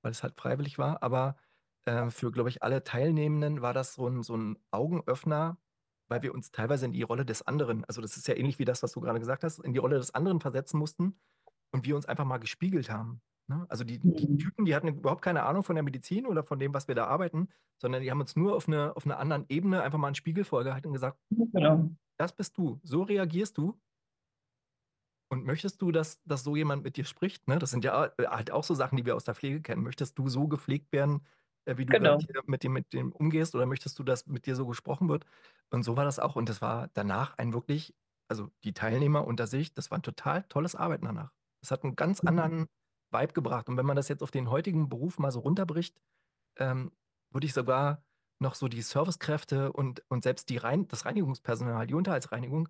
weil 0.01 0.11
es 0.11 0.23
halt 0.23 0.35
freiwillig 0.39 0.77
war. 0.77 1.01
Aber 1.03 1.37
äh, 1.85 2.09
für, 2.09 2.31
glaube 2.31 2.49
ich, 2.49 2.63
alle 2.63 2.83
Teilnehmenden 2.83 3.61
war 3.61 3.73
das 3.73 3.93
so 3.93 4.07
ein, 4.07 4.23
so 4.23 4.35
ein 4.35 4.57
Augenöffner, 4.71 5.57
weil 6.07 6.21
wir 6.21 6.33
uns 6.33 6.51
teilweise 6.51 6.85
in 6.85 6.91
die 6.91 7.03
Rolle 7.03 7.25
des 7.25 7.47
anderen, 7.47 7.85
also 7.85 8.01
das 8.01 8.17
ist 8.17 8.27
ja 8.27 8.35
ähnlich 8.35 8.59
wie 8.59 8.65
das, 8.65 8.83
was 8.83 8.91
du 8.93 9.01
gerade 9.01 9.19
gesagt 9.19 9.43
hast, 9.43 9.59
in 9.59 9.73
die 9.73 9.79
Rolle 9.79 9.97
des 9.97 10.13
anderen 10.13 10.39
versetzen 10.41 10.77
mussten 10.77 11.19
und 11.71 11.85
wir 11.85 11.95
uns 11.95 12.05
einfach 12.05 12.25
mal 12.25 12.39
gespiegelt 12.39 12.89
haben. 12.89 13.21
Ne? 13.50 13.66
Also 13.68 13.84
die, 13.84 14.00
die 14.00 14.28
mhm. 14.28 14.38
Typen, 14.38 14.66
die 14.66 14.76
hatten 14.76 14.88
überhaupt 14.88 15.24
keine 15.24 15.43
Ahnung 15.43 15.64
von 15.64 15.76
der 15.76 15.84
Medizin 15.84 16.28
oder 16.28 16.43
von 16.43 16.60
dem, 16.60 16.74
was 16.74 16.88
wir 16.88 16.95
da 16.95 17.08
arbeiten, 17.08 17.50
sondern 17.82 18.04
die 18.04 18.12
haben 18.12 18.22
uns 18.22 18.36
nur 18.36 18.56
auf, 18.56 18.68
eine, 18.68 18.95
auf 18.95 19.06
einer 19.06 19.18
anderen 19.18 19.45
Ebene 19.50 19.82
einfach 19.82 19.97
mal 19.97 20.08
einen 20.08 20.16
Spiegel 20.16 20.43
vorgehalten 20.43 20.88
und 20.88 20.93
gesagt, 20.93 21.18
genau. 21.30 21.89
das 22.18 22.34
bist 22.34 22.58
du, 22.58 22.80
so 22.84 23.02
reagierst 23.02 23.58
du. 23.58 23.80
Und 25.32 25.45
möchtest 25.45 25.82
du, 25.82 25.91
dass, 25.91 26.22
dass 26.24 26.43
so 26.43 26.56
jemand 26.56 26.84
mit 26.84 26.97
dir 26.97 27.06
spricht? 27.06 27.47
Ne? 27.47 27.60
Das 27.60 27.72
sind 27.72 27.84
ja 27.84 28.06
äh, 28.18 28.28
halt 28.28 28.52
auch 28.52 28.64
so 28.64 28.74
Sachen, 28.74 28.97
die 28.97 29.06
wir 29.06 29.16
aus 29.16 29.24
der 29.24 29.36
Pflege 29.36 29.62
kennen. 29.62 29.84
Möchtest 29.84 30.18
du 30.18 30.28
so 30.28 30.47
gepflegt 30.47 30.91
werden, 30.91 31.22
äh, 31.66 31.78
wie 31.78 31.86
du 31.86 31.93
genau. 31.93 32.18
mit, 32.47 32.64
dem, 32.64 32.74
mit 32.74 32.93
dem 32.93 33.12
umgehst? 33.12 33.54
Oder 33.54 33.68
möchtest 33.68 34.00
du, 34.00 34.04
dass 34.04 34.26
mit 34.26 34.47
dir 34.47 34.56
so 34.56 34.66
gesprochen 34.66 35.08
wird? 35.08 35.26
Und 35.70 35.84
so 35.84 35.97
war 35.97 36.04
das 36.04 36.18
auch. 36.18 36.36
Und 36.36 36.50
das 36.50 36.64
war 36.64 36.89
danach 36.95 37.38
ein 37.38 37.54
wirklich, 37.54 37.95
also 38.28 38.50
die 38.64 38.74
Teilnehmer 38.74 39.26
unter 39.26 39.45
sich, 39.45 39.72
das 39.74 39.91
war 39.91 40.00
ein 40.00 40.04
total 40.04 40.43
tolles 40.50 40.76
Arbeiten 40.76 41.06
danach. 41.06 41.32
Das 41.62 41.70
hat 41.70 41.84
einen 41.84 41.95
ganz 41.95 42.24
mhm. 42.24 42.30
anderen 42.30 42.68
Vibe 43.12 43.34
gebracht. 43.34 43.70
Und 43.70 43.78
wenn 43.78 43.86
man 43.86 43.95
das 43.95 44.07
jetzt 44.07 44.24
auf 44.24 44.32
den 44.32 44.49
heutigen 44.49 44.89
Beruf 44.89 45.20
mal 45.20 45.32
so 45.32 45.39
runterbricht, 45.39 45.99
ähm, 46.57 46.91
würde 47.32 47.45
ich 47.45 47.53
sogar 47.53 48.03
noch 48.39 48.55
so 48.55 48.68
die 48.68 48.82
Servicekräfte 48.82 49.72
und, 49.72 50.03
und 50.10 50.24
selbst 50.24 50.49
die 50.49 50.57
Rein 50.57 50.88
das 50.88 51.05
Reinigungspersonal, 51.05 51.88
die 51.88 51.93
Unterhaltsreinigung, 51.93 52.70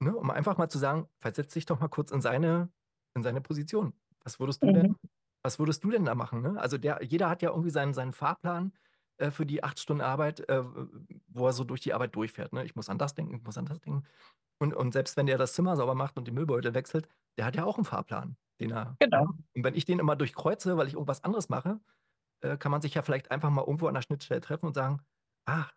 ne, 0.00 0.16
um 0.16 0.30
einfach 0.30 0.56
mal 0.56 0.68
zu 0.68 0.78
sagen, 0.78 1.08
versetz 1.18 1.52
dich 1.52 1.66
doch 1.66 1.80
mal 1.80 1.88
kurz 1.88 2.10
in 2.10 2.20
seine, 2.20 2.70
in 3.14 3.22
seine 3.22 3.40
Position. 3.40 3.92
Was 4.24 4.40
würdest 4.40 4.62
du 4.62 4.68
mhm. 4.68 4.74
denn, 4.74 4.96
was 5.42 5.58
würdest 5.58 5.84
du 5.84 5.90
denn 5.90 6.04
da 6.04 6.14
machen? 6.14 6.40
Ne? 6.42 6.58
Also 6.58 6.78
der, 6.78 7.02
jeder 7.02 7.28
hat 7.28 7.42
ja 7.42 7.50
irgendwie 7.50 7.70
seinen, 7.70 7.94
seinen 7.94 8.12
Fahrplan 8.12 8.72
äh, 9.18 9.30
für 9.30 9.46
die 9.46 9.62
acht 9.62 9.78
Stunden 9.78 10.02
Arbeit, 10.02 10.48
äh, 10.48 10.64
wo 11.28 11.46
er 11.46 11.52
so 11.52 11.64
durch 11.64 11.80
die 11.80 11.92
Arbeit 11.92 12.16
durchfährt. 12.16 12.52
Ne? 12.52 12.64
Ich 12.64 12.74
muss 12.74 12.88
an 12.88 12.98
das 12.98 13.14
denken, 13.14 13.36
ich 13.36 13.44
muss 13.44 13.58
an 13.58 13.66
das 13.66 13.80
denken. 13.80 14.04
Und, 14.58 14.74
und 14.74 14.92
selbst 14.92 15.16
wenn 15.18 15.26
der 15.26 15.38
das 15.38 15.52
Zimmer 15.52 15.76
sauber 15.76 15.94
macht 15.94 16.16
und 16.16 16.26
die 16.26 16.32
Müllbeutel 16.32 16.72
wechselt, 16.74 17.06
der 17.36 17.44
hat 17.44 17.56
ja 17.56 17.64
auch 17.64 17.76
einen 17.76 17.84
Fahrplan 17.84 18.36
den 18.60 18.72
er. 18.72 18.96
Genau. 18.98 19.26
Und 19.54 19.64
wenn 19.64 19.74
ich 19.74 19.84
den 19.84 19.98
immer 19.98 20.16
durchkreuze, 20.16 20.76
weil 20.76 20.86
ich 20.86 20.94
irgendwas 20.94 21.24
anderes 21.24 21.48
mache, 21.48 21.80
äh, 22.40 22.56
kann 22.56 22.72
man 22.72 22.82
sich 22.82 22.94
ja 22.94 23.02
vielleicht 23.02 23.30
einfach 23.30 23.50
mal 23.50 23.62
irgendwo 23.62 23.86
an 23.86 23.94
der 23.94 24.02
Schnittstelle 24.02 24.40
treffen 24.40 24.66
und 24.66 24.74
sagen, 24.74 25.00
ach, 25.46 25.72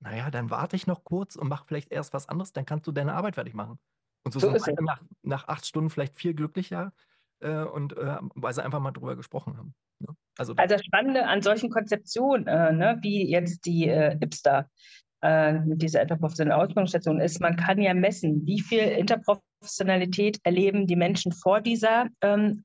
naja, 0.00 0.30
dann 0.30 0.50
warte 0.50 0.76
ich 0.76 0.86
noch 0.86 1.04
kurz 1.04 1.36
und 1.36 1.48
mache 1.48 1.64
vielleicht 1.66 1.92
erst 1.92 2.12
was 2.12 2.28
anderes, 2.28 2.52
dann 2.52 2.66
kannst 2.66 2.86
du 2.86 2.92
deine 2.92 3.14
Arbeit 3.14 3.36
fertig 3.36 3.54
machen. 3.54 3.78
Und 4.24 4.32
so, 4.32 4.40
so 4.40 4.50
sind 4.50 4.78
wir 4.78 4.84
nach, 4.84 5.02
nach 5.22 5.48
acht 5.48 5.66
Stunden 5.66 5.90
vielleicht 5.90 6.16
viel 6.16 6.34
glücklicher 6.34 6.92
äh, 7.40 7.62
und 7.62 7.96
äh, 7.96 8.18
weil 8.34 8.52
sie 8.52 8.64
einfach 8.64 8.80
mal 8.80 8.92
drüber 8.92 9.16
gesprochen 9.16 9.56
haben. 9.56 9.74
Ne? 10.00 10.08
Also, 10.36 10.54
also 10.56 10.74
das 10.74 10.84
Spannende 10.84 11.26
an 11.26 11.42
solchen 11.42 11.70
Konzeptionen, 11.70 12.46
äh, 12.46 12.72
ne, 12.72 12.98
wie 13.02 13.30
jetzt 13.30 13.64
die 13.64 13.88
äh, 13.88 14.16
IPSTA, 14.20 14.68
äh, 15.22 15.58
dieser 15.64 16.02
interprofessionellen 16.02 16.60
Ausbildungsstation 16.60 17.20
ist, 17.20 17.40
man 17.40 17.56
kann 17.56 17.80
ja 17.80 17.94
messen, 17.94 18.44
wie 18.44 18.60
viel 18.60 18.80
Interprofessionalität 18.80 20.38
erleben 20.42 20.86
die 20.86 20.96
Menschen 20.96 21.32
vor 21.32 21.60
dieser 21.60 22.06
ähm, 22.20 22.64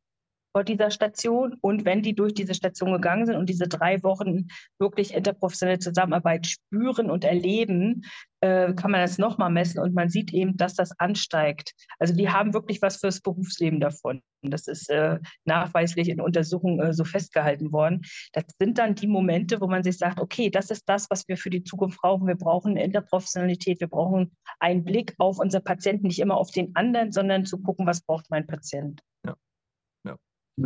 vor 0.58 0.64
dieser 0.64 0.90
Station 0.90 1.56
und 1.62 1.86
wenn 1.86 2.02
die 2.02 2.16
durch 2.16 2.34
diese 2.34 2.56
Station 2.56 2.92
gegangen 2.92 3.28
sind 3.28 3.36
und 3.36 3.48
diese 3.48 3.68
drei 3.68 4.02
Wochen 4.02 4.48
wirklich 4.80 5.14
interprofessionelle 5.14 5.78
Zusammenarbeit 5.78 6.48
spüren 6.48 7.12
und 7.12 7.24
erleben, 7.24 8.02
äh, 8.42 8.74
kann 8.74 8.90
man 8.90 9.02
das 9.02 9.20
nochmal 9.20 9.52
messen 9.52 9.80
und 9.80 9.94
man 9.94 10.10
sieht 10.10 10.34
eben, 10.34 10.58
dass 10.58 10.74
das 10.74 11.00
ansteigt. 11.00 11.74
Also 12.00 12.16
die 12.16 12.32
haben 12.32 12.56
wirklich 12.56 12.82
was 12.82 12.98
fürs 12.98 13.22
Berufsleben 13.22 13.80
davon. 13.80 14.24
Das 14.42 14.66
ist 14.66 14.90
äh, 14.90 15.20
nachweislich 15.46 16.10
in 16.10 16.20
Untersuchungen 16.20 16.80
äh, 16.80 16.92
so 16.92 17.04
festgehalten 17.04 17.72
worden. 17.72 18.02
Das 18.34 18.46
sind 18.58 18.80
dann 18.80 18.96
die 18.96 19.06
Momente, 19.06 19.62
wo 19.62 19.68
man 19.68 19.84
sich 19.84 20.00
sagt, 20.00 20.20
okay, 20.20 20.50
das 20.50 20.72
ist 20.72 20.90
das, 20.90 21.06
was 21.12 21.28
wir 21.28 21.38
für 21.38 21.52
die 21.52 21.66
Zukunft 21.66 22.02
brauchen. 22.02 22.26
Wir 22.26 22.34
brauchen 22.34 22.78
Interprofessionalität, 22.78 23.80
wir 23.80 23.90
brauchen 23.90 24.36
einen 24.60 24.84
Blick 24.84 25.14
auf 25.20 25.38
unser 25.38 25.60
Patienten, 25.60 26.08
nicht 26.08 26.20
immer 26.20 26.38
auf 26.38 26.50
den 26.50 26.76
anderen, 26.76 27.12
sondern 27.12 27.46
zu 27.46 27.60
gucken, 27.60 27.86
was 27.86 28.02
braucht 28.02 28.32
mein 28.32 28.48
Patient. 28.48 29.04
Ja. 29.24 29.36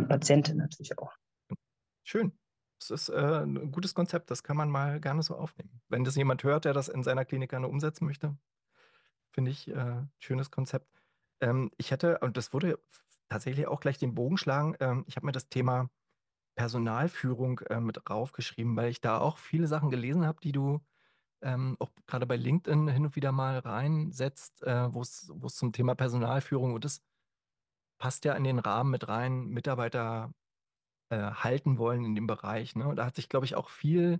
Patientin 0.08 0.56
natürlich 0.56 0.98
auch. 0.98 1.12
Schön. 2.04 2.32
Das 2.78 2.90
ist 2.90 3.08
äh, 3.10 3.42
ein 3.44 3.70
gutes 3.70 3.94
Konzept, 3.94 4.30
das 4.30 4.42
kann 4.42 4.56
man 4.56 4.68
mal 4.68 5.00
gerne 5.00 5.22
so 5.22 5.36
aufnehmen. 5.36 5.80
Wenn 5.88 6.02
das 6.02 6.16
jemand 6.16 6.42
hört, 6.42 6.64
der 6.64 6.72
das 6.72 6.88
in 6.88 7.04
seiner 7.04 7.24
Klinik 7.24 7.50
gerne 7.50 7.68
umsetzen 7.68 8.06
möchte, 8.06 8.36
finde 9.30 9.52
ich, 9.52 9.68
äh, 9.68 10.02
schönes 10.18 10.50
Konzept. 10.50 10.88
Ähm, 11.40 11.70
ich 11.76 11.92
hätte, 11.92 12.18
und 12.18 12.36
das 12.36 12.52
wurde 12.52 12.80
tatsächlich 13.28 13.68
auch 13.68 13.80
gleich 13.80 13.98
den 13.98 14.14
Bogen 14.14 14.36
schlagen, 14.36 14.74
ähm, 14.80 15.04
ich 15.06 15.14
habe 15.16 15.26
mir 15.26 15.32
das 15.32 15.48
Thema 15.48 15.90
Personalführung 16.56 17.60
äh, 17.60 17.80
mit 17.80 18.10
raufgeschrieben, 18.10 18.76
weil 18.76 18.90
ich 18.90 19.00
da 19.00 19.18
auch 19.18 19.38
viele 19.38 19.68
Sachen 19.68 19.90
gelesen 19.90 20.26
habe, 20.26 20.40
die 20.42 20.52
du 20.52 20.80
ähm, 21.40 21.76
auch 21.78 21.90
gerade 22.06 22.26
bei 22.26 22.36
LinkedIn 22.36 22.88
hin 22.88 23.06
und 23.06 23.16
wieder 23.16 23.32
mal 23.32 23.58
reinsetzt, 23.58 24.62
äh, 24.62 24.92
wo 24.92 25.00
es 25.02 25.54
zum 25.54 25.72
Thema 25.72 25.94
Personalführung 25.94 26.74
und 26.74 26.84
das 26.84 27.02
passt 28.02 28.24
ja 28.24 28.34
in 28.34 28.42
den 28.42 28.58
Rahmen 28.58 28.90
mit 28.90 29.06
rein, 29.06 29.46
Mitarbeiter 29.46 30.34
äh, 31.10 31.18
halten 31.18 31.78
wollen 31.78 32.04
in 32.04 32.16
dem 32.16 32.26
Bereich. 32.26 32.74
Ne? 32.74 32.88
Und 32.88 32.96
da 32.96 33.06
hat 33.06 33.14
sich, 33.14 33.28
glaube 33.28 33.46
ich, 33.46 33.54
auch 33.54 33.68
viel, 33.68 34.18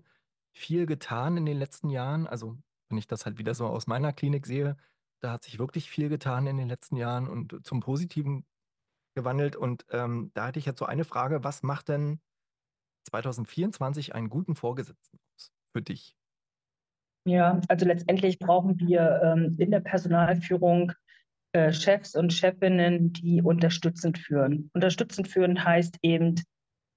viel 0.53 0.87
getan 0.87 1.37
in 1.37 1.47
den 1.47 1.59
letzten 1.59 1.91
Jahren. 1.91 2.29
Also, 2.29 2.57
wenn 2.89 2.99
ich 2.99 3.09
das 3.09 3.27
halt 3.27 3.39
wieder 3.39 3.55
so 3.55 3.67
aus 3.67 3.89
meiner 3.89 4.13
Klinik 4.13 4.47
sehe, 4.47 4.77
da 5.21 5.33
hat 5.33 5.43
sich 5.43 5.59
wirklich 5.59 5.91
viel 5.91 6.09
getan 6.09 6.47
in 6.47 6.59
den 6.59 6.69
letzten 6.69 6.95
Jahren 6.95 7.29
und 7.29 7.67
zum 7.67 7.81
Positiven 7.81 8.45
gewandelt. 9.17 9.57
Und 9.57 9.85
ähm, 9.91 10.31
da 10.35 10.47
hätte 10.47 10.61
ich 10.61 10.67
jetzt 10.67 10.79
so 10.79 10.87
eine 10.87 11.05
Frage: 11.05 11.43
Was 11.43 11.65
macht 11.65 11.89
denn 11.89 12.21
2024 13.09 14.15
einen 14.15 14.31
guten 14.31 14.55
Vorgesetzten 14.55 15.19
für 15.75 15.83
dich? 15.83 16.15
Ja, 17.25 17.61
also 17.67 17.85
letztendlich 17.85 18.39
brauchen 18.39 18.79
wir 18.79 19.23
ähm, 19.25 19.57
in 19.59 19.73
der 19.73 19.81
Personalführung 19.81 20.93
äh, 21.53 21.73
Chefs 21.73 22.15
und 22.15 22.33
Chefinnen, 22.33 23.13
die 23.13 23.43
unterstützend 23.43 24.19
führen. 24.19 24.71
Unterstützend 24.75 25.29
führen 25.29 25.65
heißt 25.65 25.99
eben, 26.03 26.37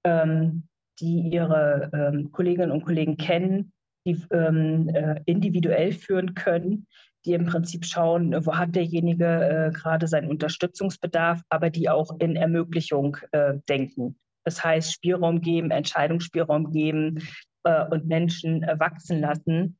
ähm, 0.04 0.66
die 1.00 1.28
ihre 1.28 1.90
ähm, 1.92 2.32
Kolleginnen 2.32 2.70
und 2.70 2.84
Kollegen 2.84 3.16
kennen, 3.16 3.72
die 4.06 4.22
ähm, 4.30 4.88
äh, 4.88 5.20
individuell 5.26 5.92
führen 5.92 6.34
können, 6.34 6.86
die 7.24 7.32
im 7.32 7.44
Prinzip 7.44 7.84
schauen, 7.84 8.46
wo 8.46 8.54
hat 8.54 8.74
derjenige 8.74 9.26
äh, 9.26 9.72
gerade 9.72 10.06
seinen 10.06 10.30
Unterstützungsbedarf, 10.30 11.42
aber 11.48 11.70
die 11.70 11.90
auch 11.90 12.18
in 12.20 12.36
Ermöglichung 12.36 13.18
äh, 13.32 13.54
denken. 13.68 14.16
Das 14.44 14.62
heißt, 14.62 14.92
Spielraum 14.92 15.40
geben, 15.40 15.72
Entscheidungsspielraum 15.72 16.70
geben 16.70 17.20
äh, 17.64 17.84
und 17.88 18.06
Menschen 18.06 18.62
äh, 18.62 18.78
wachsen 18.78 19.20
lassen 19.20 19.76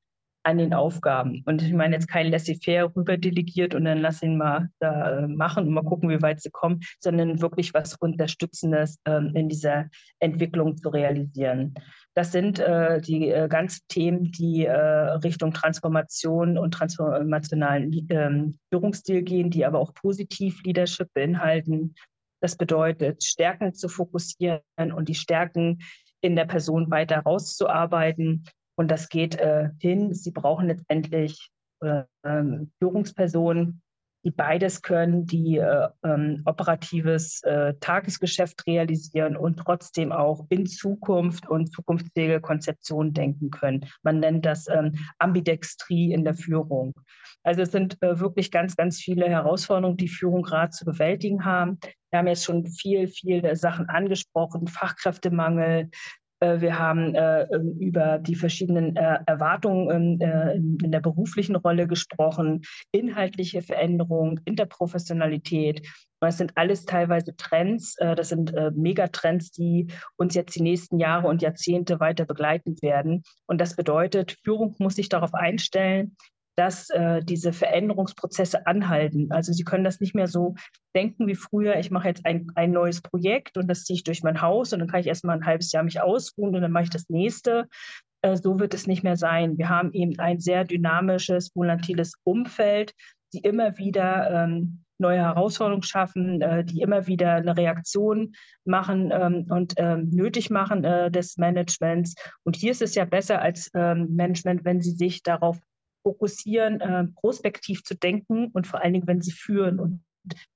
an 0.47 0.59
den 0.59 0.75
Aufgaben. 0.75 1.43
Und 1.45 1.61
ich 1.61 1.73
meine 1.73 1.97
jetzt 1.97 2.07
kein 2.07 2.31
Laissez-faire 2.31 2.95
rüberdelegiert 2.95 3.75
und 3.75 3.85
dann 3.85 3.99
lass 3.99 4.23
ihn 4.23 4.37
mal 4.37 4.69
da 4.79 5.19
äh, 5.19 5.27
machen 5.27 5.67
und 5.67 5.75
mal 5.75 5.83
gucken, 5.83 6.09
wie 6.09 6.23
weit 6.23 6.41
sie 6.41 6.51
kommen, 6.51 6.83
sondern 7.01 7.41
wirklich 7.41 7.75
was 7.75 7.97
Unterstützendes 7.97 9.01
ähm, 9.07 9.33
in 9.35 9.49
dieser 9.49 9.87
Entwicklung 10.21 10.77
zu 10.77 10.91
realisieren. 10.91 11.75
Das 12.15 12.31
sind 12.31 12.61
äh, 12.61 13.01
die 13.01 13.29
äh, 13.29 13.49
ganzen 13.49 13.81
Themen, 13.89 14.31
die 14.31 14.67
äh, 14.67 14.73
Richtung 14.73 15.53
Transformation 15.53 16.59
und 16.59 16.71
transformationalen 16.71 18.07
ähm, 18.09 18.57
Führungsstil 18.73 19.23
gehen, 19.23 19.51
die 19.51 19.67
aber 19.67 19.81
auch 19.81 19.95
positiv 19.95 20.63
Leadership 20.63 21.13
beinhalten. 21.13 21.97
Das 22.41 22.55
bedeutet, 22.55 23.25
Stärken 23.25 23.75
zu 23.75 23.89
fokussieren 23.89 24.63
und 24.95 25.09
die 25.09 25.17
Stärken 25.17 25.79
in 26.21 26.37
der 26.37 26.45
Person 26.45 26.89
weiter 26.89 27.19
rauszuarbeiten 27.19 28.45
und 28.77 28.91
das 28.91 29.09
geht 29.09 29.37
äh, 29.37 29.71
hin. 29.81 30.15
Sie 30.15 30.31
brauchen 30.31 30.69
letztendlich 30.69 31.51
äh, 31.81 32.05
Führungspersonen, 32.79 33.83
die 34.27 34.33
beides 34.33 34.83
können, 34.83 35.25
die 35.25 35.59
äh, 35.59 35.89
ähm, 36.03 36.43
operatives 36.47 37.45
äh, 37.45 37.75
Tagesgeschäft 37.79 38.67
realisieren 38.67 39.37
und 39.37 39.57
trotzdem 39.57 40.11
auch 40.11 40.47
in 40.49 40.67
Zukunft 40.67 41.49
und 41.49 41.73
zukunftsfähige 41.73 42.41
Konzeptionen 42.41 43.13
denken 43.13 43.53
können. 43.53 43.87
Man 44.03 44.19
nennt 44.19 44.45
das 44.45 44.67
ähm, 44.69 44.99
Ambidextrie 45.21 46.13
in 46.13 46.25
der 46.25 46.35
Führung. 46.35 46.93
Also 47.45 47.63
es 47.63 47.71
sind 47.71 48.03
äh, 48.03 48.19
wirklich 48.19 48.51
ganz, 48.51 48.75
ganz 48.75 48.99
viele 48.99 49.29
Herausforderungen, 49.29 49.97
die 49.97 50.09
Führung 50.09 50.43
gerade 50.43 50.71
zu 50.71 50.85
bewältigen 50.85 51.45
haben. 51.45 51.79
Wir 52.11 52.19
haben 52.19 52.27
jetzt 52.27 52.45
schon 52.45 52.67
viel, 52.67 53.07
viel 53.07 53.55
Sachen 53.55 53.89
angesprochen, 53.89 54.67
Fachkräftemangel, 54.67 55.89
wir 56.41 56.79
haben 56.79 57.15
äh, 57.15 57.43
ähm, 57.45 57.79
über 57.79 58.19
die 58.19 58.35
verschiedenen 58.35 58.95
äh, 58.97 59.19
Erwartungen 59.27 60.19
ähm, 60.21 60.79
in 60.83 60.93
der 60.93 61.01
beruflichen 61.01 61.57
Rolle 61.57 61.87
gesprochen, 61.87 62.63
inhaltliche 62.93 63.63
Veränderungen, 63.63 64.41
Interprofessionalität. 64.45 65.87
Das 66.21 66.39
sind 66.39 66.53
alles 66.57 66.85
teilweise 66.87 67.37
Trends, 67.37 67.95
das 67.95 68.31
sind 68.31 68.55
Megatrends, 68.75 69.51
die 69.51 69.89
uns 70.17 70.35
jetzt 70.35 70.57
die 70.57 70.63
nächsten 70.63 70.99
Jahre 70.99 71.29
und 71.29 71.43
Jahrzehnte 71.43 72.01
weiter 72.01 72.25
begleiten 72.25 72.75
werden. 72.81 73.23
Und 73.47 73.61
das 73.61 73.77
bedeutet, 73.77 74.39
Führung 74.43 74.75
muss 74.79 74.97
sich 74.97 75.11
darauf 75.11 75.35
einstellen, 75.35 76.17
dass 76.57 76.89
äh, 76.91 77.23
diese 77.23 77.53
Veränderungsprozesse 77.53 78.67
anhalten. 78.67 79.29
Also 79.31 79.53
Sie 79.53 79.65
können 79.65 79.85
das 79.85 80.01
nicht 80.01 80.15
mehr 80.15 80.27
so 80.27 80.55
denken 80.95 81.27
wie 81.27 81.35
früher, 81.35 81.79
ich 81.79 81.91
mache 81.91 82.09
jetzt 82.09 82.25
ein, 82.25 82.49
ein 82.55 82.73
neues 82.73 83.03
Projekt 83.03 83.59
und 83.59 83.69
das 83.69 83.85
ziehe 83.85 83.97
ich 83.97 84.05
durch 84.05 84.23
mein 84.23 84.41
Haus 84.41 84.73
und 84.73 84.81
dann 84.81 84.89
kann 84.89 85.01
ich 85.01 85.07
erstmal 85.07 85.37
ein 85.37 85.47
halbes 85.47 85.71
Jahr 85.73 85.85
mich 85.85 86.01
ausruhen 86.01 86.55
und 86.55 86.63
dann 86.63 86.73
mache 86.73 86.85
ich 86.85 86.91
das 86.91 87.09
nächste. 87.09 87.69
Äh, 88.23 88.37
so 88.37 88.59
wird 88.59 88.75
es 88.75 88.87
nicht 88.87 89.03
mehr 89.03 89.17
sein. 89.17 89.59
Wir 89.59 89.69
haben 89.69 89.93
eben 89.93 90.19
ein 90.19 90.41
sehr 90.41 90.65
dynamisches, 90.65 91.55
volatiles 91.55 92.15
Umfeld, 92.25 92.93
die 93.33 93.41
immer 93.41 93.77
wieder 93.77 94.31
ähm, 94.31 94.83
neue 94.99 95.19
Herausforderungen 95.19 95.83
schaffen, 95.83 96.41
äh, 96.41 96.65
die 96.65 96.81
immer 96.81 97.07
wieder 97.07 97.35
eine 97.35 97.57
Reaktion 97.57 98.33
machen 98.65 99.11
ähm, 99.13 99.47
und 99.51 99.75
ähm, 99.77 100.09
nötig 100.11 100.51
machen 100.51 100.85
äh, 100.85 101.11
des 101.11 101.37
Managements. 101.37 102.15
Und 102.45 102.57
hier 102.57 102.71
ist 102.71 102.83
es 102.83 102.95
ja 102.95 103.05
besser 103.05 103.43
als 103.43 103.71
ähm, 103.75 104.15
Management, 104.15 104.65
wenn 104.65 104.81
sie 104.81 104.93
sich 104.93 105.23
darauf 105.23 105.59
fokussieren, 106.07 106.81
äh, 106.81 107.09
prospektiv 107.17 107.83
zu 107.83 107.97
denken 107.97 108.53
und 108.53 108.69
vor 108.69 108.81
allen 108.81 108.93
Dingen, 108.93 109.09
wenn 109.09 109.23
sie 109.23 109.33
führen. 109.33 109.81
Und 109.81 110.05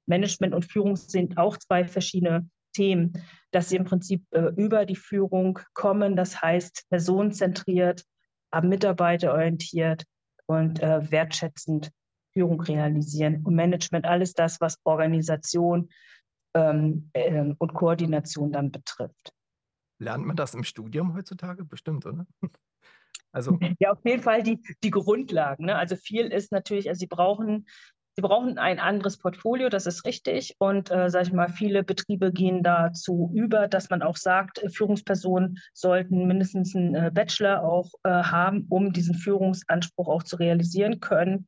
Management 0.07 0.55
und 0.55 0.65
Führung 0.65 0.95
sind 0.95 1.39
auch 1.39 1.57
zwei 1.57 1.85
verschiedene 1.85 2.49
Themen, 2.73 3.15
dass 3.51 3.69
sie 3.69 3.75
im 3.77 3.85
Prinzip 3.85 4.23
äh, 4.31 4.53
über 4.57 4.87
die 4.87 4.95
Führung 4.95 5.59
kommen, 5.75 6.15
das 6.15 6.41
heißt 6.41 6.87
personenzentriert, 6.89 8.05
mitarbeiterorientiert 8.63 10.05
und 10.47 10.81
äh, 10.81 11.11
wertschätzend 11.11 11.91
Führung 12.33 12.61
realisieren. 12.61 13.45
Und 13.45 13.57
Management, 13.57 14.05
alles 14.05 14.35
das, 14.35 14.61
was 14.61 14.77
Organisation 14.85 15.89
ähm, 16.55 17.11
äh, 17.13 17.53
und 17.59 17.75
Koordination 17.75 18.53
dann 18.53 18.71
betrifft. 18.71 19.33
Lernt 19.99 20.27
man 20.27 20.37
das 20.37 20.55
im 20.55 20.63
Studium 20.63 21.15
heutzutage? 21.15 21.65
Bestimmt, 21.65 22.07
oder? 22.07 22.25
Also 23.33 23.59
ja, 23.81 23.93
auf 23.93 24.05
jeden 24.05 24.23
Fall 24.23 24.43
die, 24.43 24.61
die 24.83 24.91
Grundlagen. 24.91 25.67
Ne? 25.67 25.77
Also 25.77 25.97
viel 25.97 26.27
ist 26.27 26.53
natürlich, 26.53 26.89
also 26.89 26.99
sie 26.99 27.07
brauchen, 27.07 27.67
sie 28.17 28.23
brauchen 28.23 28.59
ein 28.59 28.79
anderes 28.79 29.19
Portfolio, 29.19 29.69
das 29.69 29.87
ist 29.87 30.05
richtig. 30.05 30.57
Und 30.59 30.91
äh, 30.91 31.11
sage 31.11 31.29
ich 31.29 31.33
mal, 31.33 31.49
viele 31.49 31.85
Betriebe 31.85 32.33
gehen 32.33 32.63
dazu 32.63 33.31
über, 33.35 33.69
dass 33.69 33.91
man 33.91 34.03
auch 34.03 34.17
sagt, 34.17 34.63
äh, 34.63 34.69
Führungspersonen 34.69 35.59
sollten 35.73 36.27
mindestens 36.27 36.75
einen 36.75 36.95
äh, 36.95 37.11
Bachelor 37.13 37.63
auch 37.63 37.91
äh, 38.03 38.11
haben, 38.11 38.67
um 38.69 38.93
diesen 38.93 39.15
Führungsanspruch 39.15 40.09
auch 40.09 40.23
zu 40.23 40.37
realisieren 40.37 41.01
können. 41.01 41.47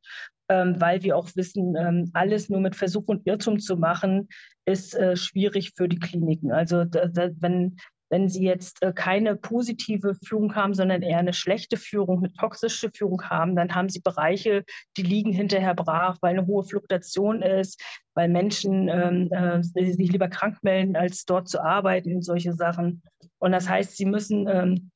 Ähm, 0.49 0.79
weil 0.79 1.01
wir 1.03 1.15
auch 1.15 1.29
wissen, 1.35 1.75
ähm, 1.77 2.11
alles 2.13 2.49
nur 2.49 2.59
mit 2.59 2.75
Versuch 2.75 3.05
und 3.07 3.25
Irrtum 3.25 3.59
zu 3.59 3.77
machen, 3.77 4.27
ist 4.65 4.93
äh, 4.93 5.15
schwierig 5.15 5.71
für 5.75 5.87
die 5.87 5.99
Kliniken. 5.99 6.51
Also 6.51 6.83
da, 6.83 7.07
da, 7.07 7.29
wenn 7.39 7.77
wenn 8.13 8.29
Sie 8.29 8.43
jetzt 8.43 8.83
äh, 8.83 8.93
keine 8.93 9.35
positive 9.35 10.13
Führung 10.23 10.53
haben, 10.53 10.75
sondern 10.75 11.01
eher 11.01 11.17
eine 11.17 11.33
schlechte 11.33 11.77
Führung, 11.77 12.19
eine 12.19 12.31
toxische 12.33 12.91
Führung 12.95 13.23
haben, 13.23 13.55
dann 13.55 13.73
haben 13.73 13.89
Sie 13.89 14.01
Bereiche, 14.01 14.63
die 14.97 15.01
liegen 15.01 15.33
hinterher 15.33 15.73
brach, 15.73 16.17
weil 16.21 16.37
eine 16.37 16.45
hohe 16.45 16.63
Fluktuation 16.63 17.41
ist, 17.41 17.81
weil 18.13 18.29
Menschen 18.29 18.87
ähm, 18.87 19.31
äh, 19.31 19.63
sich 19.63 20.11
lieber 20.11 20.27
krank 20.27 20.59
melden, 20.61 20.95
als 20.95 21.25
dort 21.25 21.49
zu 21.49 21.59
arbeiten, 21.59 22.21
solche 22.21 22.53
Sachen. 22.53 23.01
Und 23.39 23.51
das 23.51 23.67
heißt, 23.67 23.97
Sie 23.97 24.05
müssen 24.05 24.47
ähm, 24.47 24.91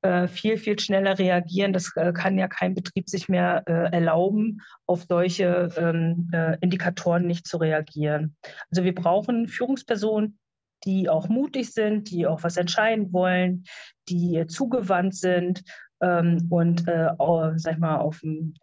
äh, 0.00 0.26
viel, 0.26 0.56
viel 0.56 0.78
schneller 0.78 1.18
reagieren. 1.18 1.74
Das 1.74 1.94
äh, 1.96 2.14
kann 2.14 2.38
ja 2.38 2.48
kein 2.48 2.74
Betrieb 2.74 3.10
sich 3.10 3.28
mehr 3.28 3.64
äh, 3.66 3.92
erlauben, 3.92 4.62
auf 4.86 5.04
solche 5.06 5.68
ähm, 5.76 6.30
äh, 6.32 6.56
Indikatoren 6.62 7.26
nicht 7.26 7.46
zu 7.46 7.58
reagieren. 7.58 8.34
Also 8.70 8.82
wir 8.82 8.94
brauchen 8.94 9.46
Führungspersonen, 9.46 10.38
die 10.84 11.08
auch 11.08 11.28
mutig 11.28 11.72
sind, 11.72 12.10
die 12.10 12.26
auch 12.26 12.42
was 12.42 12.56
entscheiden 12.56 13.12
wollen, 13.12 13.64
die 14.08 14.46
zugewandt 14.46 15.14
sind 15.14 15.62
ähm, 16.00 16.46
und 16.50 16.88
äh, 16.88 17.08
auch, 17.18 17.52
sag 17.56 17.74
ich 17.74 17.78
mal, 17.78 17.96
auf 17.96 18.20
dem 18.20 18.54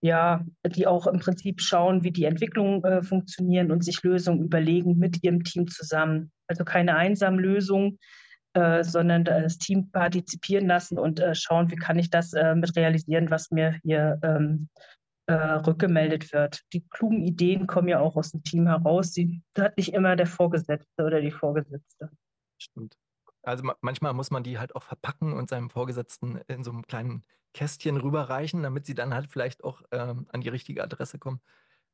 ja, 0.00 0.44
die 0.64 0.86
auch 0.86 1.06
im 1.06 1.18
Prinzip 1.18 1.60
schauen, 1.60 2.04
wie 2.04 2.12
die 2.12 2.24
Entwicklungen 2.24 2.84
äh, 2.84 3.02
funktionieren 3.02 3.72
und 3.72 3.84
sich 3.84 4.02
Lösungen 4.02 4.44
überlegen 4.44 4.96
mit 4.96 5.22
ihrem 5.24 5.42
Team 5.42 5.66
zusammen. 5.66 6.30
Also 6.46 6.64
keine 6.64 6.94
einsamen 6.94 7.40
Lösungen, 7.40 7.98
äh, 8.54 8.84
sondern 8.84 9.24
das 9.24 9.58
Team 9.58 9.90
partizipieren 9.90 10.68
lassen 10.68 10.98
und 10.98 11.20
äh, 11.20 11.34
schauen, 11.34 11.70
wie 11.70 11.76
kann 11.76 11.98
ich 11.98 12.10
das 12.10 12.32
äh, 12.32 12.54
mit 12.54 12.76
realisieren, 12.76 13.30
was 13.30 13.50
mir 13.50 13.74
hier 13.82 14.18
ähm, 14.22 14.68
äh, 15.28 15.34
rückgemeldet 15.34 16.32
wird. 16.32 16.62
Die 16.72 16.88
klugen 16.88 17.22
Ideen 17.22 17.66
kommen 17.66 17.88
ja 17.88 18.00
auch 18.00 18.16
aus 18.16 18.30
dem 18.30 18.42
Team 18.42 18.66
heraus. 18.66 19.12
Sie 19.12 19.42
hat 19.58 19.76
nicht 19.76 19.92
immer 19.92 20.16
der 20.16 20.26
Vorgesetzte 20.26 21.04
oder 21.04 21.20
die 21.20 21.30
Vorgesetzte. 21.30 22.10
Stimmt. 22.56 22.96
Also 23.42 23.62
ma 23.62 23.76
manchmal 23.82 24.14
muss 24.14 24.30
man 24.30 24.42
die 24.42 24.58
halt 24.58 24.74
auch 24.74 24.82
verpacken 24.82 25.34
und 25.34 25.50
seinem 25.50 25.68
Vorgesetzten 25.68 26.40
in 26.48 26.64
so 26.64 26.70
einem 26.70 26.86
kleinen 26.86 27.24
Kästchen 27.52 27.98
rüberreichen, 27.98 28.62
damit 28.62 28.86
sie 28.86 28.94
dann 28.94 29.12
halt 29.12 29.30
vielleicht 29.30 29.64
auch 29.64 29.82
ähm, 29.90 30.26
an 30.32 30.40
die 30.40 30.48
richtige 30.48 30.82
Adresse 30.82 31.18
kommen. 31.18 31.42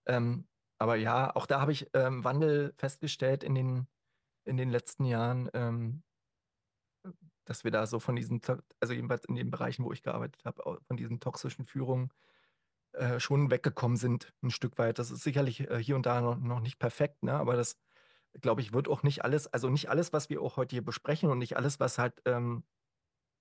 Ähm, 0.06 0.46
aber 0.78 0.94
ja, 0.94 1.34
auch 1.34 1.46
da 1.46 1.60
habe 1.60 1.72
ich 1.72 1.90
ähm, 1.92 2.22
Wandel 2.22 2.72
festgestellt 2.76 3.42
in 3.42 3.56
den, 3.56 3.88
in 4.44 4.56
den 4.56 4.70
letzten 4.70 5.04
Jahren, 5.06 5.50
ähm, 5.54 6.04
dass 7.44 7.64
wir 7.64 7.72
da 7.72 7.86
so 7.86 7.98
von 7.98 8.14
diesen, 8.14 8.40
also 8.78 8.94
jedenfalls 8.94 9.24
in 9.24 9.34
den 9.34 9.50
Bereichen, 9.50 9.84
wo 9.84 9.92
ich 9.92 10.02
gearbeitet 10.04 10.44
habe, 10.44 10.80
von 10.86 10.96
diesen 10.96 11.18
toxischen 11.18 11.66
Führungen 11.66 12.10
äh, 12.94 13.20
schon 13.20 13.50
weggekommen 13.50 13.96
sind, 13.96 14.32
ein 14.42 14.50
Stück 14.50 14.78
weit. 14.78 14.98
Das 14.98 15.10
ist 15.10 15.22
sicherlich 15.22 15.68
äh, 15.70 15.82
hier 15.82 15.96
und 15.96 16.06
da 16.06 16.20
noch, 16.20 16.38
noch 16.38 16.60
nicht 16.60 16.78
perfekt, 16.78 17.22
ne? 17.22 17.34
aber 17.34 17.56
das, 17.56 17.78
glaube 18.40 18.60
ich, 18.60 18.72
wird 18.72 18.88
auch 18.88 19.02
nicht 19.02 19.24
alles, 19.24 19.46
also 19.48 19.68
nicht 19.68 19.88
alles, 19.90 20.12
was 20.12 20.30
wir 20.30 20.40
auch 20.42 20.56
heute 20.56 20.76
hier 20.76 20.84
besprechen 20.84 21.30
und 21.30 21.38
nicht 21.38 21.56
alles, 21.56 21.80
was 21.80 21.98
halt 21.98 22.22
ähm, 22.24 22.64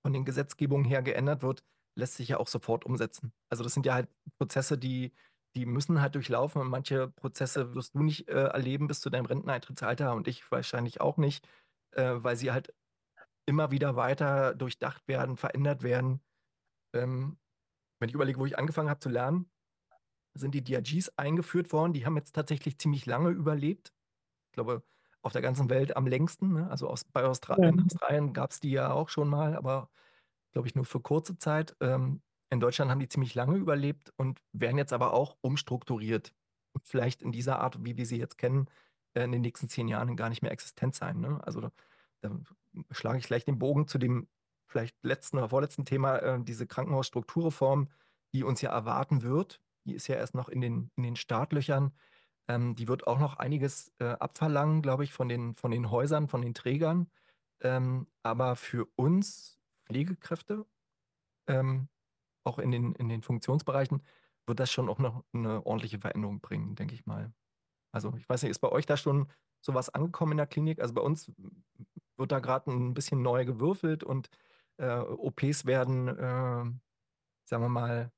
von 0.02 0.12
den 0.12 0.24
Gesetzgebungen 0.24 0.84
her 0.84 1.02
geändert 1.02 1.42
wird, 1.42 1.64
lässt 1.96 2.16
sich 2.16 2.28
ja 2.28 2.38
auch 2.38 2.48
sofort 2.48 2.84
umsetzen. 2.84 3.32
Also 3.48 3.64
das 3.64 3.74
sind 3.74 3.86
ja 3.86 3.94
halt 3.94 4.08
Prozesse, 4.38 4.76
die, 4.76 5.12
die 5.54 5.66
müssen 5.66 6.00
halt 6.00 6.14
durchlaufen 6.14 6.60
und 6.60 6.68
manche 6.68 7.08
Prozesse 7.08 7.74
wirst 7.74 7.94
du 7.94 8.02
nicht 8.02 8.28
äh, 8.28 8.46
erleben 8.48 8.86
bis 8.88 9.00
zu 9.00 9.10
deinem 9.10 9.26
Renteneintrittsalter 9.26 10.14
und 10.14 10.28
ich 10.28 10.50
wahrscheinlich 10.50 11.00
auch 11.00 11.16
nicht, 11.16 11.46
äh, 11.92 12.14
weil 12.16 12.36
sie 12.36 12.52
halt 12.52 12.74
immer 13.46 13.70
wieder 13.70 13.96
weiter 13.96 14.54
durchdacht 14.54 15.06
werden, 15.06 15.36
verändert 15.36 15.82
werden. 15.82 16.20
Ähm, 16.94 17.38
wenn 18.04 18.10
ich 18.10 18.14
überlege, 18.14 18.38
wo 18.38 18.44
ich 18.44 18.58
angefangen 18.58 18.90
habe 18.90 19.00
zu 19.00 19.08
lernen, 19.08 19.50
sind 20.34 20.54
die 20.54 20.62
DRGs 20.62 21.16
eingeführt 21.16 21.72
worden. 21.72 21.94
Die 21.94 22.04
haben 22.04 22.18
jetzt 22.18 22.34
tatsächlich 22.34 22.78
ziemlich 22.78 23.06
lange 23.06 23.30
überlebt. 23.30 23.94
Ich 24.50 24.52
glaube, 24.52 24.82
auf 25.22 25.32
der 25.32 25.40
ganzen 25.40 25.70
Welt 25.70 25.96
am 25.96 26.06
längsten. 26.06 26.52
Ne? 26.52 26.68
Also 26.68 26.86
aus, 26.86 27.04
bei 27.04 27.24
Austra 27.24 27.56
ja. 27.58 27.70
in 27.70 27.82
Australien 27.82 28.34
gab 28.34 28.50
es 28.50 28.60
die 28.60 28.72
ja 28.72 28.92
auch 28.92 29.08
schon 29.08 29.26
mal, 29.26 29.56
aber 29.56 29.88
glaube 30.52 30.68
ich 30.68 30.74
nur 30.74 30.84
für 30.84 31.00
kurze 31.00 31.38
Zeit. 31.38 31.76
Ähm, 31.80 32.20
in 32.50 32.60
Deutschland 32.60 32.90
haben 32.90 33.00
die 33.00 33.08
ziemlich 33.08 33.34
lange 33.34 33.56
überlebt 33.56 34.12
und 34.18 34.38
werden 34.52 34.76
jetzt 34.76 34.92
aber 34.92 35.14
auch 35.14 35.38
umstrukturiert. 35.40 36.34
Und 36.74 36.84
vielleicht 36.84 37.22
in 37.22 37.32
dieser 37.32 37.60
Art, 37.60 37.82
wie 37.86 37.96
wir 37.96 38.04
sie 38.04 38.18
jetzt 38.18 38.36
kennen, 38.36 38.68
in 39.14 39.32
den 39.32 39.40
nächsten 39.40 39.70
zehn 39.70 39.88
Jahren 39.88 40.14
gar 40.14 40.28
nicht 40.28 40.42
mehr 40.42 40.52
existent 40.52 40.94
sein. 40.94 41.20
Ne? 41.20 41.40
Also 41.42 41.70
da 42.20 42.30
schlage 42.90 43.16
ich 43.16 43.26
gleich 43.26 43.46
den 43.46 43.58
Bogen 43.58 43.88
zu 43.88 43.96
dem 43.96 44.28
vielleicht 44.66 44.96
letzten 45.02 45.38
oder 45.38 45.48
vorletzten 45.48 45.84
Thema, 45.84 46.18
äh, 46.18 46.42
diese 46.42 46.66
Krankenhausstrukturreform, 46.66 47.88
die 48.32 48.44
uns 48.44 48.60
ja 48.60 48.70
erwarten 48.70 49.22
wird. 49.22 49.60
Die 49.86 49.94
ist 49.94 50.08
ja 50.08 50.16
erst 50.16 50.34
noch 50.34 50.48
in 50.48 50.60
den, 50.60 50.90
in 50.96 51.02
den 51.02 51.16
Startlöchern. 51.16 51.92
Ähm, 52.48 52.74
die 52.74 52.88
wird 52.88 53.06
auch 53.06 53.18
noch 53.18 53.36
einiges 53.36 53.92
äh, 53.98 54.04
abverlangen, 54.04 54.82
glaube 54.82 55.04
ich, 55.04 55.12
von 55.12 55.28
den, 55.28 55.54
von 55.56 55.70
den 55.70 55.90
Häusern, 55.90 56.28
von 56.28 56.42
den 56.42 56.54
Trägern. 56.54 57.10
Ähm, 57.60 58.06
aber 58.22 58.56
für 58.56 58.86
uns 58.96 59.58
Pflegekräfte, 59.86 60.66
ähm, 61.48 61.88
auch 62.44 62.58
in 62.58 62.70
den, 62.70 62.94
in 62.94 63.08
den 63.08 63.22
Funktionsbereichen, 63.22 64.02
wird 64.46 64.60
das 64.60 64.70
schon 64.70 64.88
auch 64.88 64.98
noch 64.98 65.24
eine 65.32 65.64
ordentliche 65.64 65.98
Veränderung 65.98 66.40
bringen, 66.40 66.74
denke 66.74 66.94
ich 66.94 67.06
mal. 67.06 67.32
Also 67.92 68.14
ich 68.16 68.28
weiß 68.28 68.42
nicht, 68.42 68.50
ist 68.50 68.58
bei 68.58 68.70
euch 68.70 68.86
da 68.86 68.96
schon 68.96 69.28
sowas 69.60 69.88
angekommen 69.90 70.32
in 70.32 70.38
der 70.38 70.46
Klinik? 70.46 70.80
Also 70.80 70.94
bei 70.94 71.00
uns 71.00 71.32
wird 72.16 72.32
da 72.32 72.40
gerade 72.40 72.70
ein 72.70 72.94
bisschen 72.94 73.22
neu 73.22 73.44
gewürfelt 73.44 74.04
und 74.04 74.28
äh, 74.78 74.98
OPs 74.98 75.66
werden, 75.66 76.08
äh, 76.08 76.64
sagen 77.44 77.62
wir 77.62 77.68
mal, 77.68 78.10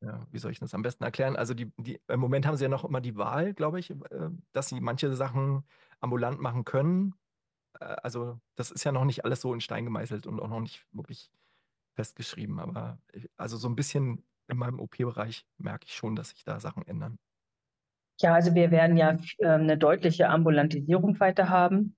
ja, 0.00 0.26
wie 0.30 0.38
soll 0.38 0.50
ich 0.50 0.58
das 0.58 0.74
am 0.74 0.82
besten 0.82 1.04
erklären? 1.04 1.36
Also 1.36 1.54
die, 1.54 1.72
die, 1.76 2.00
im 2.08 2.20
Moment 2.20 2.46
haben 2.46 2.56
sie 2.56 2.64
ja 2.64 2.68
noch 2.68 2.84
immer 2.84 3.00
die 3.00 3.16
Wahl, 3.16 3.54
glaube 3.54 3.78
ich, 3.78 3.90
äh, 3.90 4.30
dass 4.52 4.68
sie 4.68 4.80
manche 4.80 5.14
Sachen 5.14 5.64
ambulant 6.00 6.40
machen 6.40 6.64
können. 6.64 7.14
Äh, 7.78 7.84
also 8.02 8.40
das 8.56 8.70
ist 8.70 8.84
ja 8.84 8.92
noch 8.92 9.04
nicht 9.04 9.24
alles 9.24 9.40
so 9.40 9.54
in 9.54 9.60
Stein 9.60 9.84
gemeißelt 9.84 10.26
und 10.26 10.40
auch 10.40 10.48
noch 10.48 10.60
nicht 10.60 10.86
wirklich 10.92 11.30
festgeschrieben. 11.94 12.58
Aber 12.58 12.98
also 13.36 13.56
so 13.56 13.68
ein 13.68 13.76
bisschen 13.76 14.24
in 14.48 14.56
meinem 14.56 14.80
OP-Bereich 14.80 15.46
merke 15.58 15.86
ich 15.86 15.94
schon, 15.94 16.16
dass 16.16 16.30
sich 16.30 16.44
da 16.44 16.58
Sachen 16.60 16.86
ändern. 16.86 17.18
Ja, 18.20 18.34
also 18.34 18.54
wir 18.54 18.70
werden 18.70 18.96
ja 18.96 19.16
äh, 19.38 19.46
eine 19.46 19.78
deutliche 19.78 20.28
Ambulantisierung 20.28 21.18
weiter 21.20 21.48
haben. 21.48 21.96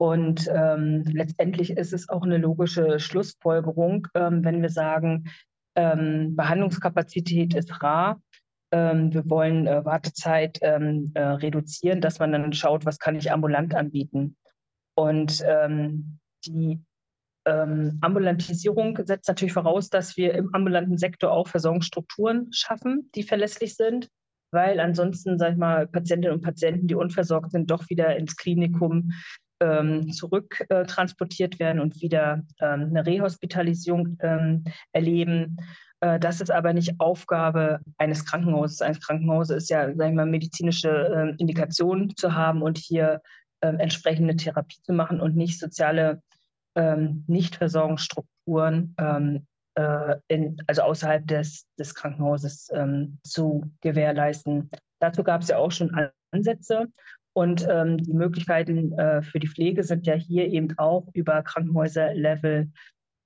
Und 0.00 0.48
ähm, 0.50 1.04
letztendlich 1.12 1.72
ist 1.72 1.92
es 1.92 2.08
auch 2.08 2.22
eine 2.22 2.38
logische 2.38 2.98
Schlussfolgerung, 2.98 4.08
ähm, 4.14 4.42
wenn 4.42 4.62
wir 4.62 4.70
sagen, 4.70 5.28
ähm, 5.74 6.36
Behandlungskapazität 6.36 7.52
ist 7.52 7.82
rar. 7.82 8.18
Ähm, 8.72 9.12
wir 9.12 9.28
wollen 9.28 9.66
äh, 9.66 9.84
Wartezeit 9.84 10.58
ähm, 10.62 11.10
äh, 11.12 11.20
reduzieren, 11.20 12.00
dass 12.00 12.18
man 12.18 12.32
dann 12.32 12.50
schaut, 12.54 12.86
was 12.86 12.98
kann 12.98 13.14
ich 13.14 13.30
ambulant 13.30 13.74
anbieten. 13.74 14.38
Und 14.96 15.44
ähm, 15.46 16.18
die 16.46 16.80
Ambulantisierung 17.46 18.98
setzt 19.06 19.26
natürlich 19.26 19.54
voraus, 19.54 19.88
dass 19.88 20.16
wir 20.18 20.34
im 20.34 20.54
ambulanten 20.54 20.98
Sektor 20.98 21.32
auch 21.32 21.48
Versorgungsstrukturen 21.48 22.52
schaffen, 22.52 23.10
die 23.14 23.22
verlässlich 23.22 23.76
sind, 23.76 24.08
weil 24.52 24.78
ansonsten, 24.78 25.38
sag 25.38 25.52
ich 25.52 25.58
mal, 25.58 25.88
Patientinnen 25.88 26.36
und 26.36 26.44
Patienten, 26.44 26.86
die 26.86 26.94
unversorgt 26.94 27.50
sind, 27.50 27.70
doch 27.70 27.88
wieder 27.88 28.14
ins 28.14 28.36
Klinikum 28.36 29.10
ähm, 29.60 30.12
zurücktransportiert 30.12 31.56
äh, 31.56 31.58
werden 31.58 31.80
und 31.80 32.00
wieder 32.00 32.42
ähm, 32.60 32.86
eine 32.90 33.06
Rehospitalisierung 33.06 34.16
ähm, 34.20 34.64
erleben. 34.92 35.58
Äh, 36.00 36.18
das 36.18 36.40
ist 36.40 36.50
aber 36.50 36.72
nicht 36.72 36.98
Aufgabe 36.98 37.80
eines 37.98 38.24
Krankenhauses. 38.24 38.82
Ein 38.82 38.98
Krankenhaus 38.98 39.50
ist 39.50 39.70
ja, 39.70 39.94
sag 39.94 40.08
ich 40.08 40.14
mal, 40.14 40.26
medizinische 40.26 40.90
äh, 40.90 41.34
Indikationen 41.38 42.16
zu 42.16 42.34
haben 42.34 42.62
und 42.62 42.78
hier 42.78 43.20
ähm, 43.62 43.78
entsprechende 43.78 44.36
Therapie 44.36 44.82
zu 44.82 44.92
machen 44.92 45.20
und 45.20 45.36
nicht 45.36 45.58
soziale 45.58 46.22
ähm, 46.74 47.24
Nichtversorgungsstrukturen 47.26 48.94
ähm, 48.98 49.46
äh, 49.74 50.16
in, 50.28 50.56
also 50.66 50.82
außerhalb 50.82 51.26
des, 51.26 51.66
des 51.78 51.94
Krankenhauses 51.94 52.70
zu 53.22 53.70
gewährleisten. 53.80 54.70
Dazu 55.00 55.22
gab 55.22 55.42
es 55.42 55.48
ja 55.48 55.58
auch 55.58 55.72
schon 55.72 55.94
Ansätze 56.32 56.86
und 57.32 57.66
ähm, 57.68 57.98
die 57.98 58.12
Möglichkeiten 58.12 58.92
äh, 58.92 59.22
für 59.22 59.38
die 59.38 59.48
Pflege 59.48 59.84
sind 59.84 60.06
ja 60.06 60.14
hier 60.14 60.48
eben 60.48 60.76
auch 60.78 61.08
über 61.14 61.42
Krankenhäuser 61.42 62.14
Level 62.14 62.70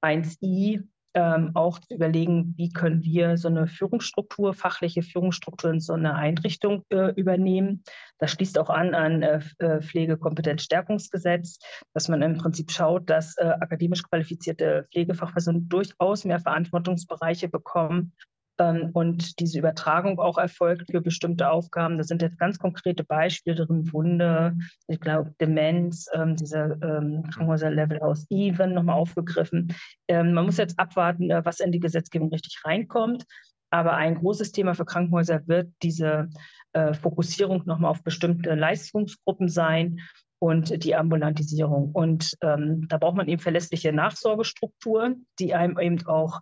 1i 0.02 0.82
ähm, 1.14 1.52
auch 1.54 1.78
zu 1.78 1.94
überlegen, 1.94 2.54
wie 2.56 2.72
können 2.72 3.02
wir 3.04 3.36
so 3.36 3.46
eine 3.48 3.68
Führungsstruktur, 3.68 4.52
fachliche 4.52 5.02
Führungsstruktur 5.02 5.70
in 5.70 5.80
so 5.80 5.92
einer 5.92 6.16
Einrichtung 6.16 6.84
äh, 6.90 7.12
übernehmen. 7.14 7.84
Das 8.18 8.32
schließt 8.32 8.58
auch 8.58 8.68
an 8.68 8.94
an 8.94 9.22
äh, 9.22 9.40
äh 9.58 9.80
Pflegekompetenzstärkungsgesetz, 9.80 11.58
dass 11.94 12.08
man 12.08 12.20
im 12.22 12.36
Prinzip 12.36 12.72
schaut, 12.72 13.08
dass 13.08 13.36
äh, 13.38 13.44
akademisch 13.44 14.02
qualifizierte 14.02 14.86
Pflegefachpersonen 14.90 15.68
durchaus 15.68 16.24
mehr 16.24 16.40
Verantwortungsbereiche 16.40 17.48
bekommen 17.48 18.12
und 18.56 19.40
diese 19.40 19.58
Übertragung 19.58 20.20
auch 20.20 20.38
erfolgt 20.38 20.90
für 20.90 21.00
bestimmte 21.00 21.50
Aufgaben. 21.50 21.98
Da 21.98 22.04
sind 22.04 22.22
jetzt 22.22 22.38
ganz 22.38 22.58
konkrete 22.58 23.02
Beispiele 23.02 23.56
drin, 23.56 23.92
Wunde, 23.92 24.56
ich 24.86 25.00
glaube 25.00 25.34
Demenz, 25.40 26.06
ähm, 26.14 26.36
dieser 26.36 26.80
ähm, 26.82 27.24
Krankenhäuser-Level 27.32 28.00
aus 28.00 28.26
Even 28.30 28.74
nochmal 28.74 28.96
aufgegriffen. 28.96 29.74
Ähm, 30.06 30.34
man 30.34 30.46
muss 30.46 30.56
jetzt 30.56 30.78
abwarten, 30.78 31.30
äh, 31.30 31.44
was 31.44 31.60
in 31.60 31.72
die 31.72 31.80
Gesetzgebung 31.80 32.30
richtig 32.30 32.62
reinkommt. 32.64 33.24
Aber 33.70 33.94
ein 33.94 34.14
großes 34.14 34.52
Thema 34.52 34.74
für 34.74 34.84
Krankenhäuser 34.84 35.48
wird 35.48 35.72
diese 35.82 36.28
äh, 36.74 36.94
Fokussierung 36.94 37.62
nochmal 37.66 37.90
auf 37.90 38.04
bestimmte 38.04 38.54
Leistungsgruppen 38.54 39.48
sein 39.48 39.98
und 40.38 40.84
die 40.84 40.94
Ambulantisierung. 40.94 41.90
Und 41.90 42.36
ähm, 42.40 42.86
da 42.88 42.98
braucht 42.98 43.16
man 43.16 43.26
eben 43.26 43.40
verlässliche 43.40 43.92
Nachsorgestrukturen, 43.92 45.26
die 45.40 45.54
einem 45.54 45.78
eben 45.78 46.06
auch 46.06 46.40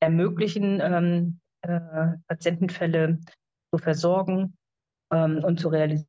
ermöglichen, 0.00 0.80
ähm, 0.82 1.40
äh, 1.62 2.16
Patientenfälle 2.26 3.18
zu 3.70 3.78
versorgen 3.78 4.56
ähm, 5.12 5.42
und 5.44 5.60
zu 5.60 5.68
realisieren. 5.68 6.06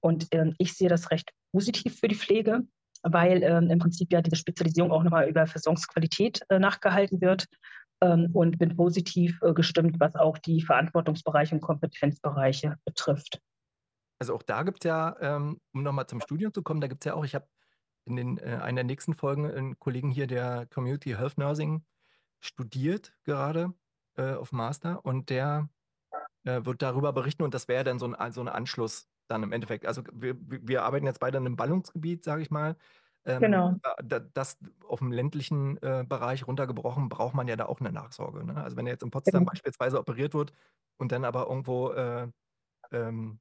Und 0.00 0.32
äh, 0.34 0.52
ich 0.58 0.74
sehe 0.74 0.88
das 0.88 1.10
recht 1.10 1.30
positiv 1.52 1.98
für 1.98 2.08
die 2.08 2.14
Pflege, 2.14 2.66
weil 3.02 3.42
ähm, 3.42 3.70
im 3.70 3.78
Prinzip 3.78 4.12
ja 4.12 4.22
diese 4.22 4.36
Spezialisierung 4.36 4.92
auch 4.92 5.02
nochmal 5.02 5.28
über 5.28 5.46
Versorgungsqualität 5.46 6.42
äh, 6.48 6.58
nachgehalten 6.58 7.20
wird 7.20 7.46
ähm, 8.00 8.30
und 8.32 8.58
bin 8.58 8.76
positiv 8.76 9.40
äh, 9.42 9.52
gestimmt, 9.52 10.00
was 10.00 10.14
auch 10.14 10.38
die 10.38 10.62
Verantwortungsbereiche 10.62 11.54
und 11.54 11.60
Kompetenzbereiche 11.60 12.76
betrifft. 12.84 13.40
Also 14.20 14.34
auch 14.34 14.42
da 14.42 14.64
gibt 14.64 14.84
es 14.84 14.88
ja, 14.88 15.16
ähm, 15.20 15.60
um 15.72 15.82
nochmal 15.82 16.06
zum 16.06 16.20
Studium 16.20 16.52
zu 16.52 16.62
kommen, 16.62 16.80
da 16.80 16.88
gibt 16.88 17.02
es 17.02 17.06
ja 17.06 17.14
auch, 17.14 17.24
ich 17.24 17.34
habe 17.34 17.46
in 18.04 18.16
den, 18.16 18.38
äh, 18.38 18.58
einer 18.62 18.76
der 18.76 18.84
nächsten 18.84 19.14
Folgen 19.14 19.50
einen 19.50 19.78
Kollegen 19.78 20.10
hier, 20.10 20.26
der 20.26 20.66
Community 20.66 21.10
Health 21.10 21.38
Nursing 21.38 21.84
studiert 22.40 23.14
gerade 23.24 23.72
äh, 24.16 24.34
auf 24.34 24.52
Master 24.52 25.04
und 25.04 25.30
der 25.30 25.68
äh, 26.44 26.64
wird 26.64 26.82
darüber 26.82 27.12
berichten 27.12 27.42
und 27.42 27.54
das 27.54 27.68
wäre 27.68 27.84
dann 27.84 27.98
so 27.98 28.12
ein, 28.12 28.32
so 28.32 28.40
ein 28.40 28.48
Anschluss 28.48 29.08
dann 29.28 29.42
im 29.42 29.52
Endeffekt. 29.52 29.86
Also 29.86 30.02
wir, 30.12 30.36
wir 30.40 30.82
arbeiten 30.82 31.06
jetzt 31.06 31.20
beide 31.20 31.38
in 31.38 31.46
einem 31.46 31.56
Ballungsgebiet, 31.56 32.24
sage 32.24 32.42
ich 32.42 32.50
mal. 32.50 32.76
Ähm, 33.24 33.40
genau. 33.40 33.74
Das 34.32 34.58
auf 34.86 35.00
dem 35.00 35.12
ländlichen 35.12 35.76
äh, 35.82 36.04
Bereich 36.08 36.46
runtergebrochen, 36.46 37.08
braucht 37.08 37.34
man 37.34 37.46
ja 37.46 37.56
da 37.56 37.66
auch 37.66 37.80
eine 37.80 37.92
Nachsorge. 37.92 38.44
Ne? 38.44 38.56
Also 38.56 38.76
wenn 38.76 38.86
er 38.86 38.92
jetzt 38.92 39.02
in 39.02 39.10
Potsdam 39.10 39.40
genau. 39.40 39.50
beispielsweise 39.50 39.98
operiert 39.98 40.34
wird 40.34 40.52
und 40.96 41.12
dann 41.12 41.24
aber 41.24 41.46
irgendwo, 41.48 41.90
äh, 41.90 42.28
ähm, 42.90 43.40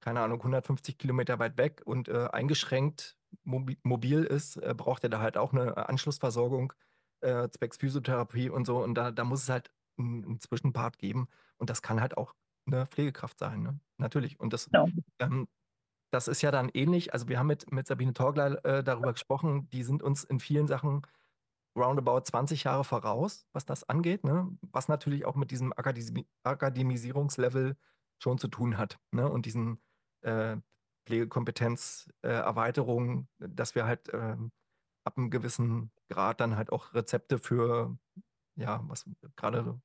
keine 0.00 0.20
Ahnung, 0.20 0.38
150 0.38 0.98
Kilometer 0.98 1.38
weit 1.40 1.58
weg 1.58 1.82
und 1.84 2.08
äh, 2.08 2.28
eingeschränkt 2.32 3.16
mobil 3.42 4.24
ist, 4.24 4.56
äh, 4.56 4.74
braucht 4.76 5.02
er 5.02 5.10
da 5.10 5.20
halt 5.20 5.36
auch 5.36 5.52
eine 5.52 5.88
Anschlussversorgung 5.88 6.72
äh, 7.20 7.48
zwecks 7.50 7.78
Physiotherapie 7.78 8.50
und 8.50 8.66
so. 8.66 8.82
Und 8.82 8.94
da, 8.94 9.10
da 9.10 9.24
muss 9.24 9.42
es 9.42 9.48
halt 9.48 9.70
einen 9.98 10.40
Zwischenpart 10.40 10.98
geben. 10.98 11.28
Und 11.56 11.70
das 11.70 11.82
kann 11.82 12.00
halt 12.00 12.16
auch 12.16 12.34
eine 12.66 12.86
Pflegekraft 12.86 13.38
sein, 13.38 13.62
ne? 13.62 13.78
Natürlich. 13.98 14.38
Und 14.40 14.52
das, 14.52 14.66
genau. 14.66 14.88
ähm, 15.20 15.48
das 16.10 16.28
ist 16.28 16.42
ja 16.42 16.50
dann 16.50 16.70
ähnlich. 16.74 17.12
Also 17.12 17.28
wir 17.28 17.38
haben 17.38 17.46
mit, 17.46 17.70
mit 17.72 17.86
Sabine 17.86 18.14
Torgler 18.14 18.64
äh, 18.64 18.84
darüber 18.84 19.12
gesprochen, 19.12 19.68
die 19.70 19.84
sind 19.84 20.02
uns 20.02 20.24
in 20.24 20.40
vielen 20.40 20.66
Sachen 20.66 21.02
roundabout 21.76 22.22
20 22.24 22.64
Jahre 22.64 22.82
voraus, 22.84 23.46
was 23.52 23.66
das 23.66 23.86
angeht, 23.88 24.24
ne? 24.24 24.48
was 24.72 24.88
natürlich 24.88 25.24
auch 25.26 25.36
mit 25.36 25.50
diesem 25.50 25.74
Akademi 25.74 26.26
Akademisierungslevel 26.42 27.76
schon 28.18 28.38
zu 28.38 28.48
tun 28.48 28.78
hat 28.78 28.98
ne? 29.12 29.28
und 29.28 29.44
diesen 29.46 29.78
äh, 30.22 30.56
Pflegekompetenzerweiterungen, 31.06 33.28
äh, 33.40 33.48
dass 33.50 33.74
wir 33.74 33.84
halt 33.84 34.08
äh, 34.08 34.36
ab 35.06 35.18
einem 35.18 35.30
gewissen 35.30 35.92
Grad 36.08 36.40
dann 36.40 36.56
halt 36.56 36.72
auch 36.72 36.94
Rezepte 36.94 37.38
für, 37.38 37.96
ja, 38.56 38.82
was 38.88 39.06
gerade 39.36 39.80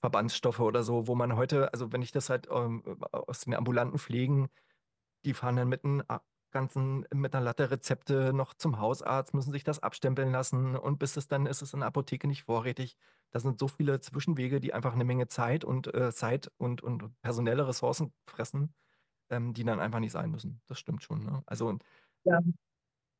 Verbandsstoffe 0.00 0.60
oder 0.60 0.84
so, 0.84 1.08
wo 1.08 1.14
man 1.14 1.36
heute, 1.36 1.72
also 1.72 1.92
wenn 1.92 2.02
ich 2.02 2.12
das 2.12 2.30
halt 2.30 2.48
ähm, 2.50 2.82
aus 3.12 3.40
den 3.40 3.54
ambulanten 3.54 3.98
Pflegen, 3.98 4.48
die 5.24 5.34
fahren 5.34 5.56
dann 5.56 5.68
mit 5.68 5.84
einem 5.84 6.02
ganzen 6.52 7.06
mit 7.12 7.34
einer 7.34 7.44
Latte 7.44 7.70
Rezepte 7.70 8.32
noch 8.32 8.54
zum 8.54 8.78
Hausarzt, 8.78 9.34
müssen 9.34 9.52
sich 9.52 9.64
das 9.64 9.82
abstempeln 9.82 10.30
lassen 10.32 10.76
und 10.76 10.98
bis 10.98 11.16
es 11.16 11.26
dann 11.28 11.46
ist 11.46 11.62
es 11.62 11.74
in 11.74 11.80
der 11.80 11.88
Apotheke 11.88 12.28
nicht 12.28 12.44
vorrätig. 12.44 12.96
Das 13.32 13.42
sind 13.42 13.58
so 13.58 13.68
viele 13.68 14.00
Zwischenwege, 14.00 14.60
die 14.60 14.72
einfach 14.72 14.94
eine 14.94 15.04
Menge 15.04 15.28
Zeit 15.28 15.64
und 15.64 15.92
äh, 15.92 16.12
Zeit 16.12 16.52
und, 16.58 16.82
und 16.82 17.20
personelle 17.22 17.66
Ressourcen 17.66 18.12
fressen, 18.28 18.74
ähm, 19.30 19.54
die 19.54 19.64
dann 19.64 19.80
einfach 19.80 20.00
nicht 20.00 20.12
sein 20.12 20.30
müssen. 20.30 20.62
Das 20.68 20.78
stimmt 20.78 21.02
schon. 21.02 21.24
Ne? 21.24 21.42
Also 21.46 21.78
ja. 22.24 22.40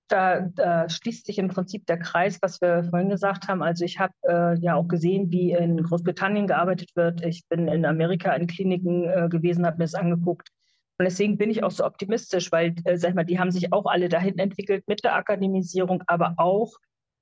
Da, 0.08 0.40
da, 0.40 0.88
schließt 0.88 1.26
sich 1.26 1.38
im 1.38 1.48
Prinzip 1.48 1.86
der 1.86 1.98
Kreis, 1.98 2.38
was 2.42 2.60
wir 2.60 2.84
vorhin 2.84 3.08
gesagt 3.08 3.48
haben. 3.48 3.62
Also 3.62 3.84
ich 3.84 3.98
habe 3.98 4.12
äh, 4.28 4.58
ja 4.60 4.74
auch 4.74 4.86
gesehen, 4.86 5.30
wie 5.30 5.52
in 5.52 5.82
Großbritannien 5.82 6.46
gearbeitet 6.46 6.90
wird. 6.94 7.24
Ich 7.24 7.48
bin 7.48 7.68
in 7.68 7.86
Amerika 7.86 8.32
in 8.34 8.46
Kliniken 8.46 9.08
äh, 9.08 9.28
gewesen, 9.30 9.64
habe 9.64 9.78
mir 9.78 9.84
das 9.84 9.94
angeguckt. 9.94 10.50
Und 10.98 11.06
deswegen 11.06 11.38
bin 11.38 11.50
ich 11.50 11.64
auch 11.64 11.70
so 11.70 11.84
optimistisch, 11.84 12.52
weil, 12.52 12.74
äh, 12.84 12.96
sag 12.96 13.10
ich 13.10 13.14
mal, 13.14 13.24
die 13.24 13.38
haben 13.38 13.50
sich 13.50 13.72
auch 13.72 13.86
alle 13.86 14.08
dahin 14.08 14.38
entwickelt 14.38 14.84
mit 14.86 15.02
der 15.02 15.16
Akademisierung, 15.16 16.02
aber 16.06 16.34
auch 16.36 16.74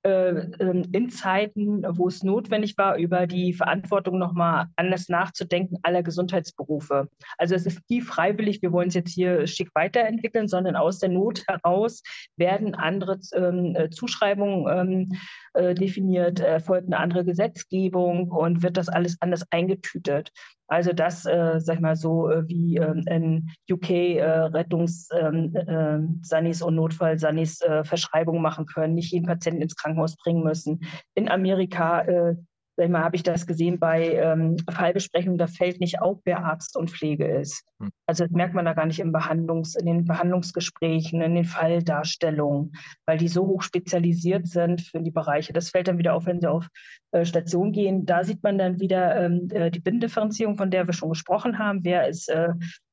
in 0.03 1.09
Zeiten, 1.09 1.83
wo 1.97 2.09
es 2.09 2.23
notwendig 2.23 2.77
war, 2.77 2.97
über 2.97 3.25
die 3.25 3.53
Verantwortung 3.53 4.17
nochmal 4.19 4.67
anders 4.75 5.07
nachzudenken 5.07 5.77
aller 5.83 6.03
Gesundheitsberufe. 6.03 7.07
Also 7.37 7.55
es 7.55 7.65
ist 7.65 7.79
nie 7.89 8.01
freiwillig, 8.01 8.61
wir 8.61 8.73
wollen 8.73 8.89
es 8.89 8.95
jetzt 8.95 9.13
hier 9.13 9.47
schick 9.47 9.69
weiterentwickeln, 9.75 10.49
sondern 10.49 10.75
aus 10.75 10.99
der 10.99 11.09
Not 11.09 11.43
heraus 11.47 12.03
werden 12.35 12.75
andere 12.75 13.19
ähm, 13.33 13.75
äh, 13.75 13.89
Zuschreibungen 13.89 14.67
ähm, 14.67 15.19
äh, 15.53 15.73
definiert, 15.73 16.41
erfolgt 16.41 16.87
eine 16.87 16.97
andere 16.97 17.23
Gesetzgebung 17.23 18.29
und 18.29 18.61
wird 18.61 18.75
das 18.75 18.89
alles 18.89 19.17
anders 19.21 19.45
eingetütet. 19.51 20.31
Also 20.67 20.93
das, 20.93 21.25
äh, 21.25 21.59
sag 21.59 21.75
ich 21.75 21.81
mal 21.81 21.95
so, 21.95 22.29
äh, 22.29 22.47
wie 22.47 22.77
ähm, 22.77 23.03
in 23.07 23.49
UK 23.71 23.89
äh, 23.89 24.23
Rettungssanis 24.23 26.61
ähm, 26.61 26.67
und 26.67 26.75
Notfallsanis 26.75 27.59
Verschreibungen 27.83 28.41
machen 28.41 28.65
können, 28.65 28.95
nicht 28.95 29.11
jeden 29.11 29.25
Patienten 29.25 29.61
ins 29.61 29.75
Krankenhaus 29.75 30.15
bringen 30.15 30.43
müssen. 30.43 30.81
In 31.15 31.29
Amerika 31.29 32.35
sag 32.75 32.89
mal, 32.89 33.03
habe 33.03 33.15
ich 33.15 33.23
das 33.23 33.45
gesehen 33.45 33.79
bei 33.79 34.15
ähm, 34.15 34.57
Fallbesprechungen, 34.69 35.37
da 35.37 35.47
fällt 35.47 35.79
nicht 35.79 36.01
auf, 36.01 36.19
wer 36.25 36.43
Arzt 36.43 36.75
und 36.75 36.89
Pflege 36.89 37.25
ist. 37.25 37.63
Hm. 37.79 37.91
Also 38.07 38.23
das 38.25 38.31
merkt 38.31 38.53
man 38.53 38.65
da 38.65 38.73
gar 38.73 38.85
nicht 38.85 38.99
im 38.99 39.13
Behandlungs-, 39.13 39.75
in 39.75 39.85
den 39.85 40.05
Behandlungsgesprächen, 40.05 41.21
in 41.21 41.35
den 41.35 41.45
Falldarstellungen, 41.45 42.73
weil 43.05 43.17
die 43.17 43.27
so 43.27 43.45
hoch 43.45 43.61
spezialisiert 43.61 44.47
sind 44.47 44.81
für 44.81 45.01
die 45.01 45.11
Bereiche. 45.11 45.53
Das 45.53 45.69
fällt 45.69 45.87
dann 45.87 45.97
wieder 45.97 46.15
auf, 46.15 46.25
wenn 46.25 46.41
sie 46.41 46.49
auf 46.49 46.67
äh, 47.11 47.25
Station 47.25 47.71
gehen. 47.71 48.05
Da 48.05 48.23
sieht 48.23 48.43
man 48.43 48.57
dann 48.57 48.79
wieder 48.79 49.23
ähm, 49.23 49.47
äh, 49.51 49.69
die 49.69 49.79
Binnendifferenzierung, 49.79 50.57
von 50.57 50.71
der 50.71 50.87
wir 50.87 50.93
schon 50.93 51.09
gesprochen 51.09 51.59
haben. 51.59 51.83
Wer 51.83 52.07
ist 52.07 52.29
äh, 52.29 52.49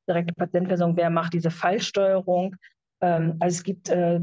direkte 0.07 0.33
Patientenversorgung, 0.33 0.97
wer 0.97 1.09
macht 1.09 1.33
diese 1.33 1.51
Fallsteuerung? 1.51 2.55
Ähm, 3.01 3.37
also 3.39 3.55
es 3.55 3.63
gibt 3.63 3.89
äh, 3.89 4.21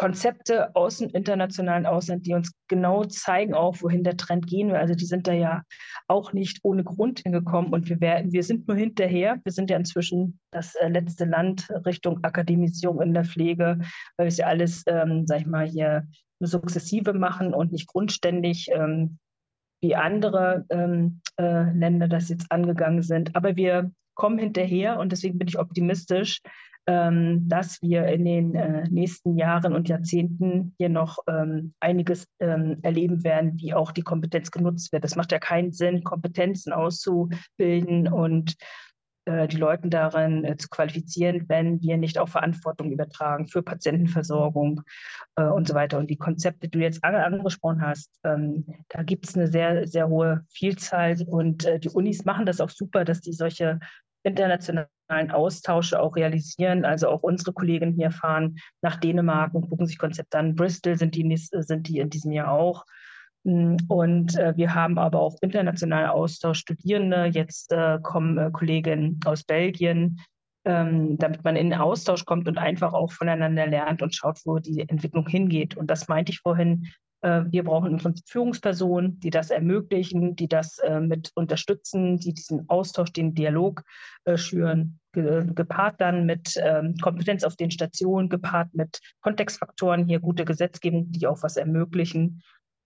Konzepte 0.00 0.74
aus 0.74 0.96
dem 0.96 1.10
internationalen 1.10 1.84
Ausland, 1.84 2.24
die 2.24 2.32
uns 2.32 2.54
genau 2.68 3.04
zeigen 3.04 3.52
auch, 3.52 3.82
wohin 3.82 4.02
der 4.02 4.16
Trend 4.16 4.46
gehen 4.46 4.68
will. 4.68 4.76
Also 4.76 4.94
die 4.94 5.04
sind 5.04 5.26
da 5.26 5.34
ja 5.34 5.62
auch 6.08 6.32
nicht 6.32 6.60
ohne 6.62 6.84
Grund 6.84 7.20
hingekommen 7.20 7.70
und 7.74 7.90
wir, 7.90 8.00
werden, 8.00 8.32
wir 8.32 8.42
sind 8.42 8.66
nur 8.66 8.78
hinterher. 8.78 9.38
Wir 9.44 9.52
sind 9.52 9.68
ja 9.68 9.76
inzwischen 9.76 10.40
das 10.52 10.74
äh, 10.76 10.88
letzte 10.88 11.26
Land 11.26 11.68
Richtung 11.84 12.24
Akademisierung 12.24 13.02
in 13.02 13.12
der 13.12 13.26
Pflege, 13.26 13.78
weil 14.16 14.24
wir 14.24 14.28
es 14.28 14.38
ja 14.38 14.46
alles, 14.46 14.84
ähm, 14.86 15.26
sag 15.26 15.42
ich 15.42 15.46
mal, 15.46 15.68
hier 15.68 16.08
sukzessive 16.38 17.12
machen 17.12 17.52
und 17.52 17.70
nicht 17.70 17.86
grundständig, 17.86 18.70
ähm, 18.72 19.18
wie 19.82 19.96
andere 19.96 20.64
ähm, 20.70 21.20
äh, 21.38 21.70
Länder 21.74 22.08
das 22.08 22.30
jetzt 22.30 22.50
angegangen 22.50 23.02
sind. 23.02 23.36
Aber 23.36 23.54
wir 23.54 23.90
kommen 24.14 24.38
hinterher 24.38 24.98
und 24.98 25.12
deswegen 25.12 25.36
bin 25.36 25.48
ich 25.48 25.58
optimistisch, 25.58 26.40
ähm, 26.86 27.48
dass 27.48 27.80
wir 27.82 28.06
in 28.06 28.24
den 28.24 28.54
äh, 28.54 28.88
nächsten 28.90 29.36
Jahren 29.36 29.74
und 29.74 29.88
Jahrzehnten 29.88 30.74
hier 30.78 30.88
noch 30.88 31.18
ähm, 31.28 31.74
einiges 31.80 32.26
ähm, 32.40 32.78
erleben 32.82 33.22
werden, 33.24 33.58
wie 33.58 33.74
auch 33.74 33.92
die 33.92 34.02
Kompetenz 34.02 34.50
genutzt 34.50 34.92
wird. 34.92 35.04
Es 35.04 35.16
macht 35.16 35.32
ja 35.32 35.38
keinen 35.38 35.72
Sinn, 35.72 36.04
Kompetenzen 36.04 36.72
auszubilden 36.72 38.08
und 38.08 38.56
äh, 39.26 39.48
die 39.48 39.58
Leute 39.58 39.88
darin 39.88 40.44
äh, 40.44 40.56
zu 40.56 40.68
qualifizieren, 40.68 41.48
wenn 41.48 41.80
wir 41.82 41.96
nicht 41.96 42.18
auch 42.18 42.28
Verantwortung 42.28 42.90
übertragen 42.90 43.46
für 43.46 43.62
Patientenversorgung 43.62 44.82
äh, 45.36 45.44
und 45.44 45.68
so 45.68 45.74
weiter. 45.74 45.98
Und 45.98 46.08
die 46.10 46.16
Konzepte, 46.16 46.68
die 46.68 46.78
du 46.78 46.78
jetzt 46.78 47.04
angesprochen 47.04 47.82
hast, 47.82 48.10
ähm, 48.24 48.64
da 48.88 49.02
gibt 49.02 49.28
es 49.28 49.36
eine 49.36 49.48
sehr, 49.48 49.86
sehr 49.86 50.08
hohe 50.08 50.44
Vielzahl 50.48 51.16
und 51.26 51.66
äh, 51.66 51.78
die 51.78 51.90
Unis 51.90 52.24
machen 52.24 52.46
das 52.46 52.60
auch 52.60 52.70
super, 52.70 53.04
dass 53.04 53.20
die 53.20 53.32
solche 53.32 53.78
internationalen 54.22 54.88
Austausche 55.30 56.00
auch 56.00 56.16
realisieren. 56.16 56.84
Also 56.84 57.08
auch 57.08 57.22
unsere 57.22 57.52
Kollegen 57.52 57.92
hier 57.92 58.10
fahren 58.10 58.56
nach 58.82 58.96
Dänemark 58.96 59.54
und 59.54 59.68
gucken 59.68 59.86
sich 59.86 59.98
Konzepte 59.98 60.38
an. 60.38 60.54
Bristol 60.54 60.96
sind 60.96 61.14
die, 61.14 61.36
sind 61.36 61.88
die 61.88 61.98
in 61.98 62.10
diesem 62.10 62.32
Jahr 62.32 62.52
auch. 62.52 62.84
Mm, 63.44 63.76
und 63.88 64.36
äh, 64.36 64.56
wir 64.56 64.74
haben 64.74 64.98
aber 64.98 65.20
auch 65.20 65.36
internationalen 65.40 66.10
Austausch, 66.10 66.58
Studierende. 66.58 67.26
Jetzt 67.26 67.72
äh, 67.72 67.98
kommen 68.02 68.38
äh, 68.38 68.50
Kollegen 68.52 69.18
aus 69.24 69.44
Belgien, 69.44 70.20
ähm, 70.64 71.16
damit 71.18 71.42
man 71.44 71.56
in 71.56 71.70
den 71.70 71.80
Austausch 71.80 72.24
kommt 72.24 72.48
und 72.48 72.58
einfach 72.58 72.92
auch 72.92 73.12
voneinander 73.12 73.66
lernt 73.66 74.02
und 74.02 74.14
schaut, 74.14 74.40
wo 74.44 74.58
die 74.58 74.80
Entwicklung 74.88 75.26
hingeht. 75.26 75.76
Und 75.76 75.90
das 75.90 76.08
meinte 76.08 76.32
ich 76.32 76.40
vorhin, 76.40 76.84
äh, 76.84 76.90
wir 77.22 77.64
brauchen 77.64 77.92
im 77.92 77.98
Prinzip 77.98 78.26
Führungspersonen, 78.28 79.20
die 79.20 79.28
das 79.28 79.50
ermöglichen, 79.50 80.36
die 80.36 80.48
das 80.48 80.78
äh, 80.78 81.00
mit 81.00 81.32
unterstützen, 81.34 82.16
die 82.16 82.32
diesen 82.32 82.66
Austausch, 82.70 83.12
den 83.12 83.34
Dialog 83.34 83.82
äh, 84.24 84.38
schüren, 84.38 84.98
gepaart 85.12 86.00
dann 86.00 86.24
mit 86.24 86.54
ähm, 86.56 86.94
Kompetenz 87.02 87.44
auf 87.44 87.56
den 87.56 87.70
Stationen, 87.70 88.28
gepaart 88.28 88.72
mit 88.74 89.00
Kontextfaktoren, 89.20 90.06
hier 90.06 90.20
gute 90.20 90.44
Gesetzgebung, 90.44 91.10
die 91.10 91.26
auch 91.26 91.42
was 91.42 91.56
ermöglichen. 91.56 92.42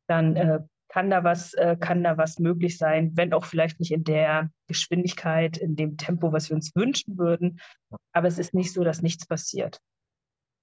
Dann 0.09 0.68
kann 0.89 1.11
da 1.11 1.24
was, 1.24 1.55
kann 1.80 2.03
da 2.03 2.16
was 2.16 2.39
möglich 2.39 2.78
sein, 2.78 3.12
wenn 3.14 3.32
auch 3.32 3.45
vielleicht 3.45 3.78
nicht 3.78 3.91
in 3.93 4.05
der 4.05 4.51
Geschwindigkeit, 4.68 5.57
in 5.59 5.76
dem 5.76 5.97
Tempo, 5.97 6.32
was 6.32 6.49
wir 6.49 6.57
uns 6.57 6.74
wünschen 6.74 7.18
würden. 7.18 7.61
Aber 8.12 8.26
es 8.26 8.39
ist 8.39 8.55
nicht 8.55 8.72
so, 8.72 8.85
dass 8.85 9.03
nichts 9.03 9.26
passiert. 9.26 9.80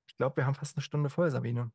Ich 0.08 0.18
glaube, 0.18 0.38
wir 0.38 0.46
haben 0.46 0.56
fast 0.56 0.76
eine 0.78 0.84
Stunde 0.84 1.10
voll, 1.10 1.30
Sabine. 1.30 1.72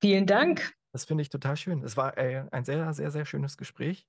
Vielen 0.00 0.26
Dank. 0.26 0.72
Das 0.96 1.04
finde 1.04 1.20
ich 1.20 1.28
total 1.28 1.58
schön. 1.58 1.82
Es 1.84 1.98
war 1.98 2.16
äh, 2.16 2.46
ein 2.52 2.64
sehr, 2.64 2.94
sehr, 2.94 3.10
sehr 3.10 3.26
schönes 3.26 3.58
Gespräch. 3.58 4.06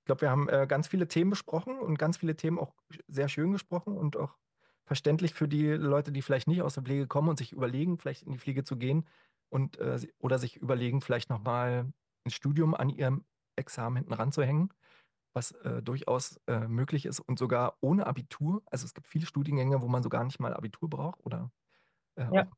Ich 0.00 0.06
glaube, 0.06 0.22
wir 0.22 0.30
haben 0.30 0.48
äh, 0.48 0.66
ganz 0.68 0.88
viele 0.88 1.06
Themen 1.06 1.30
besprochen 1.30 1.78
und 1.78 2.00
ganz 2.00 2.16
viele 2.16 2.34
Themen 2.34 2.58
auch 2.58 2.74
sehr 3.06 3.28
schön 3.28 3.52
gesprochen 3.52 3.96
und 3.96 4.16
auch 4.16 4.36
verständlich 4.86 5.34
für 5.34 5.46
die 5.46 5.68
Leute, 5.68 6.10
die 6.10 6.22
vielleicht 6.22 6.48
nicht 6.48 6.62
aus 6.62 6.74
der 6.74 6.82
Pflege 6.82 7.06
kommen 7.06 7.28
und 7.28 7.38
sich 7.38 7.52
überlegen, 7.52 7.96
vielleicht 7.96 8.24
in 8.24 8.32
die 8.32 8.40
Pflege 8.40 8.64
zu 8.64 8.76
gehen 8.76 9.06
und 9.50 9.78
äh, 9.78 10.00
oder 10.18 10.40
sich 10.40 10.56
überlegen, 10.56 11.00
vielleicht 11.00 11.30
nochmal 11.30 11.92
ein 12.24 12.30
Studium 12.32 12.74
an 12.74 12.88
ihrem 12.88 13.24
Examen 13.54 13.94
hinten 13.98 14.12
ranzuhängen, 14.12 14.74
was 15.32 15.52
äh, 15.52 15.80
durchaus 15.80 16.40
äh, 16.48 16.66
möglich 16.66 17.06
ist 17.06 17.20
und 17.20 17.38
sogar 17.38 17.78
ohne 17.82 18.04
Abitur. 18.08 18.64
Also 18.66 18.84
es 18.84 18.94
gibt 18.94 19.06
viele 19.06 19.26
Studiengänge, 19.26 19.80
wo 19.80 19.86
man 19.86 20.02
sogar 20.02 20.24
nicht 20.24 20.40
mal 20.40 20.54
Abitur 20.54 20.90
braucht 20.90 21.24
oder 21.24 21.52
äh, 22.16 22.26
ja. 22.32 22.48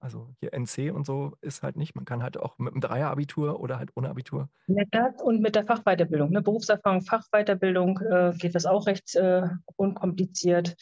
Also 0.00 0.28
hier 0.40 0.52
NC 0.52 0.92
und 0.92 1.06
so 1.06 1.36
ist 1.40 1.62
halt 1.62 1.76
nicht. 1.76 1.94
Man 1.94 2.04
kann 2.04 2.22
halt 2.22 2.36
auch 2.36 2.58
mit 2.58 2.72
einem 2.72 2.80
Dreier-Abitur 2.80 3.60
oder 3.60 3.78
halt 3.78 3.90
ohne 3.94 4.10
Abitur. 4.10 4.48
Mit 4.66 4.88
das 4.90 5.22
und 5.22 5.40
mit 5.40 5.54
der 5.54 5.64
Fachweiterbildung, 5.64 6.30
ne? 6.30 6.42
Berufserfahrung, 6.42 7.02
Fachweiterbildung 7.02 7.98
äh, 8.00 8.32
geht 8.38 8.54
das 8.54 8.66
auch 8.66 8.86
recht 8.86 9.14
äh, 9.16 9.48
unkompliziert. 9.76 10.76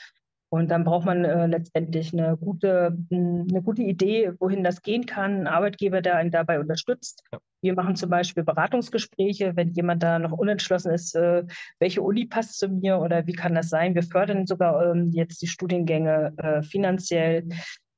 Und 0.53 0.71
dann 0.71 0.85
braucht 0.85 1.07
man 1.07 1.25
äh, 1.25 1.47
letztendlich 1.47 2.13
eine 2.13 2.37
gute, 2.37 2.95
eine 3.11 3.63
gute 3.63 3.83
Idee, 3.83 4.33
wohin 4.39 4.63
das 4.63 4.83
gehen 4.83 5.07
kann, 5.07 5.41
ein 5.41 5.47
Arbeitgeber, 5.47 6.03
der 6.03 6.17
einen 6.17 6.31
dabei 6.31 6.61
unterstützt. 6.61 7.23
Ja. 7.33 7.39
Wir 7.63 7.75
machen 7.75 7.97
zum 7.97 8.11
Beispiel 8.11 8.43
Beratungsgespräche, 8.43 9.57
wenn 9.57 9.71
jemand 9.71 10.03
da 10.03 10.19
noch 10.19 10.33
unentschlossen 10.33 10.93
ist, 10.93 11.15
äh, 11.15 11.45
welche 11.79 12.03
Uni 12.03 12.27
passt 12.27 12.59
zu 12.59 12.69
mir 12.69 12.99
oder 12.99 13.27
wie 13.27 13.33
kann 13.33 13.55
das 13.55 13.71
sein. 13.71 13.95
Wir 13.95 14.03
fördern 14.03 14.47
sogar 14.47 14.91
ähm, 14.91 15.11
jetzt 15.13 15.41
die 15.41 15.47
Studiengänge 15.47 16.35
äh, 16.37 16.63
finanziell. 16.63 17.49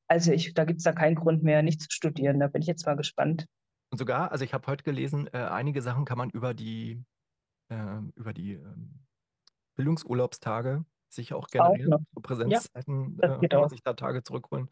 Also 0.08 0.32
ich, 0.32 0.54
da 0.54 0.64
gibt 0.64 0.78
es 0.78 0.84
da 0.84 0.92
keinen 0.92 1.14
Grund 1.14 1.42
mehr, 1.42 1.62
nicht 1.62 1.80
zu 1.80 1.88
studieren. 1.90 2.40
Da 2.40 2.48
bin 2.48 2.62
ich 2.62 2.68
jetzt 2.68 2.86
mal 2.86 2.96
gespannt. 2.96 3.46
Und 3.90 3.98
sogar, 3.98 4.32
also 4.32 4.44
ich 4.44 4.54
habe 4.54 4.66
heute 4.66 4.84
gelesen, 4.84 5.28
äh, 5.32 5.38
einige 5.38 5.80
Sachen 5.82 6.04
kann 6.04 6.18
man 6.18 6.30
über 6.30 6.54
die, 6.54 7.04
äh, 7.70 7.98
über 8.16 8.32
die 8.34 8.54
ähm, 8.54 9.00
Bildungsurlaubstage 9.76 10.84
sich 11.08 11.34
auch 11.34 11.48
generieren. 11.48 11.94
Auch 11.94 12.00
so 12.14 12.20
Präsenzzeiten 12.22 13.18
das 13.18 13.30
äh, 13.30 13.48
kann 13.48 13.60
man 13.60 13.68
sich 13.68 13.82
da 13.82 13.94
Tage 13.94 14.22
zurückholen. 14.22 14.70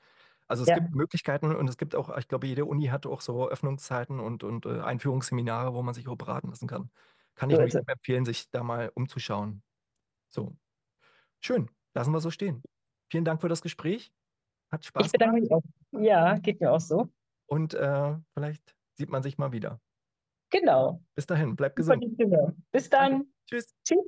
Also 0.48 0.64
es 0.64 0.68
Ja. 0.70 0.74
gibt 0.74 0.94
Möglichkeiten 0.94 1.54
und 1.54 1.68
es 1.68 1.78
gibt 1.78 1.94
auch, 1.94 2.16
ich 2.18 2.28
glaube, 2.28 2.46
jede 2.46 2.64
Uni 2.66 2.86
hat 2.86 3.06
auch 3.06 3.20
so 3.20 3.48
Öffnungszeiten 3.48 4.20
und, 4.20 4.44
und 4.44 4.66
äh, 4.66 4.80
Einführungsseminare, 4.80 5.74
wo 5.74 5.82
man 5.82 5.94
sich 5.94 6.08
auch 6.08 6.16
beraten 6.16 6.48
lassen 6.50 6.68
kann. 6.68 6.90
Kann 7.36 7.50
ich 7.50 7.58
nur 7.58 7.68
empfehlen, 7.86 8.24
sich 8.26 8.50
da 8.50 8.62
mal 8.62 8.90
umzuschauen. 8.94 9.62
So. 10.30 10.56
Schön. 11.40 11.70
Lassen 11.94 12.12
wir 12.12 12.20
so 12.20 12.30
stehen. 12.30 12.62
Vielen 13.10 13.24
Dank 13.24 13.40
für 13.40 13.48
das 13.48 13.62
Gespräch. 13.62 14.12
Hat 14.72 14.84
Spaß 14.84 15.06
Ich 15.06 15.12
bedanke 15.12 15.40
mich 15.40 15.52
auch. 15.52 15.62
Ja, 15.92 16.38
geht 16.38 16.60
mir 16.60 16.72
auch 16.72 16.80
so. 16.80 17.08
und 17.46 17.74
äh, 17.74 18.14
vielleicht 18.34 18.74
sieht 18.94 19.10
man 19.10 19.22
sich 19.22 19.38
mal 19.38 19.52
wieder. 19.52 19.80
Genau. 20.50 21.02
Bis 21.14 21.26
dahin, 21.26 21.56
bleibt 21.56 21.78
Super 21.82 21.98
gesund. 21.98 22.56
Bis 22.72 22.88
dann. 22.90 23.26
Tschüss. 23.48 23.74
Tschüss. 23.84 24.04